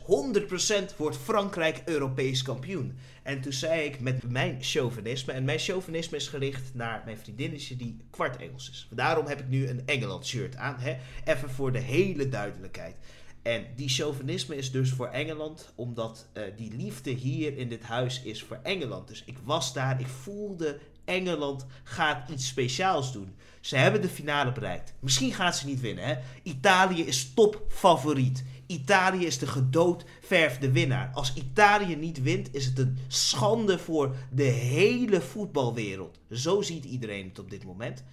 100% 0.94 0.96
wordt 0.98 1.18
Frankrijk 1.18 1.82
Europees 1.86 2.42
kampioen. 2.42 2.98
En 3.24 3.42
toen 3.42 3.54
zei 3.54 3.82
ik 3.82 4.00
met 4.00 4.30
mijn 4.30 4.58
chauvinisme, 4.60 5.34
en 5.34 5.44
mijn 5.44 5.60
chauvinisme 5.60 6.18
is 6.18 6.28
gericht 6.28 6.74
naar 6.74 7.02
mijn 7.06 7.18
vriendinnetje 7.18 7.76
die 7.76 7.98
kwart 8.10 8.38
Engels 8.38 8.70
is. 8.70 8.88
Daarom 8.90 9.26
heb 9.26 9.40
ik 9.40 9.48
nu 9.48 9.68
een 9.68 9.82
Engeland 9.86 10.26
shirt 10.26 10.56
aan, 10.56 10.76
hè? 10.80 10.98
even 11.26 11.50
voor 11.50 11.72
de 11.72 11.80
hele 11.80 12.30
duidelijkheid. 12.30 12.96
En 13.42 13.66
die 13.76 13.90
chauvinisme 13.90 14.56
is 14.56 14.72
dus 14.72 14.92
voor 14.92 15.08
Engeland, 15.08 15.74
omdat 15.76 16.28
eh, 16.34 16.44
die 16.56 16.76
liefde 16.76 17.10
hier 17.10 17.58
in 17.58 17.70
dit 17.70 17.84
huis 17.84 18.22
is 18.24 18.44
voor 18.44 18.60
Engeland. 18.64 19.08
Dus 19.08 19.24
ik 19.26 19.38
was 19.44 19.74
daar, 19.74 20.00
ik 20.00 20.08
voelde 20.08 20.80
Engeland 21.06 21.66
gaat 21.84 22.30
iets 22.30 22.48
speciaals 22.48 23.14
doen. 23.14 23.36
Ze 23.62 23.76
hebben 23.76 24.02
de 24.02 24.10
finale 24.10 24.52
bereikt. 24.52 24.94
Misschien 25.00 25.34
gaat 25.34 25.58
ze 25.58 25.66
niet 25.66 25.80
winnen. 25.80 26.06
Hè? 26.06 26.16
Italië 26.44 27.02
is 27.02 27.34
topfavoriet. 27.34 28.44
Italië 28.66 29.26
is 29.26 29.38
de 29.38 29.48
gedoodverfde 29.48 30.72
winnaar. 30.72 31.12
Als 31.14 31.34
Italië 31.34 31.96
niet 31.96 32.22
wint, 32.22 32.54
is 32.56 32.66
het 32.66 32.80
een 32.80 32.98
schande 33.08 33.80
voor 33.80 34.16
de 34.32 34.44
hele 34.44 35.22
voetbalwereld. 35.22 36.20
Zo 36.32 36.62
ziet 36.62 36.86
iedereen 36.86 37.28
het 37.28 37.40
op 37.40 37.50
dit 37.50 37.66
moment. 37.66 38.04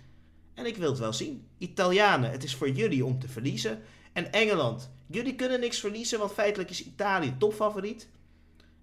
En 0.54 0.66
ik 0.66 0.76
wil 0.76 0.90
het 0.90 0.98
wel 0.98 1.12
zien. 1.12 1.46
Italianen, 1.58 2.30
het 2.30 2.44
is 2.44 2.54
voor 2.54 2.70
jullie 2.70 3.04
om 3.04 3.18
te 3.18 3.28
verliezen. 3.28 3.82
En 4.12 4.32
Engeland, 4.32 4.90
jullie 5.06 5.34
kunnen 5.34 5.60
niks 5.60 5.80
verliezen, 5.80 6.18
want 6.18 6.32
feitelijk 6.32 6.70
is 6.70 6.84
Italië 6.84 7.34
topfavoriet. 7.38 8.08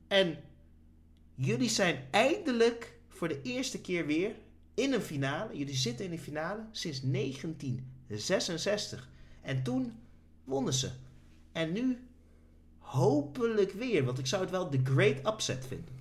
En 0.08 0.38
jullie 1.36 1.70
zijn 1.70 2.08
eindelijk 2.12 2.95
voor 3.16 3.28
de 3.28 3.42
eerste 3.42 3.82
keer 3.82 4.06
weer 4.06 4.32
in 4.74 4.94
een 4.94 5.02
finale. 5.02 5.58
Jullie 5.58 5.76
zitten 5.76 6.06
in 6.06 6.12
een 6.12 6.20
finale 6.20 6.62
sinds 6.72 7.02
1966. 7.02 9.10
En 9.42 9.64
toen 9.64 9.94
wonnen 10.44 10.74
ze. 10.74 10.90
En 11.52 11.72
nu 11.72 11.98
hopelijk 12.80 13.72
weer, 13.72 14.04
want 14.04 14.20
ik 14.20 14.28
zou 14.28 14.42
het 14.42 14.52
wel 14.52 14.70
de 14.70 14.82
great 14.84 15.34
upset 15.34 15.66
vinden. 15.68 15.94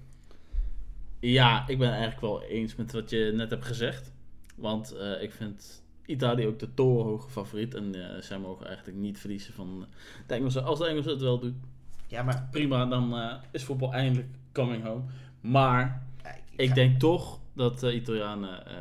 Ja, 1.21 1.69
ik 1.69 1.79
ben 1.79 1.91
eigenlijk 1.91 2.21
wel 2.21 2.43
eens 2.43 2.77
met 2.77 2.93
wat 2.93 3.11
je 3.11 3.33
net 3.35 3.51
hebt 3.51 3.65
gezegd. 3.65 4.13
Want 4.55 4.93
eh, 4.93 5.23
ik 5.23 5.33
vind 5.33 5.83
Italië 6.07 6.47
ook 6.47 6.59
de 6.59 6.75
torenhoge 6.75 7.31
favoriet. 7.31 7.75
En 7.75 7.95
eh, 7.95 8.23
zij 8.23 8.39
mogen 8.39 8.67
eigenlijk 8.67 8.99
niet 8.99 9.19
verliezen 9.19 9.55
van 9.55 9.87
de 10.27 10.35
Engelsen. 10.35 10.65
Als 10.65 10.79
de 10.79 10.87
Engelsen 10.87 11.13
het 11.13 11.21
wel 11.21 11.39
doen, 11.39 11.63
Ja, 12.07 12.23
maar 12.23 12.49
prima. 12.51 12.87
Dan 12.87 13.17
eh, 13.17 13.35
is 13.51 13.65
voetbal 13.65 13.93
eindelijk 13.93 14.29
coming 14.53 14.85
home. 14.85 15.03
Maar 15.41 16.03
ik, 16.57 16.75
denk 16.75 17.01
toch 17.01 17.41
dat 17.53 17.81
de 17.81 17.95
Italianen 17.95 18.67
eh 18.67 18.75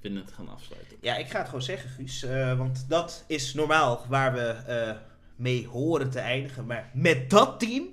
winnend 0.00 0.32
gaan 0.32 0.48
afsluiten. 0.48 0.96
ja, 1.00 1.16
ik 1.16 1.26
ga 1.30 1.38
het 1.38 1.46
gewoon 1.46 1.62
zeggen, 1.62 1.90
Guus. 1.90 2.22
eh, 2.22 2.58
want 2.58 2.84
dat 2.88 3.24
is 3.26 3.54
normaal 3.54 4.04
waar 4.08 4.32
we 4.32 4.40
eh, 4.48 4.96
mee 5.36 5.66
horen 5.66 6.10
te 6.10 6.18
eindigen. 6.18 6.66
Maar 6.66 6.90
met 6.94 7.30
dat 7.30 7.60
team 7.60 7.84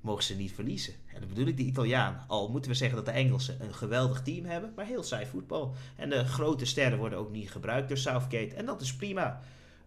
mogen 0.00 0.22
ze 0.24 0.36
niet 0.36 0.52
verliezen. 0.52 0.94
En 1.06 1.20
dan 1.20 1.28
bedoel 1.28 1.46
ik 1.46 1.56
de 1.56 1.62
Italiaan. 1.62 2.24
Al 2.26 2.50
moeten 2.50 2.70
we 2.70 2.76
zeggen 2.76 2.96
dat 2.96 3.06
de 3.06 3.12
Engelsen 3.12 3.62
een 3.62 3.74
geweldig 3.74 4.22
team 4.22 4.44
hebben, 4.44 4.72
maar 4.76 4.86
heel 4.86 5.02
saai 5.02 5.26
voetbal. 5.26 5.74
En 5.96 6.10
de 6.10 6.24
grote 6.24 6.64
sterren 6.64 6.98
worden 6.98 7.18
ook 7.18 7.30
niet 7.30 7.50
gebruikt 7.50 7.88
door 7.88 7.98
Southgate. 7.98 8.54
En 8.54 8.66
dat 8.66 8.80
is 8.80 8.96
prima. 8.96 9.40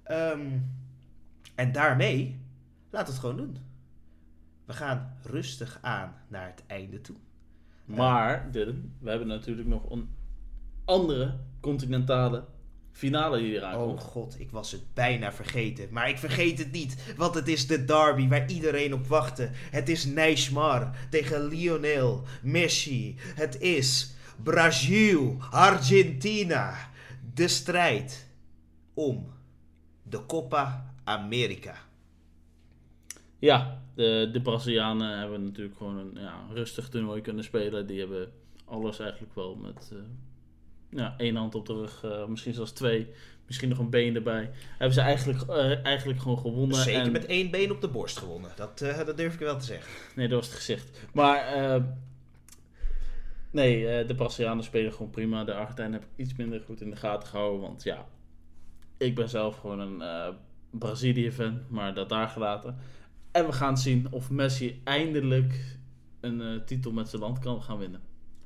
Ehm, 0.04 0.58
en 1.56 1.72
daarmee, 1.72 2.40
laat 2.90 3.08
het 3.08 3.18
gewoon 3.20 3.38
doen. 3.38 3.58
We 4.66 4.74
gaan 4.74 5.18
rustig 5.24 5.78
aan 5.82 6.16
naar 6.28 6.48
het 6.48 6.64
einde 6.68 7.02
toe. 7.02 7.16
Maar, 7.98 8.52
Dylan, 8.52 8.94
we 9.00 9.10
hebben 9.10 9.28
natuurlijk 9.28 9.68
nog 9.68 9.90
een 9.90 10.10
andere 10.86 11.38
continentale 11.60 12.46
finale 12.92 13.38
die 13.38 13.56
eraan 13.56 13.76
Oh 13.76 13.88
komt. 13.88 14.02
god, 14.02 14.40
ik 14.40 14.52
was 14.52 14.72
het 14.72 14.94
bijna 14.94 15.32
vergeten. 15.32 15.88
Maar 15.92 16.10
ik 16.10 16.18
vergeet 16.18 16.58
het 16.58 16.72
niet, 16.72 17.14
want 17.18 17.36
het 17.36 17.48
is 17.48 17.68
de 17.68 17.86
derby 17.86 18.28
waar 18.28 18.50
iedereen 18.50 18.94
op 18.94 19.08
wachtte. 19.08 19.50
Het 19.54 19.90
is 19.90 20.06
Neymar 20.06 20.96
tegen 21.10 21.48
Lionel 21.48 22.24
Messi. 22.42 23.16
Het 23.36 23.62
is 23.62 24.14
Brazil, 24.44 25.38
Argentina. 25.52 26.90
De 27.34 27.48
strijd 27.48 28.28
om 28.94 29.32
de 30.04 30.26
Copa 30.26 30.94
America. 31.04 31.76
Ja, 33.40 33.81
de, 33.96 34.30
de 34.32 34.42
Brazilianen 34.42 35.20
hebben 35.20 35.44
natuurlijk 35.44 35.78
gewoon 35.78 35.98
een 35.98 36.22
ja, 36.22 36.46
rustig 36.54 36.90
toernooi 36.90 37.22
kunnen 37.22 37.44
spelen. 37.44 37.88
Die 37.88 38.00
hebben 38.00 38.32
alles 38.66 39.00
eigenlijk 39.00 39.36
wel 39.36 39.56
met 39.56 39.92
eh, 39.94 39.98
ja, 40.90 41.14
één 41.18 41.36
hand 41.36 41.56
op 41.56 41.66
de 41.66 41.74
rug, 41.74 42.04
eh, 42.04 42.26
misschien 42.26 42.54
zelfs 42.54 42.72
twee, 42.72 43.08
misschien 43.46 43.70
nog 43.70 43.80
een 43.80 43.90
been 43.90 44.16
erbij. 44.16 44.52
Hebben 44.78 44.94
ze 44.94 45.02
eigenlijk, 45.02 45.42
eh, 45.42 45.86
eigenlijk 45.86 46.20
gewoon 46.20 46.40
gewonnen. 46.40 46.78
Zeker 46.78 47.02
en, 47.02 47.12
met 47.12 47.26
één 47.26 47.52
been 47.52 47.72
op 47.72 47.82
de 47.82 47.88
borst 47.88 48.18
gewonnen. 48.18 48.52
Dat, 48.56 48.78
dat 48.80 49.18
durf 49.18 49.34
ik 49.34 49.40
wel 49.40 49.58
te 49.58 49.66
zeggen. 49.66 49.92
Nee, 50.16 50.28
dat 50.28 50.40
was 50.40 50.48
het 50.48 50.58
gezicht. 50.58 51.08
Maar 51.14 51.82
nee, 53.52 54.06
de 54.06 54.16
Brazilianen 54.16 54.64
spelen 54.64 54.94
gewoon 54.94 55.12
prima. 55.12 55.44
De 55.44 55.54
Argentijnen 55.54 55.94
heb 55.94 56.04
ik 56.04 56.26
iets 56.26 56.36
minder 56.36 56.62
goed 56.62 56.82
in 56.82 56.90
de 56.90 56.96
gaten 56.96 57.28
gehouden. 57.28 57.62
Want 57.62 57.84
ja, 57.84 58.06
ik 58.98 59.16
ben 59.16 59.30
zelf 59.30 59.58
gewoon 59.58 59.80
een 59.80 60.36
Brazilië-fan, 60.70 61.62
maar 61.68 61.94
dat 61.94 62.10
daar 62.10 62.28
gelaten. 62.28 62.78
En 63.32 63.46
we 63.46 63.52
gaan 63.52 63.78
zien 63.78 64.08
of 64.12 64.30
Messi 64.30 64.82
eindelijk 64.84 65.78
een 66.20 66.42
eh, 66.42 66.66
titel 66.66 66.92
met 66.92 67.10
zijn 67.10 67.22
land 67.22 67.40
kan 67.40 67.62
gaan 67.62 67.78
winnen. 67.78 68.02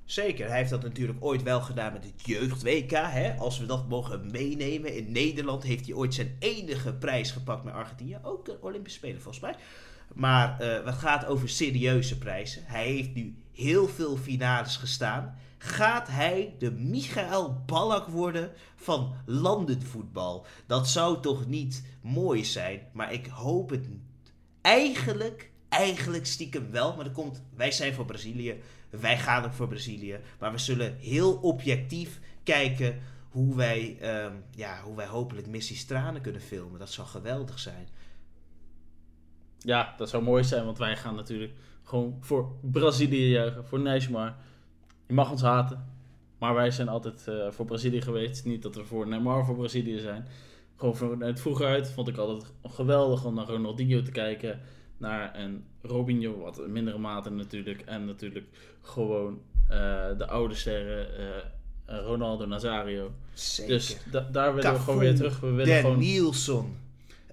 Zeker, 0.05 0.47
hij 0.47 0.57
heeft 0.57 0.69
dat 0.69 0.83
natuurlijk 0.83 1.17
ooit 1.23 1.43
wel 1.43 1.61
gedaan 1.61 1.93
met 1.93 2.03
het 2.03 2.25
jeugd-WK. 2.25 2.93
Als 3.37 3.59
we 3.59 3.65
dat 3.65 3.89
mogen 3.89 4.31
meenemen. 4.31 4.95
In 4.95 5.11
Nederland 5.11 5.63
heeft 5.63 5.85
hij 5.85 5.95
ooit 5.95 6.13
zijn 6.13 6.35
enige 6.39 6.93
prijs 6.93 7.31
gepakt 7.31 7.63
met 7.63 7.73
Argentinië. 7.73 8.17
Ook 8.21 8.47
een 8.47 8.61
Olympische 8.61 8.97
Spelen 8.99 9.21
volgens 9.21 9.43
mij. 9.43 9.55
Maar 10.13 10.59
eh 10.59 10.85
het 10.85 10.95
gaat 10.95 11.25
over 11.25 11.49
serieuze 11.49 12.17
prijzen. 12.17 12.61
Hij 12.65 12.87
heeft 12.87 13.13
nu 13.13 13.35
heel 13.51 13.87
veel 13.87 14.17
finales 14.17 14.75
gestaan. 14.77 15.35
Gaat 15.57 16.07
hij 16.07 16.55
de 16.59 16.71
Michael 16.71 17.63
Ballack 17.65 18.07
worden 18.07 18.51
van 18.75 19.13
landenvoetbal? 19.25 20.45
Dat 20.65 20.87
zou 20.87 21.21
toch 21.21 21.47
niet 21.47 21.83
mooi 22.01 22.45
zijn? 22.45 22.79
Maar 22.93 23.13
ik 23.13 23.25
hoop 23.25 23.69
het. 23.69 23.87
Eigenlijk, 24.65 25.51
eigenlijk 25.69 26.25
stiekem 26.25 26.71
wel. 26.71 26.95
Maar 26.95 27.03
dat 27.03 27.13
komt, 27.13 27.43
wij 27.55 27.71
zijn 27.71 27.93
voor 27.93 28.05
Brazilië. 28.05 28.61
Wij 28.89 29.17
gaan 29.17 29.45
ook 29.45 29.53
voor 29.53 29.67
Brazilië. 29.67 30.19
Maar 30.39 30.51
we 30.51 30.57
zullen 30.57 30.97
heel 30.97 31.33
objectief 31.33 32.19
kijken 32.43 32.99
hoe 33.29 33.55
wij, 33.55 33.97
ehm, 34.01 34.33
ja, 34.55 34.81
hoe 34.81 34.95
wij 34.95 35.05
hopelijk 35.05 35.47
Messi's 35.47 35.85
tranen 35.85 36.21
kunnen 36.21 36.41
filmen. 36.41 36.79
Dat 36.79 36.91
zou 36.91 37.07
geweldig 37.07 37.59
zijn. 37.59 37.87
Ja, 39.59 39.93
dat 39.97 40.09
zou 40.09 40.23
mooi 40.23 40.43
zijn, 40.43 40.65
want 40.65 40.77
wij 40.77 40.95
gaan 40.97 41.15
natuurlijk 41.15 41.53
gewoon 41.83 42.17
voor 42.19 42.55
Brazilië 42.61 43.29
juichen, 43.29 43.65
voor 43.65 43.79
Neymar. 43.79 44.35
Je 45.07 45.13
mag 45.13 45.31
ons 45.31 45.41
haten, 45.41 45.85
maar 46.39 46.53
wij 46.53 46.71
zijn 46.71 46.89
altijd 46.89 47.27
eh, 47.27 47.51
voor 47.51 47.65
Brazilië 47.65 48.01
geweest. 48.01 48.45
Niet 48.45 48.61
dat 48.61 48.75
we 48.75 48.85
voor 48.85 49.07
Neymar 49.07 49.45
voor 49.45 49.55
Brazilië 49.55 49.99
zijn. 49.99 50.27
Gewoon 50.77 50.95
vanuit 50.95 51.39
vroeger 51.39 51.65
uit 51.65 51.91
vond 51.91 52.07
ik 52.07 52.17
altijd 52.17 52.51
geweldig 52.63 53.25
om 53.25 53.33
naar 53.35 53.45
Ronaldinho 53.47 54.01
te 54.01 54.11
kijken. 54.11 54.61
Naar 54.97 55.39
een 55.39 55.63
Robinho, 55.81 56.37
wat 56.39 56.59
in 56.59 56.71
mindere 56.71 56.97
mate 56.97 57.29
natuurlijk. 57.29 57.81
En 57.81 58.05
natuurlijk 58.05 58.45
gewoon 58.81 59.41
eh, 59.69 59.77
de 60.17 60.27
oude 60.27 60.55
sterren, 60.55 61.07
eh, 61.17 61.97
Ronaldo 62.05 62.45
Nazario. 62.45 63.11
Zeker. 63.33 63.73
Dus 63.73 63.97
da- 64.11 64.27
daar 64.31 64.55
willen 64.55 64.73
we 64.73 64.79
gewoon 64.79 64.99
weer 64.99 65.15
terug. 65.15 65.39
We 65.39 65.51
willen 65.51 65.79
gewoon... 65.81 65.97
Nielsen. 65.97 66.77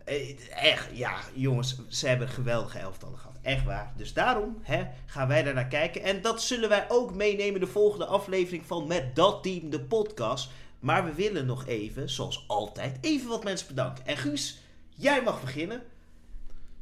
Eh, 0.05 0.37
Echt, 0.51 0.89
ja, 0.93 1.19
jongens, 1.35 1.79
ze 1.89 2.07
hebben 2.09 2.27
een 2.27 2.33
geweldige 2.33 2.79
elftallen 2.79 3.19
gehad. 3.19 3.37
Echt 3.43 3.65
waar. 3.65 3.93
Dus 3.97 4.13
daarom 4.13 4.57
hè, 4.63 4.85
gaan 5.07 5.29
wij 5.29 5.43
daar 5.43 5.55
naar 5.55 5.67
kijken. 5.69 6.03
En 6.03 6.23
dat 6.23 6.43
zullen 6.43 6.69
wij 6.69 6.85
ook 6.89 7.15
meenemen 7.15 7.55
in 7.55 7.61
de 7.61 7.67
volgende 7.67 8.07
aflevering 8.07 8.67
van 8.67 8.87
Met 8.87 9.17
Dat 9.17 9.43
Team, 9.43 9.71
de 9.71 9.81
podcast. 9.81 10.51
Maar 10.83 11.05
we 11.05 11.15
willen 11.15 11.47
nog 11.47 11.67
even, 11.67 12.11
zoals 12.11 12.45
altijd, 12.47 12.99
even 13.01 13.29
wat 13.29 13.45
mensen 13.45 13.67
bedanken. 13.67 14.07
En 14.07 14.17
Guus, 14.17 14.59
jij 14.89 15.23
mag 15.23 15.41
beginnen. 15.41 15.83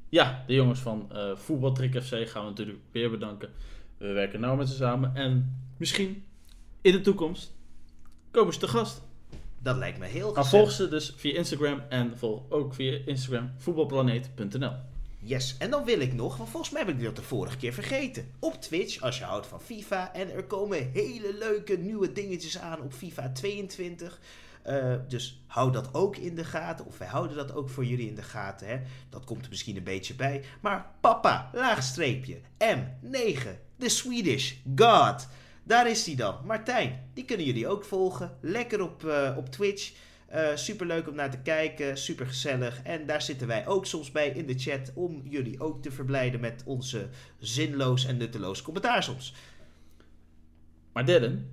Ja, 0.08 0.44
de 0.46 0.54
jongens 0.54 0.80
van 0.80 1.12
eh 1.12 1.36
Voetbaltrick 1.36 2.02
FC 2.02 2.28
gaan 2.28 2.42
we 2.42 2.48
natuurlijk 2.48 2.78
weer 2.92 3.10
bedanken. 3.10 3.50
We 3.96 4.12
werken 4.12 4.40
nauw 4.40 4.56
met 4.56 4.68
ze 4.68 4.74
samen. 4.74 5.14
En 5.14 5.62
misschien 5.76 6.24
in 6.80 6.92
de 6.92 7.00
toekomst 7.00 7.52
komen 8.30 8.52
ze 8.52 8.58
te 8.58 8.68
gast. 8.68 9.02
Dat 9.58 9.76
lijkt 9.76 9.98
me 9.98 10.06
heel 10.06 10.28
gezellig. 10.28 10.48
volg 10.48 10.70
ze 10.70 10.88
dus 10.88 11.12
via 11.16 11.36
Instagram 11.36 11.82
en 11.88 12.18
volg 12.18 12.42
ook 12.48 12.74
via 12.74 12.98
Instagram 13.06 13.50
voetbalplaneet.nl. 13.56 14.72
Yes, 15.22 15.56
en 15.58 15.70
dan 15.70 15.84
wil 15.84 16.00
ik 16.00 16.12
nog, 16.12 16.36
want 16.36 16.50
volgens 16.50 16.72
mij 16.72 16.82
heb 16.84 16.94
ik 16.94 17.02
dat 17.02 17.16
de 17.16 17.22
vorige 17.22 17.56
keer 17.56 17.72
vergeten. 17.72 18.30
Op 18.38 18.60
Twitch, 18.60 19.00
als 19.00 19.18
je 19.18 19.24
houdt 19.24 19.46
van 19.46 19.60
FIFA. 19.60 20.14
En 20.14 20.32
er 20.32 20.44
komen 20.44 20.90
hele 20.92 21.34
leuke 21.38 21.76
nieuwe 21.76 22.12
dingetjes 22.12 22.58
aan 22.58 22.80
op 22.80 22.92
FIFA 22.92 23.30
22. 23.32 24.20
Eh, 24.62 24.94
dus 25.08 25.42
hou 25.46 25.72
dat 25.72 25.94
ook 25.94 26.16
in 26.16 26.34
de 26.34 26.44
gaten. 26.44 26.86
Of 26.86 26.98
wij 26.98 27.08
houden 27.08 27.36
dat 27.36 27.54
ook 27.54 27.68
voor 27.68 27.84
jullie 27.84 28.08
in 28.08 28.14
de 28.14 28.22
gaten. 28.22 28.66
Hè? 28.66 28.80
Dat 29.08 29.24
komt 29.24 29.42
er 29.44 29.50
misschien 29.50 29.76
een 29.76 29.84
beetje 29.84 30.14
bij. 30.14 30.44
Maar 30.60 30.90
papa, 31.00 31.50
laagstreepje, 31.52 32.40
M9, 32.58 33.48
de 33.76 33.88
Swedish 33.88 34.54
God. 34.76 35.28
Daar 35.62 35.90
is 35.90 36.06
hij 36.06 36.14
dan. 36.14 36.36
Martijn, 36.44 37.10
die 37.14 37.24
kunnen 37.24 37.46
jullie 37.46 37.68
ook 37.68 37.84
volgen. 37.84 38.36
Lekker 38.40 38.82
op, 38.82 39.04
eh, 39.04 39.34
op 39.36 39.50
Twitch. 39.50 39.92
Super 40.54 40.86
leuk 40.86 41.08
om 41.08 41.14
naar 41.14 41.30
te 41.30 41.38
kijken, 41.42 41.98
super 41.98 42.26
gezellig. 42.26 42.82
En 42.82 43.06
daar 43.06 43.22
zitten 43.22 43.46
wij 43.46 43.66
ook 43.66 43.86
soms 43.86 44.10
bij 44.10 44.28
in 44.28 44.46
de 44.46 44.58
chat 44.58 44.92
om 44.94 45.22
jullie 45.24 45.60
ook 45.60 45.82
te 45.82 45.90
verblijden 45.90 46.40
met 46.40 46.62
onze 46.66 47.08
zinloos 47.38 48.06
en 48.06 48.16
nutteloos 48.16 48.62
commentaar 48.62 49.02
soms. 49.02 49.34
Maar 50.92 51.04
Dylan, 51.04 51.44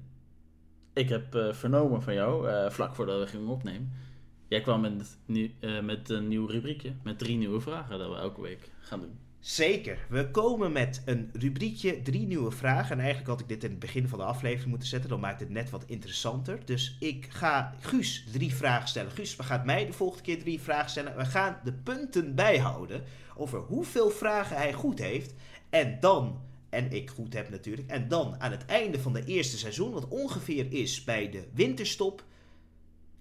ik 0.93 1.09
heb 1.09 1.35
eh, 1.35 1.53
vernomen 1.53 2.01
van 2.01 2.13
jou, 2.13 2.49
eh, 2.49 2.69
vlak 2.69 2.95
voordat 2.95 3.19
we 3.19 3.27
gingen 3.27 3.47
opnemen. 3.47 3.91
Jij 4.47 4.61
kwam 4.61 4.81
met, 4.81 5.17
eh, 5.59 5.79
met 5.79 6.09
een 6.09 6.27
nieuw 6.27 6.45
rubriekje, 6.45 6.93
met 7.03 7.19
drie 7.19 7.37
nieuwe 7.37 7.61
vragen 7.61 7.99
dat 7.99 8.09
we 8.09 8.15
elke 8.15 8.41
week 8.41 8.71
gaan 8.79 8.99
doen. 8.99 9.26
Zeker. 9.47 9.97
We 10.09 10.31
komen 10.31 10.71
met 10.71 11.01
een 11.05 11.29
rubriekje, 11.33 12.01
drie 12.01 12.27
nieuwe 12.27 12.51
vragen. 12.51 12.91
En 12.91 12.99
eigenlijk 12.99 13.27
had 13.27 13.39
ik 13.39 13.47
dit 13.47 13.63
in 13.63 13.69
het 13.69 13.79
begin 13.79 14.07
van 14.07 14.19
de 14.19 14.25
aflevering 14.25 14.69
moeten 14.69 14.87
zetten. 14.87 15.09
Dan 15.09 15.19
maakt 15.19 15.39
het 15.39 15.49
net 15.49 15.69
wat 15.69 15.83
interessanter. 15.85 16.59
Dus 16.65 16.97
ik 16.99 17.27
ga 17.29 17.75
Guus 17.79 18.25
drie 18.31 18.55
vragen 18.55 18.87
stellen. 18.87 19.11
Guus, 19.11 19.35
we 19.35 19.43
gaan 19.43 19.65
mij 19.65 19.85
de 19.85 19.93
volgende 19.93 20.23
keer 20.23 20.39
drie 20.39 20.61
vragen 20.61 20.89
stellen. 20.89 21.17
We 21.17 21.25
gaan 21.25 21.59
de 21.63 21.73
punten 21.73 22.35
bijhouden 22.35 23.03
over 23.35 23.59
hoeveel 23.59 24.09
vragen 24.09 24.57
hij 24.57 24.73
goed 24.73 24.99
heeft. 24.99 25.33
En 25.69 25.97
dan, 25.99 26.41
en 26.69 26.91
ik 26.91 27.09
goed 27.09 27.33
heb 27.33 27.49
natuurlijk. 27.49 27.89
En 27.89 28.07
dan 28.07 28.35
aan 28.39 28.51
het 28.51 28.65
einde 28.65 28.99
van 28.99 29.13
de 29.13 29.25
eerste 29.25 29.57
seizoen, 29.57 29.91
wat 29.91 30.07
ongeveer 30.07 30.73
is 30.73 31.03
bij 31.03 31.29
de 31.29 31.47
winterstop, 31.53 32.23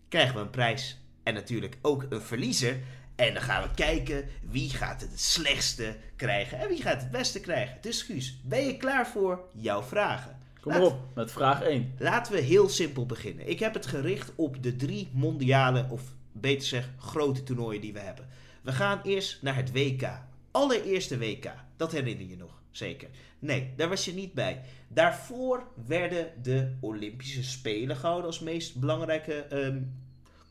krijgen 0.09 0.35
we 0.35 0.41
een 0.41 0.51
prijs. 0.51 1.01
En 1.23 1.35
natuurlijk 1.35 1.79
ook 1.83 2.07
een 2.09 2.23
verliezer. 2.23 2.81
En 3.17 3.35
dan 3.35 3.43
gaan 3.43 3.63
we 3.63 3.69
kijken 3.75 4.25
wie 4.51 4.71
gaat 4.71 5.01
het 5.01 5.21
slechtste 5.21 5.97
krijgen 6.17 6.59
en 6.59 6.69
wie 6.69 6.83
gaat 6.83 7.01
het 7.01 7.11
beste 7.11 7.41
krijgen. 7.41 7.79
Dus 7.81 8.03
Guus, 8.03 8.41
ben 8.45 8.67
je 8.67 8.77
klaar 8.77 9.07
voor 9.07 9.41
jouw 9.55 9.83
vragen? 9.83 10.39
Kom 10.61 10.73
Laat- 10.73 10.83
op, 10.83 10.99
met 11.15 11.33
vraag 11.33 11.63
1. 11.63 11.95
Laten 11.99 12.33
we 12.33 12.41
heel 12.41 12.69
simpel 12.69 13.07
beginnen. 13.07 13.49
Ik 13.49 13.59
heb 13.59 13.75
het 13.75 13.87
gericht 13.87 14.33
op 14.35 14.63
de 14.63 14.77
drie 14.77 15.09
mondiale, 15.13 15.87
of 15.91 16.03
beter 16.33 16.67
zeg, 16.67 16.89
grote 16.99 17.43
toernooien 17.43 17.81
die 17.81 17.93
we 17.93 17.99
hebben. 18.01 18.29
We 18.63 18.73
gaan 18.73 19.01
eerst 19.03 19.43
naar 19.43 19.57
het 19.57 19.73
WK. 19.73 20.11
Allereerste 20.51 21.19
WK. 21.19 21.53
Dat 21.77 21.93
herinner 21.93 22.27
je 22.29 22.37
nog, 22.37 22.61
zeker. 22.71 23.09
Nee, 23.39 23.73
daar 23.77 23.89
was 23.89 24.05
je 24.05 24.13
niet 24.15 24.33
bij. 24.33 24.61
Daarvoor 24.89 25.67
werden 25.87 26.33
de 26.43 26.77
Olympische 26.81 27.45
Spelen 27.45 27.97
gehouden 27.97 28.27
als 28.27 28.41
meest 28.41 28.77
belangrijke 28.77 29.35
ehm, 29.35 29.79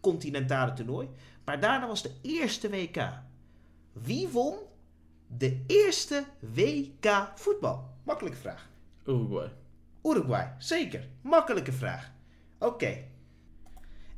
continentale 0.02 0.74
toernooi. 0.74 1.08
Maar 1.46 1.60
daarna 1.60 1.88
was 1.88 2.02
de 2.02 2.12
eerste 2.22 2.70
WK. 2.70 3.10
Wie 3.94 4.28
won 4.28 4.58
de 5.28 5.64
eerste 5.68 6.26
WK 6.40 7.32
voetbal? 7.36 7.90
Makkelijke 8.04 8.38
vraag. 8.38 8.70
Uruguay. 9.06 9.52
Uruguay, 10.04 10.56
zeker. 10.58 11.08
Makkelijke 11.22 11.72
vraag. 11.72 12.12
Oké. 12.60 13.04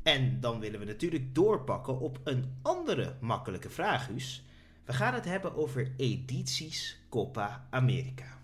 En 0.04 0.40
dan 0.40 0.60
willen 0.60 0.80
we 0.80 0.86
natuurlijk 0.86 1.36
doorpakken 1.36 2.00
op 2.00 2.20
een 2.24 2.58
andere 2.62 3.16
makkelijke 3.20 3.70
vraag, 3.70 4.08
Huus. 4.08 4.46
We 4.86 4.94
gaan 4.94 5.14
het 5.14 5.26
hebben 5.26 5.56
over 5.56 5.92
edities 5.98 7.00
Copa 7.10 7.68
America. 7.70 8.38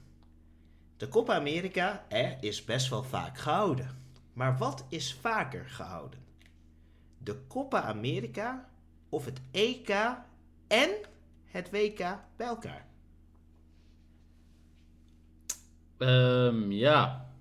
De 0.97 1.07
Copa 1.07 1.35
America 1.35 2.05
er 2.09 2.37
is 2.39 2.65
best 2.65 2.89
wel 2.89 3.03
vaak 3.03 3.37
gehouden. 3.37 3.89
Maar 4.33 4.57
wat 4.57 4.85
is 4.89 5.13
vaker 5.13 5.69
gehouden? 5.69 6.19
De 7.17 7.47
Copa 7.47 7.81
America 7.81 8.69
of 9.13 9.25
het 9.25 9.41
EK 9.51 9.89
en 10.67 10.89
het 11.45 11.69
WK 11.69 11.97
bij 12.35 12.47
elkaar? 12.47 12.85
Ehm, 15.97 16.71
ja. 16.71 17.31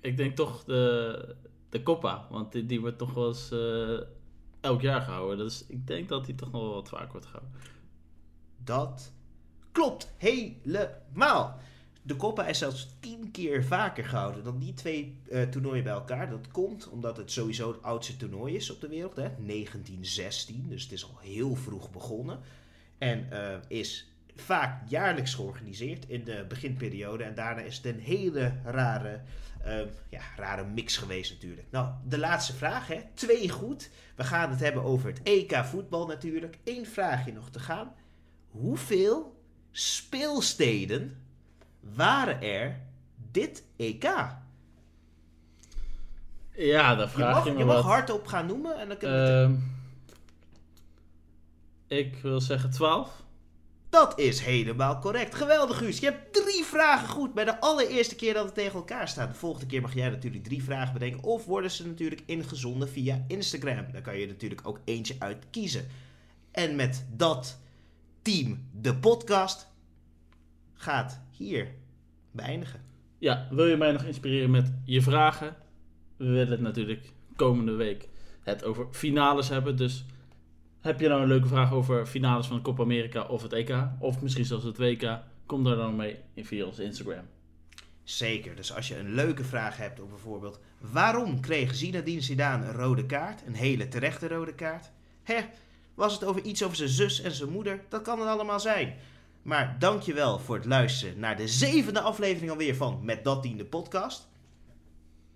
Ik 0.00 0.16
denk 0.16 0.36
toch 0.36 0.64
de, 0.64 1.36
de 1.68 1.82
Copa, 1.82 2.26
want 2.30 2.52
die, 2.52 2.66
die 2.66 2.80
wordt 2.80 2.98
toch 2.98 3.14
wel 3.14 3.28
eens 3.28 3.50
eh, 3.50 4.00
elk 4.60 4.80
jaar 4.80 5.00
gehouden. 5.00 5.38
Dus 5.38 5.66
ik 5.66 5.86
denk 5.86 6.08
dat 6.08 6.24
die 6.24 6.34
toch 6.34 6.50
nog 6.50 6.62
wel 6.62 6.74
wat 6.74 6.88
vaker 6.88 7.12
wordt 7.12 7.26
gehouden. 7.26 7.60
Dat 8.64 9.12
klopt 9.72 10.12
helemaal. 10.16 11.58
De 12.08 12.16
Copa 12.16 12.46
is 12.46 12.58
zelfs 12.58 12.96
tien 13.00 13.30
keer 13.30 13.64
vaker 13.64 14.04
gehouden 14.04 14.44
dan 14.44 14.58
die 14.58 14.74
twee 14.74 15.18
eh, 15.30 15.42
toernooien 15.42 15.84
bij 15.84 15.92
elkaar. 15.92 16.30
Dat 16.30 16.48
komt 16.48 16.88
omdat 16.88 17.16
het 17.16 17.30
sowieso 17.30 17.72
het 17.72 17.82
oudste 17.82 18.16
toernooi 18.16 18.54
is 18.54 18.70
op 18.70 18.80
de 18.80 18.88
wereld. 18.88 19.16
Hè? 19.16 19.22
1916, 19.22 20.66
dus 20.68 20.82
het 20.82 20.92
is 20.92 21.04
al 21.04 21.18
heel 21.20 21.54
vroeg 21.54 21.90
begonnen. 21.90 22.40
En 22.98 23.30
eh, 23.30 23.58
is 23.68 24.12
vaak 24.36 24.88
jaarlijks 24.88 25.34
georganiseerd 25.34 26.08
in 26.08 26.24
de 26.24 26.44
beginperiode. 26.48 27.24
En 27.24 27.34
daarna 27.34 27.60
is 27.60 27.76
het 27.76 27.84
een 27.84 28.00
hele 28.00 28.52
rare, 28.64 29.20
eh, 29.62 29.80
ja, 30.10 30.22
rare 30.36 30.64
mix 30.64 30.96
geweest 30.96 31.32
natuurlijk. 31.32 31.66
Nou, 31.70 31.92
de 32.06 32.18
laatste 32.18 32.52
vraag, 32.52 32.86
hè? 32.86 33.00
twee 33.14 33.48
goed. 33.48 33.90
We 34.16 34.24
gaan 34.24 34.50
het 34.50 34.60
hebben 34.60 34.82
over 34.82 35.08
het 35.08 35.22
EK 35.22 35.64
voetbal 35.64 36.06
natuurlijk. 36.06 36.58
Eén 36.64 36.86
vraagje 36.86 37.32
nog 37.32 37.50
te 37.50 37.60
gaan. 37.60 37.94
Hoeveel 38.50 39.42
speelsteden 39.70 41.26
waren 41.94 42.42
er 42.42 42.80
dit 43.30 43.64
EK? 43.76 44.02
Ja, 44.02 44.42
Je 46.90 47.06
vraag 47.08 47.34
mag, 47.34 47.44
je, 47.44 47.50
je 47.58 47.64
mag 47.64 47.74
wat. 47.74 47.84
hardop 47.84 48.26
gaan 48.26 48.46
noemen 48.46 48.78
en 48.78 48.88
dan 48.88 48.96
kunnen 48.96 49.24
we 49.24 49.30
Ehm, 49.54 49.56
ik 51.98 52.16
wil 52.22 52.40
zeggen 52.40 52.70
12. 52.70 53.22
Dat 53.90 54.18
is 54.18 54.40
helemaal 54.40 54.98
correct. 54.98 55.34
Geweldig, 55.34 55.76
Guus. 55.78 55.98
Je 55.98 56.06
hebt 56.06 56.32
drie 56.32 56.64
vragen 56.64 57.08
goed 57.08 57.34
bij 57.34 57.44
de 57.44 57.60
allereerste 57.60 58.14
keer 58.14 58.34
dat 58.34 58.44
het 58.44 58.54
tegen 58.54 58.74
elkaar 58.74 59.08
staat. 59.08 59.28
De 59.28 59.34
volgende 59.38 59.66
keer 59.66 59.80
mag 59.80 59.94
jij 59.94 60.10
natuurlijk 60.10 60.44
drie 60.44 60.62
vragen 60.62 60.92
bedenken. 60.92 61.22
Of 61.22 61.44
worden 61.44 61.70
ze 61.70 61.86
natuurlijk 61.86 62.22
ingezonden 62.26 62.88
via 62.88 63.24
Instagram. 63.28 63.92
Daar 63.92 64.02
kan 64.02 64.18
je 64.18 64.26
natuurlijk 64.26 64.60
ook 64.64 64.80
eentje 64.84 65.16
uit 65.18 65.44
kiezen. 65.50 65.86
En 66.50 66.76
met 66.76 67.06
dat 67.10 67.58
team, 68.22 68.68
de 68.72 68.96
podcast, 68.96 69.66
gaat 70.78 71.20
hier 71.30 71.68
beëindigen. 72.30 72.80
Ja, 73.18 73.48
wil 73.50 73.66
je 73.66 73.76
mij 73.76 73.92
nog 73.92 74.02
inspireren 74.02 74.50
met 74.50 74.72
je 74.84 75.02
vragen? 75.02 75.56
We 76.16 76.24
willen 76.24 76.50
het 76.50 76.60
natuurlijk 76.60 77.12
komende 77.36 77.72
week 77.72 78.08
het 78.42 78.64
over 78.64 78.86
finales 78.90 79.48
hebben. 79.48 79.76
Dus 79.76 80.04
heb 80.80 81.00
je 81.00 81.08
nou 81.08 81.22
een 81.22 81.28
leuke 81.28 81.48
vraag 81.48 81.72
over 81.72 82.06
finales 82.06 82.46
van 82.46 82.56
de 82.56 82.62
Copa 82.62 82.82
America 82.82 83.22
of 83.22 83.42
het 83.42 83.52
EK? 83.52 83.76
Of 83.98 84.22
misschien 84.22 84.44
zelfs 84.44 84.64
het 84.64 84.78
WK? 84.78 85.18
Kom 85.46 85.64
daar 85.64 85.76
dan 85.76 85.96
mee 85.96 86.16
via 86.36 86.64
onze 86.64 86.84
Instagram. 86.84 87.24
Zeker. 88.04 88.56
Dus 88.56 88.74
als 88.74 88.88
je 88.88 88.98
een 88.98 89.14
leuke 89.14 89.44
vraag 89.44 89.76
hebt 89.76 90.00
over 90.00 90.12
bijvoorbeeld... 90.12 90.60
waarom 90.78 91.40
kreeg 91.40 91.74
Zinedine 91.74 92.20
Zidane 92.20 92.66
een 92.66 92.72
rode 92.72 93.06
kaart? 93.06 93.42
Een 93.46 93.54
hele 93.54 93.88
terechte 93.88 94.28
rode 94.28 94.54
kaart. 94.54 94.90
Hè, 95.22 95.40
was 95.94 96.12
het 96.12 96.24
over 96.24 96.42
iets 96.42 96.62
over 96.62 96.76
zijn 96.76 96.88
zus 96.88 97.20
en 97.20 97.30
zijn 97.30 97.50
moeder? 97.50 97.80
Dat 97.88 98.02
kan 98.02 98.18
het 98.18 98.28
allemaal 98.28 98.60
zijn. 98.60 98.94
Maar 99.42 99.76
dankjewel 99.78 100.38
voor 100.38 100.56
het 100.56 100.64
luisteren 100.64 101.18
naar 101.18 101.36
de 101.36 101.48
zevende 101.48 102.00
aflevering 102.00 102.50
alweer 102.50 102.76
van 102.76 103.00
Met 103.02 103.24
Dat 103.24 103.42
Team 103.42 103.56
de 103.56 103.64
podcast. 103.64 104.28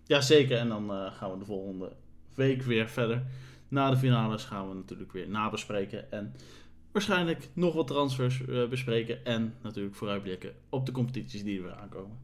Jazeker, 0.04 0.58
en 0.58 0.68
dan 0.68 0.92
eh, 0.92 1.12
gaan 1.12 1.32
we 1.32 1.38
de 1.38 1.44
volgende 1.44 1.92
week 2.34 2.62
weer 2.62 2.88
verder. 2.88 3.22
Na 3.68 3.90
de 3.90 3.96
finales 3.96 4.44
gaan 4.44 4.68
we 4.68 4.74
natuurlijk 4.74 5.12
weer 5.12 5.28
nabespreken. 5.28 6.12
En 6.12 6.34
waarschijnlijk 6.92 7.48
nog 7.52 7.74
wat 7.74 7.86
transfers 7.86 8.46
eh, 8.46 8.68
bespreken. 8.68 9.24
En 9.24 9.54
natuurlijk 9.62 9.94
vooruitblikken 9.94 10.54
op 10.68 10.86
de 10.86 10.92
competities 10.92 11.42
die 11.44 11.56
er 11.56 11.62
weer 11.62 11.74
aankomen. 11.74 12.18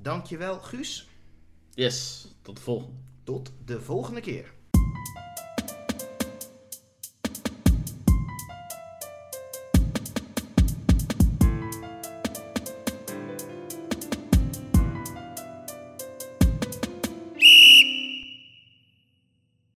Dankjewel 0.00 0.58
Guus. 0.58 1.08
Yes, 1.74 2.28
tot 2.42 2.56
de 2.56 2.62
volgende. 2.62 2.96
Tot 3.24 3.52
de 3.64 3.80
volgende 3.80 4.20
keer. 4.20 4.52